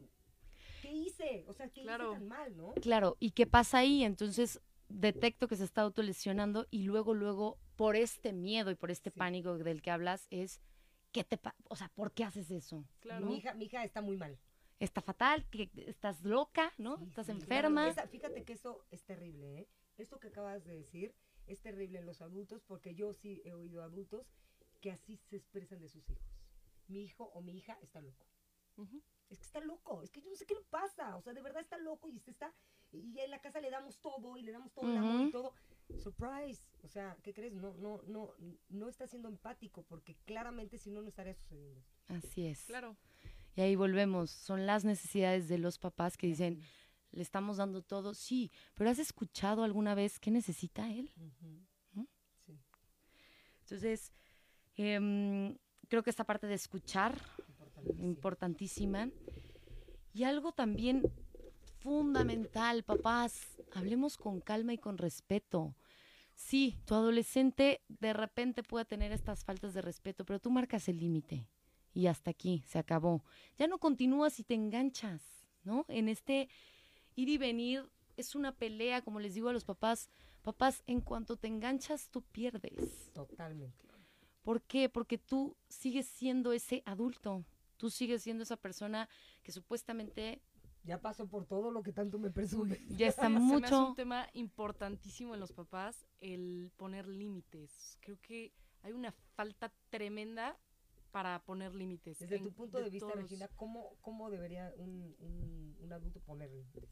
¿qué 0.82 0.92
hice? 0.92 1.44
O 1.48 1.52
sea, 1.52 1.68
¿qué 1.70 1.82
Claro. 1.82 2.10
hice 2.10 2.14
tan 2.18 2.28
mal, 2.28 2.56
no? 2.56 2.74
Claro, 2.74 3.16
¿y 3.20 3.30
qué 3.32 3.46
pasa 3.46 3.78
ahí? 3.78 4.04
Entonces 4.04 4.60
detecto 4.88 5.46
que 5.46 5.56
se 5.56 5.64
está 5.64 5.82
autolesionando 5.82 6.66
y 6.70 6.82
luego, 6.82 7.14
luego, 7.14 7.58
por 7.76 7.94
este 7.94 8.32
miedo 8.32 8.70
y 8.72 8.74
por 8.74 8.90
este 8.90 9.10
Sí. 9.10 9.18
pánico 9.18 9.56
del 9.56 9.82
que 9.82 9.90
hablas, 9.92 10.26
es, 10.30 10.60
¿qué 11.12 11.22
te 11.22 11.38
O 11.68 11.76
sea, 11.76 11.88
¿por 11.90 12.12
qué 12.12 12.24
haces 12.24 12.50
eso? 12.50 12.84
Claro. 12.98 13.26
Mi 13.26 13.36
hija, 13.36 13.54
mi 13.54 13.66
hija 13.66 13.84
está 13.84 14.00
muy 14.02 14.16
mal. 14.16 14.36
Está 14.80 15.00
fatal, 15.02 15.48
que 15.50 15.70
estás 15.86 16.24
loca, 16.24 16.72
¿no? 16.78 16.96
Sí, 16.96 17.04
estás 17.04 17.26
sí, 17.26 17.32
enferma. 17.32 17.82
claro. 17.84 17.90
Esa- 17.92 18.08
fíjate 18.08 18.44
que 18.44 18.54
eso 18.54 18.84
es 18.90 19.04
terrible, 19.04 19.60
¿eh? 19.60 19.68
Esto 19.98 20.18
que 20.18 20.28
acabas 20.28 20.64
de 20.64 20.74
decir 20.74 21.14
es 21.46 21.60
terrible 21.60 21.98
en 21.98 22.06
los 22.06 22.22
adultos 22.22 22.62
porque 22.64 22.94
yo 22.94 23.12
sí 23.12 23.42
he 23.44 23.52
oído 23.52 23.82
adultos 23.82 24.26
que 24.80 24.90
así 24.90 25.16
se 25.18 25.36
expresan 25.36 25.80
de 25.80 25.88
sus 25.88 26.08
hijos. 26.08 26.24
Mi 26.88 27.02
hijo 27.04 27.24
o 27.34 27.42
mi 27.42 27.56
hija 27.56 27.78
está 27.82 28.00
loco. 28.00 28.26
Es 29.28 29.38
que 29.38 29.44
está 29.44 29.60
loco, 29.60 30.02
es 30.02 30.10
que 30.10 30.22
yo 30.22 30.30
no 30.30 30.34
sé 30.36 30.46
qué 30.46 30.54
le 30.54 30.62
pasa, 30.62 31.14
o 31.16 31.20
sea, 31.20 31.34
de 31.34 31.42
verdad 31.42 31.60
está 31.60 31.76
loco 31.76 32.08
y 32.08 32.18
se 32.18 32.30
está 32.30 32.52
y 32.90 33.18
en 33.20 33.30
la 33.30 33.40
casa 33.40 33.60
le 33.60 33.70
damos 33.70 33.98
todo 34.00 34.36
y 34.38 34.42
le 34.42 34.50
damos 34.52 34.72
todo 34.72 34.90
el 34.90 34.96
amor 34.96 35.28
y 35.28 35.30
todo. 35.30 35.52
Surprise, 35.98 36.62
o 36.82 36.88
sea, 36.88 37.16
¿qué 37.22 37.34
crees? 37.34 37.52
No 37.52 37.74
no 37.74 38.00
no 38.06 38.34
no 38.70 38.88
está 38.88 39.06
siendo 39.06 39.28
empático 39.28 39.82
porque 39.82 40.16
claramente 40.24 40.78
si 40.78 40.90
no 40.90 41.02
no 41.02 41.08
estaría 41.08 41.34
sucediendo. 41.34 41.84
Así 42.08 42.46
es. 42.46 42.64
Claro. 42.64 42.96
Y 43.56 43.60
ahí 43.60 43.76
volvemos. 43.76 44.30
Son 44.30 44.66
las 44.66 44.84
necesidades 44.84 45.48
de 45.48 45.58
los 45.58 45.78
papás 45.78 46.16
que 46.16 46.26
dicen, 46.26 46.60
le 47.12 47.22
estamos 47.22 47.56
dando 47.56 47.82
todo. 47.82 48.14
Sí, 48.14 48.50
pero 48.74 48.90
¿has 48.90 48.98
escuchado 48.98 49.64
alguna 49.64 49.94
vez 49.94 50.18
qué 50.18 50.30
necesita 50.30 50.90
él? 50.90 51.10
¿Mm? 51.92 52.04
Sí, 52.46 52.58
Entonces, 53.62 54.12
em, 54.76 55.56
creo 55.88 56.02
que 56.02 56.10
esta 56.10 56.24
parte 56.24 56.46
de 56.46 56.54
escuchar, 56.54 57.20
importantísima. 57.98 59.10
Y 60.12 60.24
algo 60.24 60.52
también 60.52 61.02
fundamental, 61.80 62.82
papás, 62.84 63.56
hablemos 63.72 64.16
con 64.16 64.40
calma 64.40 64.72
y 64.72 64.78
con 64.78 64.98
respeto. 64.98 65.74
Sí, 66.34 66.78
tu 66.84 66.94
adolescente 66.94 67.82
de 67.88 68.12
repente 68.12 68.62
puede 68.62 68.84
tener 68.84 69.12
estas 69.12 69.44
faltas 69.44 69.74
de 69.74 69.82
respeto, 69.82 70.24
pero 70.24 70.40
tú 70.40 70.50
marcas 70.50 70.88
el 70.88 70.98
límite 70.98 71.48
y 71.92 72.06
hasta 72.06 72.30
aquí, 72.30 72.62
se 72.66 72.78
acabó. 72.78 73.24
Ya 73.58 73.66
no 73.66 73.78
continúas 73.78 74.38
y 74.38 74.44
te 74.44 74.54
enganchas, 74.54 75.22
¿no? 75.64 75.84
En 75.88 76.08
este 76.08 76.48
ir 77.16 77.28
y 77.28 77.38
venir 77.38 77.90
es 78.16 78.34
una 78.34 78.52
pelea, 78.52 79.02
como 79.02 79.20
les 79.20 79.34
digo 79.34 79.48
a 79.48 79.52
los 79.52 79.64
papás, 79.64 80.10
papás, 80.42 80.82
en 80.86 81.00
cuanto 81.00 81.36
te 81.36 81.48
enganchas, 81.48 82.08
tú 82.10 82.22
pierdes. 82.22 83.10
Totalmente. 83.12 83.88
¿Por 84.42 84.62
qué? 84.62 84.88
Porque 84.88 85.18
tú 85.18 85.56
sigues 85.68 86.06
siendo 86.06 86.52
ese 86.52 86.82
adulto, 86.86 87.44
tú 87.76 87.90
sigues 87.90 88.22
siendo 88.22 88.42
esa 88.42 88.56
persona 88.56 89.08
que 89.42 89.52
supuestamente 89.52 90.42
Ya 90.82 91.00
pasó 91.00 91.28
por 91.28 91.44
todo 91.46 91.70
lo 91.70 91.82
que 91.82 91.92
tanto 91.92 92.18
me 92.18 92.30
presume. 92.30 92.80
ya 92.88 93.06
está 93.08 93.22
Se 93.28 93.28
me 93.28 93.36
hace 93.38 93.46
mucho... 93.46 93.88
un 93.88 93.94
tema 93.94 94.28
importantísimo 94.32 95.34
en 95.34 95.40
los 95.40 95.52
papás 95.52 96.06
el 96.20 96.72
poner 96.76 97.06
límites. 97.06 97.98
Creo 98.00 98.18
que 98.22 98.52
hay 98.82 98.92
una 98.92 99.12
falta 99.34 99.72
tremenda 99.90 100.58
para 101.10 101.42
poner 101.44 101.74
límites. 101.74 102.18
Desde 102.18 102.36
en- 102.36 102.44
tu 102.44 102.52
punto 102.52 102.78
de, 102.78 102.90
vista, 102.90 103.06
todos. 103.08 103.22
Regina, 103.22 103.48
¿cómo, 103.56 103.96
cómo 104.00 104.30
debería 104.30 104.72
un, 104.76 105.14
un, 105.18 105.76
un 105.80 105.92
adulto 105.92 106.20
poner 106.20 106.50
límites? 106.50 106.88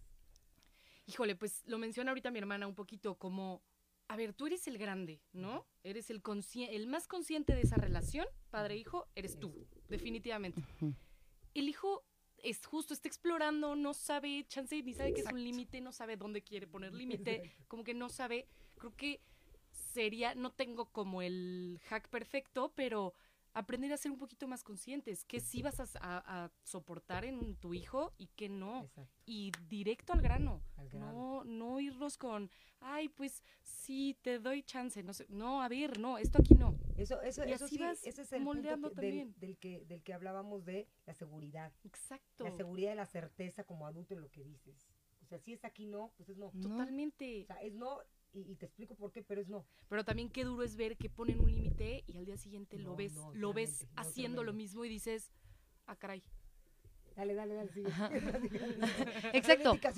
Híjole, 1.07 1.37
pues 1.37 1.62
lo 1.66 1.79
menciona 1.79 2.11
ahorita 2.11 2.31
mi 2.31 2.39
hermana 2.39 2.66
un 2.66 2.75
poquito 2.75 3.16
como, 3.16 3.62
a 4.09 4.16
ver, 4.16 4.35
tú 4.35 4.47
eres 4.47 4.66
el 4.69 4.77
grande, 4.77 5.23
¿no? 5.33 5.66
Eres 5.83 6.11
el, 6.11 6.23
consci- 6.23 6.69
el 6.71 6.87
más 6.87 7.07
consciente 7.09 7.55
de 7.55 7.62
esa 7.62 7.77
relación, 7.77 8.27
padre-hijo, 8.51 9.09
eres 9.14 9.39
tú, 9.39 9.66
definitivamente. 9.89 10.62
El 11.55 11.69
hijo 11.69 12.05
es 12.43 12.64
justo, 12.66 12.93
está 12.93 13.09
explorando, 13.09 13.75
no 13.75 13.95
sabe, 13.95 14.45
chance 14.49 14.83
ni 14.83 14.93
sabe 14.93 15.14
que 15.14 15.23
es 15.23 15.33
un 15.33 15.43
límite, 15.43 15.81
no 15.81 15.93
sabe 15.93 16.16
dónde 16.16 16.43
quiere 16.43 16.66
poner 16.66 16.93
límite, 17.43 17.55
como 17.69 17.85
que 17.85 17.95
no 17.95 18.09
sabe. 18.11 18.47
Creo 18.77 18.95
que 18.95 19.23
sería, 19.73 20.35
no 20.35 20.53
tengo 20.53 20.93
como 20.93 21.23
el 21.23 21.81
hack 21.87 22.09
perfecto, 22.11 22.73
pero 22.77 23.14
aprender 23.59 23.92
a 23.92 23.96
ser 23.96 24.11
un 24.12 24.18
poquito 24.18 24.46
más 24.48 24.62
conscientes, 24.64 25.24
que 25.24 25.40
sí 25.40 25.62
vas 25.62 25.78
a, 25.80 25.84
a- 26.00 26.44
a 26.44 26.50
soportar 26.64 27.24
en 27.24 27.56
tu 27.56 27.74
hijo 27.74 28.12
y 28.18 28.26
que 28.28 28.48
no. 28.48 28.82
Exacto. 28.84 29.09
Y 29.26 29.52
directo 29.68 30.12
al 30.12 30.20
grano. 30.22 30.62
Al 30.76 30.88
grano. 30.88 31.12
No, 31.12 31.44
no 31.44 31.80
irnos 31.80 32.16
con, 32.16 32.50
ay, 32.80 33.09
pues 33.09 33.42
sí, 33.62 34.16
te 34.22 34.38
doy 34.38 34.62
chance. 34.62 35.02
No 35.02 35.12
sé, 35.12 35.26
no, 35.28 35.61
a 35.62 35.68
ver, 35.68 35.98
no, 35.98 36.18
esto 36.18 36.38
aquí 36.40 36.54
no. 36.54 36.78
Eso, 36.96 37.20
eso, 37.22 37.44
Y 37.46 37.52
eso 37.52 37.66
así 37.66 37.76
sí, 37.76 37.82
vas 37.82 38.04
ese 38.06 38.22
es 38.22 38.32
el 38.32 38.42
moldeando 38.42 38.88
punto 38.88 39.00
que- 39.00 39.06
del, 39.06 39.18
también. 39.18 39.34
del 39.40 39.59
que, 39.59 39.84
del 39.84 40.02
que 40.02 40.12
hablábamos 40.14 40.64
de 40.64 40.88
la 41.06 41.14
seguridad. 41.14 41.72
Exacto. 41.84 42.44
La 42.44 42.52
seguridad 42.56 42.92
y 42.92 42.96
la 42.96 43.06
certeza 43.06 43.64
como 43.64 43.86
adulto 43.86 44.14
en 44.14 44.22
lo 44.22 44.30
que 44.30 44.44
dices. 44.44 44.88
O 45.22 45.26
sea, 45.26 45.38
si 45.38 45.52
es 45.52 45.64
aquí 45.64 45.84
no, 45.84 46.12
pues 46.16 46.30
es. 46.30 46.38
No. 46.38 46.50
Totalmente. 46.62 47.42
O 47.42 47.46
sea, 47.46 47.56
es 47.62 47.74
no 47.74 47.98
y, 48.33 48.41
y 48.53 48.55
te 48.57 48.66
explico 48.66 48.95
por 48.95 49.11
qué, 49.12 49.22
pero 49.22 49.41
es 49.41 49.49
no. 49.49 49.64
Pero 49.89 50.05
también 50.05 50.29
qué 50.31 50.45
duro 50.45 50.62
es 50.62 50.76
ver 50.76 50.97
que 50.97 51.09
ponen 51.09 51.41
un 51.41 51.51
límite 51.51 52.05
y 52.07 52.16
al 52.18 52.24
día 52.26 52.37
siguiente 52.37 52.79
lo 52.79 52.91
No, 52.91 52.97
ves, 52.97 53.14
no, 53.14 53.35
lo 53.35 53.53
ves 53.53 53.87
no, 53.95 54.03
haciendo 54.03 54.45
lo 54.45 54.53
mismo 54.53 54.85
y 54.85 54.89
dices, 54.89 55.33
ah, 55.87 55.97
caray. 55.97 56.22
Dale, 57.16 57.35
dale, 57.35 57.55
dale, 57.55 57.72
sigue. 57.72 57.89
Exacto. 59.33 59.79
Que 59.81 59.93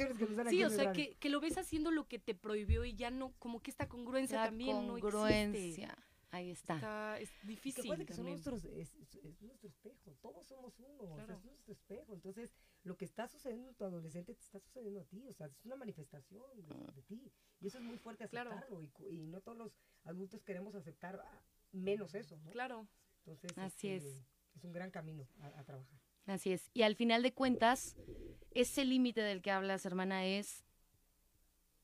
Sí, 0.50 0.64
o 0.64 0.70
sea, 0.70 0.92
que, 0.92 1.16
que 1.16 1.28
lo 1.28 1.40
ves 1.40 1.58
haciendo 1.58 1.90
lo 1.90 2.08
que 2.08 2.18
te 2.18 2.34
prohibió 2.34 2.84
y 2.84 2.94
ya 2.94 3.10
no, 3.10 3.32
como 3.38 3.60
que 3.60 3.70
esta 3.70 3.88
congruencia 3.88 4.38
La 4.38 4.44
también 4.46 4.86
no 4.86 4.96
existe. 4.96 5.12
congruencia. 5.12 5.98
Ahí 6.32 6.50
está. 6.50 6.76
Está, 6.76 7.18
es 7.18 7.30
que 7.30 7.46
difícil 7.48 7.82
acuérdate 7.84 8.06
que 8.06 8.14
son 8.14 8.26
nuestros, 8.26 8.64
es, 8.64 8.94
es- 8.94 9.14
es 9.16 9.42
nuestro 9.42 9.68
espejo, 9.68 10.16
todos 10.22 10.46
somos 10.46 10.78
uno, 10.78 11.02
o 11.12 11.16
sea, 11.16 11.24
es 11.34 11.44
nuestro 11.44 11.72
espejo. 11.74 12.14
Entonces, 12.14 12.50
lo 12.84 12.96
que 12.96 13.04
está 13.04 13.28
sucediendo 13.28 13.68
en 13.68 13.74
tu 13.74 13.84
adolescente 13.84 14.34
te 14.34 14.40
está 14.40 14.58
sucediendo 14.58 15.00
a 15.00 15.04
ti, 15.04 15.26
o 15.28 15.32
sea, 15.34 15.46
es 15.46 15.64
una 15.66 15.76
manifestación 15.76 16.42
de, 16.66 16.74
de 16.94 17.02
ti. 17.02 17.30
Y 17.60 17.66
eso 17.66 17.78
es 17.78 17.84
muy 17.84 17.98
fuerte 17.98 18.26
Claro. 18.28 18.50
aceptarlo, 18.50 18.82
y, 18.82 18.88
cu- 18.88 19.06
y 19.10 19.26
no 19.26 19.40
todos 19.40 19.58
los 19.58 19.72
adultos 20.04 20.42
queremos 20.42 20.74
aceptar 20.74 21.20
ah, 21.22 21.42
menos 21.72 22.14
eso, 22.14 22.38
¿no? 22.38 22.50
Claro. 22.50 22.86
Entonces, 23.26 23.56
Así 23.58 23.88
este, 23.90 24.08
es. 24.08 24.24
Es 24.56 24.64
un 24.64 24.72
gran 24.72 24.90
camino 24.90 25.28
a, 25.40 25.46
a 25.60 25.64
trabajar. 25.64 26.00
Así 26.26 26.52
es. 26.52 26.70
Y 26.74 26.82
al 26.82 26.96
final 26.96 27.22
de 27.22 27.32
cuentas, 27.34 27.96
ese 28.52 28.84
límite 28.84 29.20
del 29.20 29.42
que 29.42 29.50
hablas, 29.50 29.84
hermana, 29.86 30.24
es, 30.26 30.64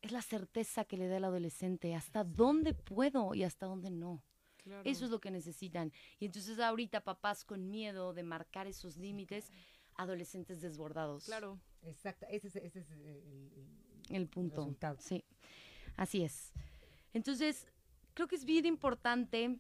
es 0.03 0.13
la 0.13 0.23
certeza 0.23 0.85
que 0.85 0.97
le 0.97 1.09
da 1.09 1.19
el 1.19 1.25
adolescente. 1.25 1.95
Hasta 1.95 2.25
dónde 2.25 2.75
puedo 2.75 3.35
y 3.35 3.45
hasta 3.45 3.67
dónde 3.67 3.91
no. 3.91 4.23
claro. 4.57 4.83
Eso 4.85 5.05
es 5.05 5.11
lo 5.11 5.21
que 5.21 5.31
necesitan. 5.31 5.93
Y 6.19 6.27
entonces 6.27 6.59
ahorita 6.59 7.03
papás 7.03 7.45
con 7.45 7.71
miedo 7.71 8.15
de 8.15 8.23
marcar 8.23 8.67
esos 8.67 8.97
límites, 8.97 9.51
adolescentes 9.99 10.61
desbordados. 10.61 11.25
Claro. 11.25 11.59
Exacto, 11.83 12.27
ese 12.31 12.49
es, 12.49 12.57
ese 12.57 12.81
es 12.81 12.91
el, 12.91 13.07
el- 13.07 13.51
El 14.11 14.27
punto. 14.29 14.57
resultado. 14.63 14.97
Sí, 15.01 15.25
así 15.97 16.23
es. 16.23 16.53
Entonces, 17.13 17.67
creo 18.15 18.27
que 18.29 18.37
es 18.37 18.45
bien 18.45 18.67
importante 18.67 19.59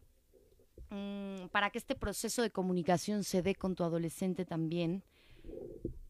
mm, 0.90 1.46
para 1.52 1.70
que 1.70 1.78
este 1.78 1.94
proceso 1.94 2.42
de 2.42 2.50
comunicación 2.50 3.22
se 3.24 3.42
dé 3.42 3.54
con 3.54 3.74
tu 3.74 3.84
adolescente 3.84 4.44
también, 4.44 5.04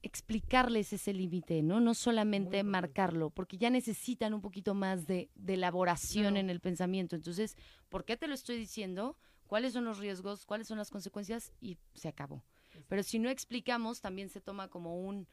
explicarles 0.03 0.93
ese 0.93 1.13
límite, 1.13 1.63
¿no? 1.63 1.81
No 1.81 1.95
solamente 1.95 2.63
marcarlo, 2.63 3.31
porque 3.31 3.59
ya 3.59 3.71
necesitan 3.71 4.35
un 4.35 4.41
poquito 4.41 4.75
más 4.75 5.07
de, 5.07 5.31
de 5.35 5.55
elaboración 5.55 6.25
Claro. 6.35 6.37
en 6.39 6.51
el 6.51 6.61
pensamiento. 6.61 7.17
Entonces, 7.17 7.57
¿por 7.89 8.05
qué 8.05 8.17
te 8.17 8.29
lo 8.29 8.35
estoy 8.35 8.57
diciendo? 8.57 9.17
¿Cuáles 9.47 9.73
son 9.73 9.85
los 9.85 9.99
riesgos? 9.99 10.47
¿Cuáles 10.47 10.67
son 10.69 10.79
las 10.79 10.91
consecuencias? 10.91 11.53
Y 11.61 11.77
se 11.95 12.09
acabó. 12.09 12.43
Pero 12.89 13.03
si 13.03 13.19
no 13.19 13.29
explicamos, 13.31 14.01
también 14.01 14.29
se 14.29 14.41
toma 14.41 14.69
como 14.69 15.01
un, 15.01 15.27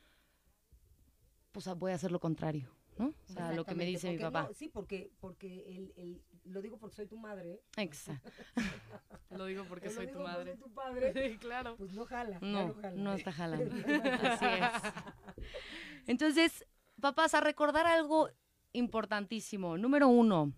pues 1.51 1.67
ah, 1.67 1.73
voy 1.73 1.91
a 1.91 1.95
hacer 1.95 2.11
lo 2.11 2.19
contrario, 2.19 2.69
¿no? 2.97 3.07
O 3.07 3.33
sea, 3.33 3.53
lo 3.53 3.63
que 3.65 3.75
me 3.75 3.85
dice 3.85 4.11
mi 4.11 4.17
papá. 4.17 4.43
no, 4.47 4.53
sí, 4.53 4.69
porque, 4.69 5.11
porque 5.19 5.65
el, 5.67 5.93
el, 5.95 6.23
lo 6.45 6.61
digo 6.61 6.77
porque 6.79 6.95
soy 6.95 7.07
tu 7.07 7.17
madre. 7.17 7.61
Exacto. 7.77 8.29
Lo 9.29 9.45
digo 9.45 9.63
porque 9.67 9.89
soy 9.89 10.05
digo 10.05 10.19
tu 10.19 10.23
porque 10.23 10.37
madre. 10.37 10.51
soy 10.51 10.61
tu 10.61 10.73
padre. 10.73 11.13
Sí, 11.31 11.37
claro. 11.39 11.75
Pues 11.75 11.91
no 11.93 12.05
jala. 12.05 12.39
ya 12.39 12.47
No, 12.47 12.73
jala. 12.75 12.91
no 12.91 13.13
está 13.13 13.31
jalando. 13.31 13.73
Así 14.21 14.45
es. 14.45 14.93
Entonces, 16.05 16.65
papás, 16.99 17.33
a 17.33 17.41
recordar 17.41 17.87
algo 17.87 18.29
importantísimo. 18.73 19.77
Número 19.77 20.07
uno, 20.07 20.53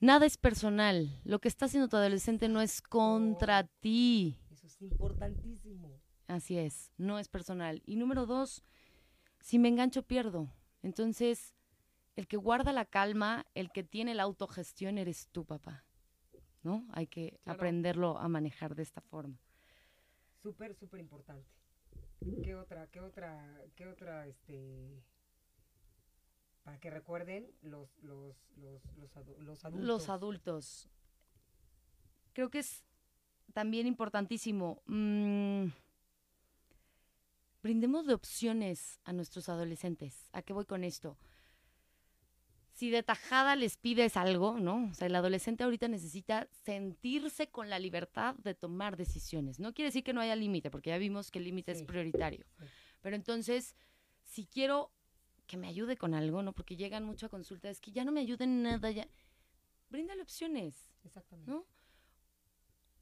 nada 0.00 0.26
es 0.26 0.36
personal. 0.36 1.20
Lo 1.24 1.40
que 1.40 1.48
está 1.48 1.66
haciendo 1.66 1.88
tu 1.88 1.96
adolescente 1.96 2.48
no 2.48 2.60
es 2.60 2.82
contra 2.82 3.64
ti. 3.80 4.38
Importantísimo. 4.82 6.00
Así 6.26 6.58
es, 6.58 6.92
no 6.96 7.18
es 7.18 7.28
personal. 7.28 7.82
Y 7.86 7.96
número 7.96 8.26
dos, 8.26 8.64
si 9.40 9.58
me 9.58 9.68
engancho 9.68 10.02
pierdo. 10.02 10.52
Entonces, 10.82 11.54
el 12.16 12.26
que 12.26 12.36
guarda 12.36 12.72
la 12.72 12.84
calma, 12.84 13.46
el 13.54 13.70
que 13.70 13.84
tiene 13.84 14.14
la 14.14 14.24
autogestión 14.24 14.98
eres 14.98 15.28
tú, 15.30 15.44
papá. 15.44 15.84
¿No? 16.62 16.86
Hay 16.92 17.06
que 17.06 17.38
Claro. 17.42 17.56
aprenderlo 17.58 18.18
a 18.18 18.28
manejar 18.28 18.74
de 18.74 18.82
esta 18.82 19.00
forma. 19.00 19.38
Súper, 20.42 20.74
súper 20.74 21.00
importante. 21.00 21.48
¿Qué 22.42 22.54
otra, 22.54 22.86
qué 22.88 23.00
otra, 23.00 23.60
qué 23.74 23.86
otra, 23.86 24.26
este, 24.28 25.02
para 26.62 26.78
que 26.78 26.88
recuerden 26.90 27.52
los, 27.62 27.96
los, 28.02 28.36
los, 28.56 28.80
los, 28.96 29.16
adu- 29.16 29.36
los 29.38 29.64
adultos? 29.64 29.86
Los 29.88 30.08
adultos. 30.08 30.88
Creo 32.32 32.48
que 32.50 32.60
es 32.60 32.84
también 33.52 33.86
importantísimo. 33.86 34.82
mm, 34.86 35.66
brindemos 37.62 38.06
de 38.06 38.14
opciones 38.14 39.00
a 39.04 39.12
nuestros 39.12 39.48
adolescentes. 39.48 40.28
¿A 40.32 40.42
qué 40.42 40.52
voy 40.52 40.64
con 40.64 40.84
esto? 40.84 41.16
Si 42.72 42.90
de 42.90 43.02
tajada 43.02 43.54
les 43.54 43.76
pides 43.76 44.16
algo, 44.16 44.58
¿no? 44.58 44.88
O 44.90 44.94
sea, 44.94 45.06
el 45.06 45.14
adolescente 45.14 45.62
ahorita 45.62 45.88
necesita 45.88 46.48
sentirse 46.64 47.48
con 47.48 47.70
la 47.70 47.78
libertad 47.78 48.34
de 48.36 48.54
tomar 48.54 48.96
decisiones. 48.96 49.60
No 49.60 49.74
quiere 49.74 49.88
decir 49.88 50.02
que 50.02 50.12
no 50.12 50.20
haya 50.20 50.34
límite, 50.34 50.70
porque 50.70 50.90
ya 50.90 50.98
vimos 50.98 51.30
que 51.30 51.38
el 51.38 51.44
límite 51.44 51.72
es 51.72 51.82
prioritario. 51.82 52.44
Sí. 52.58 52.64
Pero 53.02 53.14
entonces, 53.14 53.76
si 54.24 54.46
quiero 54.46 54.90
que 55.46 55.56
me 55.56 55.68
ayude 55.68 55.96
con 55.96 56.14
algo, 56.14 56.42
¿no? 56.42 56.54
Porque 56.54 56.76
llegan 56.76 57.04
mucho 57.04 57.26
a 57.26 57.28
consulta, 57.28 57.68
es 57.68 57.80
que 57.80 57.92
ya 57.92 58.04
no 58.04 58.12
me 58.12 58.20
ayuden 58.20 58.50
en 58.50 58.62
nada, 58.62 58.90
ya. 58.90 59.06
Bríndale 59.90 60.22
opciones, 60.22 60.90
Exactamente. 61.04 61.50
¿no? 61.50 61.66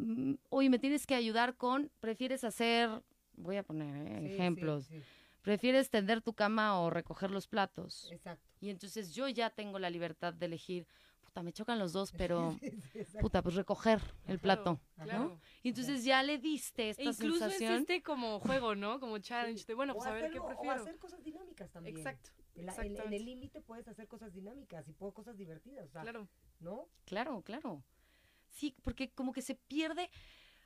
Mm, 0.00 0.34
Oye, 0.50 0.70
me 0.70 0.78
tienes 0.78 1.06
que 1.06 1.14
ayudar 1.14 1.56
con, 1.56 1.90
prefieres 2.00 2.44
hacer, 2.44 3.02
voy 3.36 3.56
a 3.56 3.62
poner 3.62 4.06
¿eh? 4.06 4.20
Sí, 4.28 4.32
ejemplos, 4.34 4.86
sí, 4.86 5.02
prefieres 5.42 5.90
tender 5.90 6.22
tu 6.22 6.32
cama 6.34 6.80
o 6.80 6.90
recoger 6.90 7.30
los 7.30 7.46
platos. 7.46 8.10
Exacto. 8.10 8.44
Y 8.60 8.70
entonces 8.70 9.14
yo 9.14 9.28
ya 9.28 9.50
tengo 9.50 9.78
la 9.78 9.90
libertad 9.90 10.32
de 10.34 10.46
elegir, 10.46 10.86
puta, 11.22 11.42
me 11.42 11.52
chocan 11.52 11.78
los 11.78 11.92
dos, 11.92 12.12
pero, 12.16 12.52
Sí, 12.60 12.70
sí, 12.92 12.98
exacto. 12.98 13.20
puta, 13.20 13.42
pues 13.42 13.54
recoger 13.54 14.00
el 14.26 14.38
plato. 14.38 14.80
Claro. 14.96 15.38
Y 15.62 15.68
entonces 15.70 16.04
ya 16.04 16.22
le 16.22 16.38
diste 16.38 16.90
esta 16.90 17.02
E 17.02 17.06
incluso 17.06 17.38
sensación. 17.40 17.72
es 17.74 17.80
este 17.80 18.02
como 18.02 18.40
juego, 18.40 18.74
¿no? 18.74 19.00
Como 19.00 19.18
challenge 19.20 19.64
de, 19.66 19.74
bueno, 19.74 19.92
O 19.92 19.96
pues 19.96 20.08
a 20.08 20.12
ver 20.12 20.30
qué 20.30 20.40
prefiero. 20.40 20.76
O 20.76 20.82
hacer 20.82 20.98
cosas 20.98 21.22
dinámicas 21.22 21.70
también. 21.70 21.96
Exacto. 21.96 22.30
En, 22.56 22.66
la- 22.66 22.72
en- 22.74 22.78
en 22.80 22.86
exactamente. 22.86 23.16
el 23.16 23.24
límite 23.24 23.60
puedes 23.60 23.86
hacer 23.88 24.08
cosas 24.08 24.32
dinámicas 24.32 24.88
y 24.88 24.92
cosas 24.94 25.36
divertidas, 25.38 25.88
o 25.88 25.92
sea, 25.92 26.02
Claro. 26.02 26.28
¿no? 26.58 26.88
Claro, 27.06 27.42
claro. 27.42 27.82
Sí, 28.50 28.74
porque 28.82 29.10
como 29.10 29.32
que 29.32 29.42
se 29.42 29.54
pierde. 29.54 30.10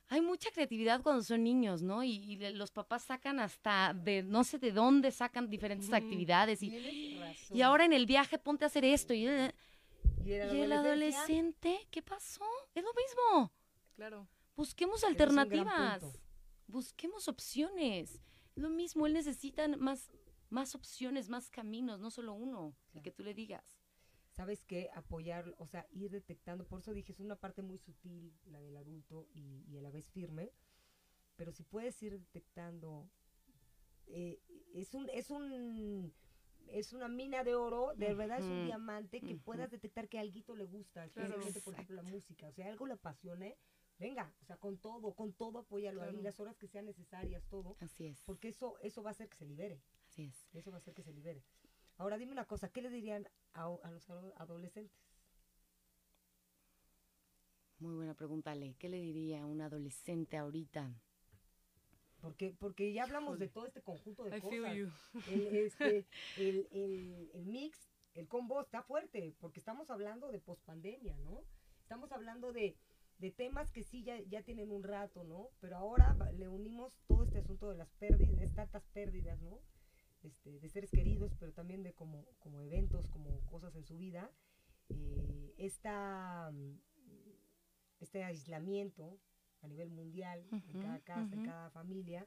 Hay 0.09 0.21
mucha 0.21 0.51
creatividad 0.51 1.01
cuando 1.03 1.23
son 1.23 1.43
niños, 1.45 1.81
¿no? 1.83 2.05
Y, 2.05 2.11
y 2.17 2.37
los 2.53 2.71
papás 2.71 3.05
sacan 3.05 3.41
hasta 3.41 3.95
de 3.95 4.23
no 4.23 4.45
sé 4.45 4.59
de 4.59 4.71
dónde 4.71 5.11
sacan 5.11 5.49
diferentes 5.49 5.93
actividades. 5.93 6.63
Y, 6.63 7.19
y 7.51 7.63
ahora 7.63 7.87
en 7.87 7.93
el 7.95 8.05
viaje 8.05 8.39
ponte 8.39 8.65
a 8.65 8.67
hacer 8.67 8.85
esto. 8.85 9.15
Y, 9.15 9.27
eh, 9.27 9.55
¿Y, 10.25 10.33
en 10.33 10.49
la 10.49 10.55
y 10.55 10.61
el 10.61 10.73
adolescente, 10.73 11.87
¿qué 11.91 12.03
pasó? 12.03 12.45
Es 12.75 12.85
lo 12.85 12.91
mismo. 12.93 13.53
Claro. 13.97 14.29
Busquemos 14.57 15.03
alternativas. 15.05 16.03
Busquemos 16.67 17.29
opciones. 17.29 18.21
Es 18.55 18.63
lo 18.63 18.69
mismo, 18.71 19.07
él 19.07 19.15
necesita 19.15 19.67
más, 19.69 20.11
más 20.51 20.75
opciones, 20.75 21.29
más 21.29 21.51
caminos, 21.51 21.99
no 21.99 22.11
solo 22.11 22.35
uno, 22.35 22.75
el 22.87 22.93
Claro. 22.93 23.03
que 23.03 23.11
tú 23.11 23.23
le 23.25 23.35
digas. 23.35 23.74
¿Sabes 24.37 24.65
qué? 24.65 24.91
Apoyar, 24.95 25.55
o 25.59 25.67
sea, 25.67 25.87
ir 25.93 26.11
detectando. 26.11 26.67
Por 26.67 26.81
eso 26.81 26.93
dije, 26.93 27.13
es 27.13 27.21
una 27.21 27.37
parte 27.37 27.63
muy 27.63 27.79
sutil, 27.79 28.33
la 28.47 28.61
del 28.61 28.77
adulto, 28.77 29.29
y, 29.33 29.65
y 29.69 29.77
a 29.79 29.81
la 29.83 29.91
vez 29.91 30.11
firme. 30.11 30.51
Pero 31.37 31.53
si 31.53 31.63
puedes 31.63 32.01
ir 32.03 32.19
detectando, 32.19 33.09
eh, 34.07 34.41
es 34.75 34.93
un, 34.95 35.09
es 35.11 35.31
un, 35.31 36.13
es 36.69 36.93
una 36.93 37.09
mina 37.09 37.45
de 37.45 37.55
oro, 37.55 37.93
de 37.97 38.15
verdad 38.15 38.39
es 38.39 38.45
un 38.45 38.67
diamante 38.67 39.21
que 39.21 39.37
puedas 39.37 39.71
detectar 39.71 40.09
que 40.09 40.19
algo 40.19 40.55
le 40.57 40.65
gusta, 40.65 41.09
Claro. 41.11 41.29
especialmente 41.29 41.61
por 41.61 41.75
ejemplo 41.75 41.97
la 41.97 42.03
música. 42.03 42.49
O 42.49 42.53
sea, 42.53 42.67
algo 42.69 42.87
le 42.87 42.95
apasione, 42.95 43.57
venga, 43.99 44.33
o 44.43 44.45
sea, 44.45 44.57
con 44.57 44.79
todo, 44.79 45.15
con 45.15 45.33
todo 45.33 45.61
apóyalo 45.61 46.03
ahí, 46.03 46.11
Claro. 46.11 46.23
las 46.25 46.41
horas 46.41 46.57
que 46.57 46.67
sean 46.69 46.87
necesarias, 46.87 47.45
todo. 47.49 47.77
Así 47.81 48.07
es. 48.07 48.23
Porque 48.25 48.49
eso, 48.49 48.79
eso 48.81 49.03
va 49.03 49.11
a 49.11 49.13
hacer 49.13 49.29
que 49.29 49.37
se 49.37 49.47
libere. 49.47 49.81
Así 50.09 50.25
es. 50.25 50.49
Eso 50.53 50.71
va 50.71 50.77
a 50.77 50.81
hacer 50.81 50.95
que 50.95 51.03
se 51.03 51.13
libere. 51.13 51.43
Ahora 51.97 52.19
dime 52.19 52.33
una 52.33 52.45
cosa, 52.47 52.69
¿qué 52.71 52.83
le 52.83 52.91
dirían 52.91 53.27
a, 53.53 53.65
a 53.83 53.91
los 53.91 54.09
ado- 54.11 54.35
adolescentes? 54.37 54.99
Muy 57.79 57.95
buena 57.95 58.15
pregunta, 58.15 58.53
Ale. 58.53 58.75
¿Qué 58.79 58.89
le 58.89 58.99
diría 59.01 59.43
a 59.43 59.47
un 59.47 59.61
adolescente 59.61 60.37
ahorita? 60.37 60.93
Porque, 62.21 62.55
porque 62.59 62.93
ya 62.93 63.03
hablamos 63.05 63.39
de 63.39 63.49
todo 63.49 63.67
este 63.67 63.83
conjunto 63.83 64.25
de 64.25 64.37
I 64.37 64.41
feel 64.41 64.63
cosas. 64.63 64.77
you. 64.79 64.91
El, 65.33 65.47
este, 65.57 66.07
el, 66.37 66.67
el- 66.73 67.31
el 67.35 67.47
mix, 67.47 67.79
el 68.15 68.27
combo 68.29 68.61
está 68.63 68.83
fuerte, 68.83 69.35
porque 69.41 69.61
estamos 69.61 69.91
hablando 69.91 70.29
de 70.31 70.39
pospandemia, 70.41 71.17
¿no? 71.19 71.43
Estamos 71.83 72.11
hablando 72.13 72.53
de, 72.53 72.77
de 73.19 73.31
temas 73.31 73.71
que 73.71 73.83
sí 73.83 74.03
ya, 74.05 74.19
ya 74.21 74.43
tienen 74.43 74.71
un 74.71 74.83
rato, 74.83 75.23
¿no? 75.25 75.51
Pero 75.61 75.77
ahora 75.77 76.17
le 76.33 76.49
unimos 76.49 76.95
todo 77.07 77.25
este 77.25 77.39
asunto 77.39 77.69
de 77.69 77.77
las 77.77 77.91
pérdidas, 77.99 78.55
tantas 78.55 78.85
pérdidas, 78.95 79.39
¿no? 79.43 79.61
Este, 80.25 80.59
de 80.59 80.69
seres 80.71 80.91
queridos, 80.91 81.35
pero 81.39 81.53
también 81.53 81.83
de 81.83 81.93
como, 81.93 82.25
como 82.39 82.61
eventos, 82.63 83.09
como 83.11 83.41
cosas 83.47 83.77
en 83.77 83.85
su 83.85 83.99
vida. 83.99 84.31
Eh, 84.89 85.55
esta, 85.59 86.51
mm, 86.51 86.79
este 88.01 88.25
aislamiento 88.25 89.21
a 89.61 89.69
nivel 89.69 89.91
mundial, 89.91 90.47
en 90.51 90.81
cada 90.81 91.01
casa, 91.01 91.35
en 91.35 91.45
cada 91.45 91.71
familia, 91.71 92.27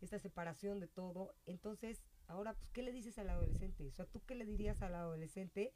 esta 0.00 0.18
separación 0.18 0.80
de 0.80 0.88
todo. 0.88 1.34
Entonces, 1.46 2.02
ahora, 2.26 2.54
pues, 2.54 2.70
¿qué 2.70 2.82
le 2.82 2.92
dices 2.92 3.18
al 3.18 3.30
adolescente? 3.30 3.86
O 3.86 3.92
sea, 3.92 4.06
¿tú 4.06 4.20
qué 4.26 4.34
le 4.34 4.44
dirías 4.44 4.82
al 4.82 4.94
adolescente 4.94 5.74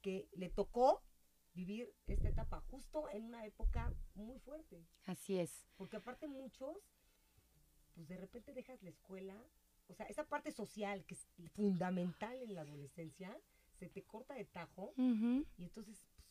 que 0.00 0.28
le 0.32 0.48
tocó 0.48 1.02
vivir 1.54 1.94
esta 2.06 2.28
etapa 2.28 2.60
justo 2.70 3.08
en 3.10 3.24
una 3.24 3.44
época 3.46 3.92
muy 4.14 4.38
fuerte? 4.38 4.86
Así 5.04 5.38
es. 5.38 5.66
Porque 5.76 5.96
aparte 5.96 6.26
muchos, 6.26 6.76
pues 7.94 8.08
de 8.08 8.16
repente 8.16 8.54
dejas 8.54 8.82
la 8.82 8.90
escuela, 8.90 9.36
o 9.88 9.94
sea, 9.94 10.06
esa 10.06 10.24
parte 10.24 10.50
social 10.52 11.04
que 11.04 11.14
es 11.14 11.26
fundamental 11.52 12.36
en 12.42 12.54
la 12.54 12.62
adolescencia, 12.62 13.36
se 13.78 13.88
te 13.88 14.02
corta 14.02 14.34
de 14.34 14.44
tajo 14.44 14.92
y 14.96 15.64
entonces, 15.64 16.02
pues, 16.14 16.26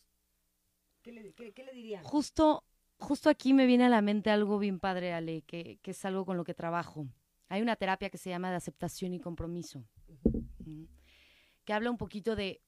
¿qué 1.02 1.12
le, 1.12 1.34
qué, 1.34 1.52
qué 1.54 1.64
le 1.64 1.74
dirían? 1.74 2.04
Justo, 2.04 2.64
justo 2.98 3.30
aquí 3.30 3.54
me 3.54 3.66
viene 3.66 3.86
a 3.86 3.90
la 3.90 4.02
mente 4.02 4.30
algo 4.30 4.60
bien 4.60 4.80
padre, 4.80 5.14
Ale, 5.14 5.42
que, 5.44 5.80
que 5.82 5.92
es 5.92 6.06
algo 6.06 6.26
con 6.26 6.38
lo 6.38 6.44
que 6.44 6.54
trabajo. 6.54 7.08
Hay 7.50 7.62
una 7.62 7.76
terapia 7.76 8.10
que 8.10 8.18
se 8.18 8.30
llama 8.30 8.50
de 8.50 8.56
aceptación 8.56 9.14
y 9.14 9.20
compromiso, 9.20 9.86
que 11.66 11.74
habla 11.74 11.92
un 11.92 11.98
poquito 11.98 12.36
de 12.36 12.62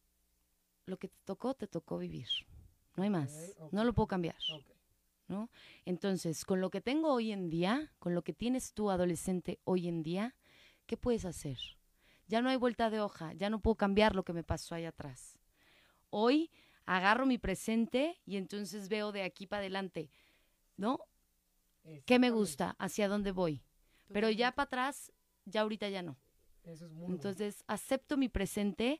lo 0.85 0.97
que 0.97 1.07
te 1.07 1.17
tocó, 1.25 1.55
te 1.55 1.67
tocó 1.67 1.97
vivir. 1.97 2.27
No 2.95 3.03
hay 3.03 3.09
más. 3.09 3.55
No 3.71 3.83
lo 3.83 3.93
puedo 3.93 4.07
cambiar. 4.07 4.37
¿no? 5.27 5.49
Entonces, 5.85 6.45
con 6.45 6.61
lo 6.61 6.69
que 6.69 6.81
tengo 6.81 7.11
hoy 7.11 7.31
en 7.31 7.49
día, 7.49 7.91
con 7.99 8.13
lo 8.13 8.23
que 8.23 8.33
tienes 8.33 8.73
tú 8.73 8.91
adolescente 8.91 9.59
hoy 9.63 9.87
en 9.87 10.03
día, 10.03 10.35
¿qué 10.85 10.97
puedes 10.97 11.25
hacer? 11.25 11.57
Ya 12.27 12.41
no 12.41 12.49
hay 12.49 12.57
vuelta 12.57 12.89
de 12.89 12.99
hoja, 12.99 13.33
ya 13.33 13.49
no 13.49 13.59
puedo 13.59 13.75
cambiar 13.75 14.15
lo 14.15 14.23
que 14.23 14.33
me 14.33 14.43
pasó 14.43 14.75
ahí 14.75 14.85
atrás. 14.85 15.37
Hoy 16.09 16.51
agarro 16.85 17.25
mi 17.25 17.37
presente 17.37 18.19
y 18.25 18.37
entonces 18.37 18.89
veo 18.89 19.11
de 19.11 19.23
aquí 19.23 19.47
para 19.47 19.61
adelante, 19.61 20.09
¿no? 20.77 20.99
¿Qué 22.05 22.17
me 22.17 22.31
gusta? 22.31 22.75
¿Hacia 22.79 23.07
dónde 23.07 23.31
voy? 23.31 23.63
Pero 24.11 24.29
ya 24.29 24.51
para 24.53 24.65
atrás, 24.65 25.11
ya 25.45 25.61
ahorita 25.61 25.89
ya 25.89 26.01
no. 26.01 26.17
Eso 26.63 26.85
es 26.85 26.91
muy 26.91 27.01
bueno. 27.01 27.15
Entonces, 27.15 27.63
acepto 27.67 28.17
mi 28.17 28.27
presente, 28.27 28.99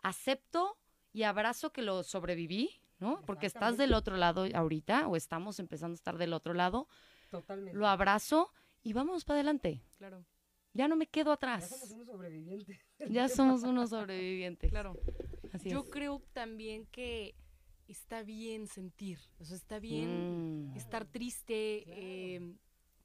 acepto 0.00 0.78
y 1.12 1.24
abrazo 1.24 1.72
que 1.72 1.82
lo 1.82 2.02
sobreviví, 2.02 2.70
¿no? 2.98 3.20
Porque 3.26 3.46
estás 3.46 3.76
del 3.76 3.92
otro 3.92 4.16
lado 4.16 4.46
ahorita, 4.54 5.08
o 5.08 5.16
estamos 5.16 5.58
empezando 5.58 5.92
a 5.92 5.96
estar 5.96 6.16
del 6.16 6.32
otro 6.32 6.54
lado, 6.54 6.88
Totalmente. 7.30 7.76
lo 7.78 7.86
abrazo 7.86 8.52
y 8.82 8.94
vamos 8.94 9.24
para 9.24 9.38
adelante. 9.38 9.82
Claro, 9.98 10.24
Ya 10.74 10.88
no 10.88 10.96
me 10.96 11.06
quedo 11.06 11.30
Ya 11.30 11.34
atrás. 11.34 11.68
somos 11.68 11.90
unos 11.90 12.06
sobrevivientes. 12.06 12.78
Ya 13.10 13.28
somos 13.28 13.62
unos 13.62 13.90
sobrevivientes. 13.90 14.70
claro. 14.70 14.98
Así 15.52 15.68
Yo 15.68 15.80
es. 15.80 15.86
creo 15.90 16.22
también 16.32 16.86
que 16.86 17.34
está 17.88 18.22
bien 18.22 18.66
sentir, 18.68 19.18
o 19.38 19.44
sea, 19.44 19.56
está 19.56 19.78
bien 19.78 20.70
Mm, 20.72 20.76
estar 20.76 21.04
triste, 21.04 21.82
Claro. 21.84 22.00
eh, 22.00 22.54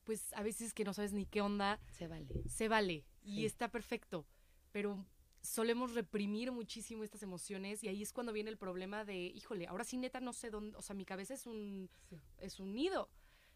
pues 0.06 0.32
a 0.34 0.44
veces 0.44 0.74
que 0.74 0.86
no 0.86 0.94
sabes 0.94 1.12
ni 1.12 1.26
qué 1.26 1.42
onda, 1.42 1.80
se 1.92 2.08
vale. 2.08 2.28
se 2.48 2.70
vale 2.70 3.04
y 3.26 3.44
está 3.46 3.70
perfecto, 3.70 4.26
pero 4.72 5.06
solemos 5.42 5.94
reprimir 5.94 6.54
muchísimo 6.54 7.04
estas 7.04 7.22
emociones 7.24 7.84
y 7.84 7.90
ahí 7.90 8.02
es 8.02 8.14
cuando 8.14 8.32
viene 8.32 8.50
el 8.50 8.58
problema 8.58 9.04
de, 9.04 9.18
híjole, 9.18 9.68
ahora 9.68 9.84
sí 9.84 9.98
neta 9.98 10.22
no 10.22 10.32
sé 10.32 10.50
dónde, 10.50 10.78
o 10.78 10.82
sea, 10.82 10.96
mi 10.96 11.04
cabeza 11.04 11.34
es 11.34 11.46
un, 11.46 11.90
Sí. 12.10 12.16
es 12.40 12.60
un 12.62 12.74
nido. 12.74 13.10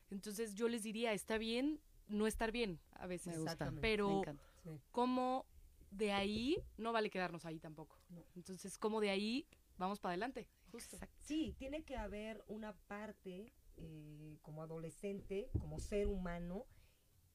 Entonces 0.09 0.55
yo 0.55 0.67
les 0.67 0.83
diría, 0.83 1.13
está 1.13 1.37
bien 1.37 1.79
no 2.11 2.27
estar 2.27 2.51
bien 2.51 2.79
a 2.93 3.07
veces, 3.07 3.35
Me 3.35 3.43
gusta. 3.43 3.71
Pero 3.81 4.09
Me 4.09 4.19
encanta. 4.19 4.43
Sí. 4.63 4.69
como 4.91 5.45
de 5.89 6.11
ahí 6.11 6.57
no 6.77 6.93
vale 6.93 7.09
quedarnos 7.09 7.45
ahí 7.45 7.59
tampoco. 7.59 7.99
No. 8.09 8.23
Entonces, 8.35 8.77
como 8.77 9.01
de 9.01 9.09
ahí 9.09 9.47
vamos 9.77 9.99
para 9.99 10.11
adelante. 10.11 10.47
Justo. 10.71 10.97
Sí, 11.19 11.55
tiene 11.57 11.83
que 11.83 11.97
haber 11.97 12.43
una 12.47 12.73
parte 12.87 13.53
eh, 13.77 14.37
como 14.41 14.63
adolescente, 14.63 15.49
como 15.59 15.79
ser 15.79 16.07
humano, 16.07 16.65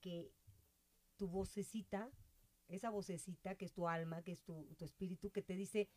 que 0.01 0.33
tu 1.17 1.29
vocecita, 1.29 2.11
esa 2.69 2.91
vocecita 2.91 3.57
que 3.57 3.65
es 3.65 3.73
tu 3.73 3.89
alma, 3.89 4.23
que 4.23 4.33
es 4.33 4.43
tu, 4.43 4.75
tu 4.77 4.85
espíritu, 4.85 5.31
que 5.31 5.43
te 5.43 5.55
dice, 5.55 5.91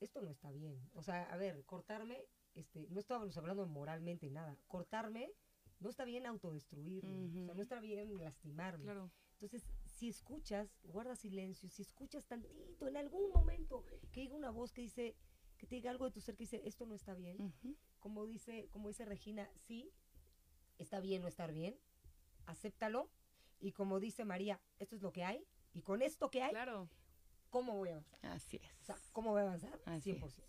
esto 0.00 0.20
no 0.22 0.30
está 0.30 0.50
bien. 0.50 0.88
O 0.94 1.02
sea, 1.02 1.24
a 1.24 1.36
ver, 1.36 1.64
cortarme, 1.64 2.26
este, 2.54 2.86
no 2.88 2.98
estábamos 3.00 3.36
hablando 3.36 3.66
moralmente 3.66 4.30
nada, 4.30 4.56
cortarme, 4.66 5.32
no 5.84 5.90
está 5.90 6.06
bien 6.06 6.24
autodestruirme, 6.24 7.42
o 7.42 7.44
sea, 7.44 7.54
no 7.54 7.60
está 7.60 7.78
bien 7.78 8.16
lastimarme. 8.16 8.84
Claro. 8.84 9.10
Entonces, 9.34 9.68
si 9.84 10.08
escuchas, 10.08 10.74
guarda 10.82 11.14
silencio, 11.14 11.68
si 11.68 11.82
escuchas 11.82 12.24
tantito, 12.24 12.88
en 12.88 12.96
algún 12.96 13.30
momento, 13.30 13.84
que 14.10 14.22
diga 14.22 14.34
una 14.34 14.50
voz 14.50 14.72
que 14.72 14.80
dice, 14.80 15.14
que 15.58 15.66
te 15.66 15.74
diga 15.74 15.90
algo 15.90 16.06
de 16.06 16.10
tu 16.10 16.22
ser 16.22 16.36
que 16.36 16.44
dice, 16.44 16.62
esto 16.64 16.86
no 16.86 16.94
está 16.94 17.12
bien, 17.14 17.52
como 17.98 18.24
dice, 18.24 18.66
como 18.70 18.88
dice 18.88 19.04
Regina, 19.04 19.50
sí, 19.56 19.92
está 20.78 21.00
bien 21.00 21.20
no 21.20 21.28
estar 21.28 21.52
bien, 21.52 21.78
acéptalo, 22.46 23.10
y 23.60 23.72
como 23.72 24.00
dice 24.00 24.24
María, 24.24 24.62
esto 24.78 24.96
es 24.96 25.02
lo 25.02 25.12
que 25.12 25.22
hay, 25.22 25.46
y 25.74 25.82
con 25.82 26.00
esto 26.00 26.30
que 26.30 26.42
hay, 26.42 26.50
Claro. 26.52 26.88
¿cómo 27.50 27.76
voy 27.76 27.90
a 27.90 27.92
avanzar? 27.92 28.18
Así 28.24 28.56
es. 28.56 28.80
O 28.80 28.84
sea, 28.84 28.96
¿cómo 29.12 29.32
voy 29.32 29.40
a 29.42 29.44
avanzar? 29.44 29.78
Así 29.84 30.12
100%. 30.14 30.24
es. 30.26 30.42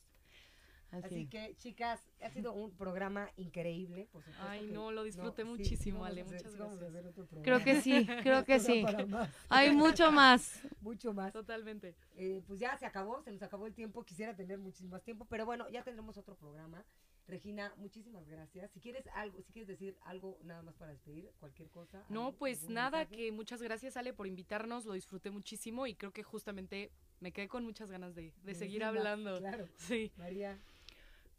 Así, 1.03 1.15
Así. 1.15 1.27
que, 1.27 1.55
chicas, 1.57 2.01
ha 2.21 2.29
sido 2.29 2.53
un 2.53 2.71
programa 2.71 3.29
increíble, 3.37 4.07
por 4.11 4.23
supuesto. 4.23 4.45
Ay, 4.47 4.67
que- 4.67 4.71
no, 4.73 4.91
lo 4.91 5.03
disfruté 5.03 5.43
muchísimo, 5.43 6.05
Ale, 6.05 6.21
hacer- 6.21 6.35
muchas 6.45 6.55
gracias. 6.55 7.27
Creo 7.43 7.63
que 7.63 7.81
sí, 7.81 8.05
creo 8.23 8.45
que 8.45 8.59
sí. 8.59 8.81
para 8.83 9.05
más, 9.05 9.29
Hay 9.49 9.71
mucho 9.75 10.11
más. 10.11 10.61
mucho 10.81 11.13
más. 11.13 11.33
Totalmente. 11.33 11.95
Eh, 12.15 12.41
pues 12.47 12.59
ya 12.59 12.77
se 12.77 12.85
acabó, 12.85 13.21
se 13.23 13.31
nos 13.31 13.41
acabó 13.43 13.67
el 13.67 13.73
tiempo, 13.73 14.03
quisiera 14.03 14.35
tener 14.35 14.57
muchísimo 14.59 14.91
más 14.91 15.03
tiempo, 15.03 15.25
pero 15.29 15.45
bueno, 15.45 15.69
ya 15.69 15.83
tendremos 15.83 16.17
otro 16.17 16.35
programa. 16.35 16.83
Regina, 17.27 17.73
muchísimas 17.77 18.27
gracias. 18.27 18.69
Si 18.71 18.79
quieres 18.79 19.07
algo, 19.15 19.41
si 19.41 19.51
quieres 19.51 19.67
decir 19.67 19.97
algo 20.03 20.37
nada 20.43 20.61
más 20.61 20.75
para 20.75 20.91
despedir, 20.91 21.31
cualquier 21.39 21.69
cosa. 21.71 22.03
No, 22.07 22.27
algo, 22.27 22.37
pues 22.37 22.69
nada, 22.69 22.99
mensaje. 22.99 23.15
que 23.15 23.31
muchas 23.31 23.63
gracias 23.63 23.97
Ale 23.97 24.13
por 24.13 24.27
invitarnos, 24.27 24.85
lo 24.85 24.93
disfruté 24.93 25.31
muchísimo 25.31 25.87
y 25.87 25.95
creo 25.95 26.11
que 26.11 26.21
justamente 26.21 26.91
me 27.19 27.31
quedé 27.31 27.47
con 27.47 27.63
muchas 27.65 27.89
ganas 27.89 28.13
de, 28.13 28.31
de 28.43 28.53
seguir 28.53 28.83
hablando. 28.83 29.39
Claro, 29.39 29.67
Sí, 29.75 30.11
María. 30.17 30.59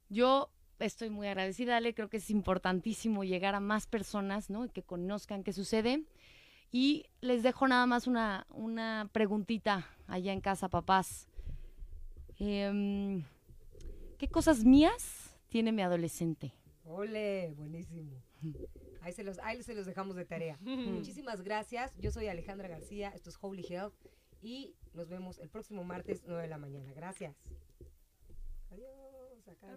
Yo 0.09 0.51
estoy 0.79 1.11
muy 1.11 1.27
agradecida, 1.27 1.77
Ale. 1.77 1.95
Creo 1.95 2.09
que 2.09 2.19
es 2.19 2.31
importantísimo 2.31 3.25
llegar 3.25 3.55
a 3.55 3.61
más 3.61 3.87
personas, 3.87 4.51
¿no? 4.51 4.65
Y 4.65 4.71
que 4.71 4.83
conozcan 4.83 5.43
qué 5.43 5.53
sucede. 5.53 6.05
Y 6.73 7.07
les 7.21 7.43
dejo 7.43 7.69
nada 7.69 7.87
más 7.87 8.07
una, 8.07 8.47
una 8.51 9.09
preguntita 9.13 9.89
allá 10.07 10.33
en 10.33 10.41
casa, 10.41 10.69
papás. 10.69 11.29
Em, 12.39 13.25
¿Qué 14.19 14.29
cosas 14.29 14.65
mías 14.65 15.37
tiene 15.49 15.73
mi 15.73 15.83
adolescente? 15.83 16.53
Ole, 16.85 17.53
buenísimo. 17.57 18.23
Ahí 19.03 19.13
se 19.13 19.23
los, 19.23 19.39
ahí 19.39 19.63
se 19.63 19.73
los 19.73 19.87
dejamos 19.87 20.17
de 20.17 20.25
tarea. 20.25 20.59
Muchísimas 20.63 21.41
gracias. 21.43 21.97
Yo 21.97 22.11
soy 22.11 22.27
Alejandra 22.27 22.67
García, 22.67 23.11
esto 23.11 23.31
es 23.31 23.39
Holy 23.41 23.65
Health 23.69 23.95
y 24.43 24.75
nos 24.95 25.09
vemos 25.09 25.39
el 25.39 25.49
próximo 25.49 25.85
martes 25.85 26.25
9 26.27 26.43
de 26.43 26.49
la 26.49 26.59
mañana. 26.59 26.93
Gracias. 26.93 27.37
Adiós. 28.73 29.49
acá. 29.49 29.77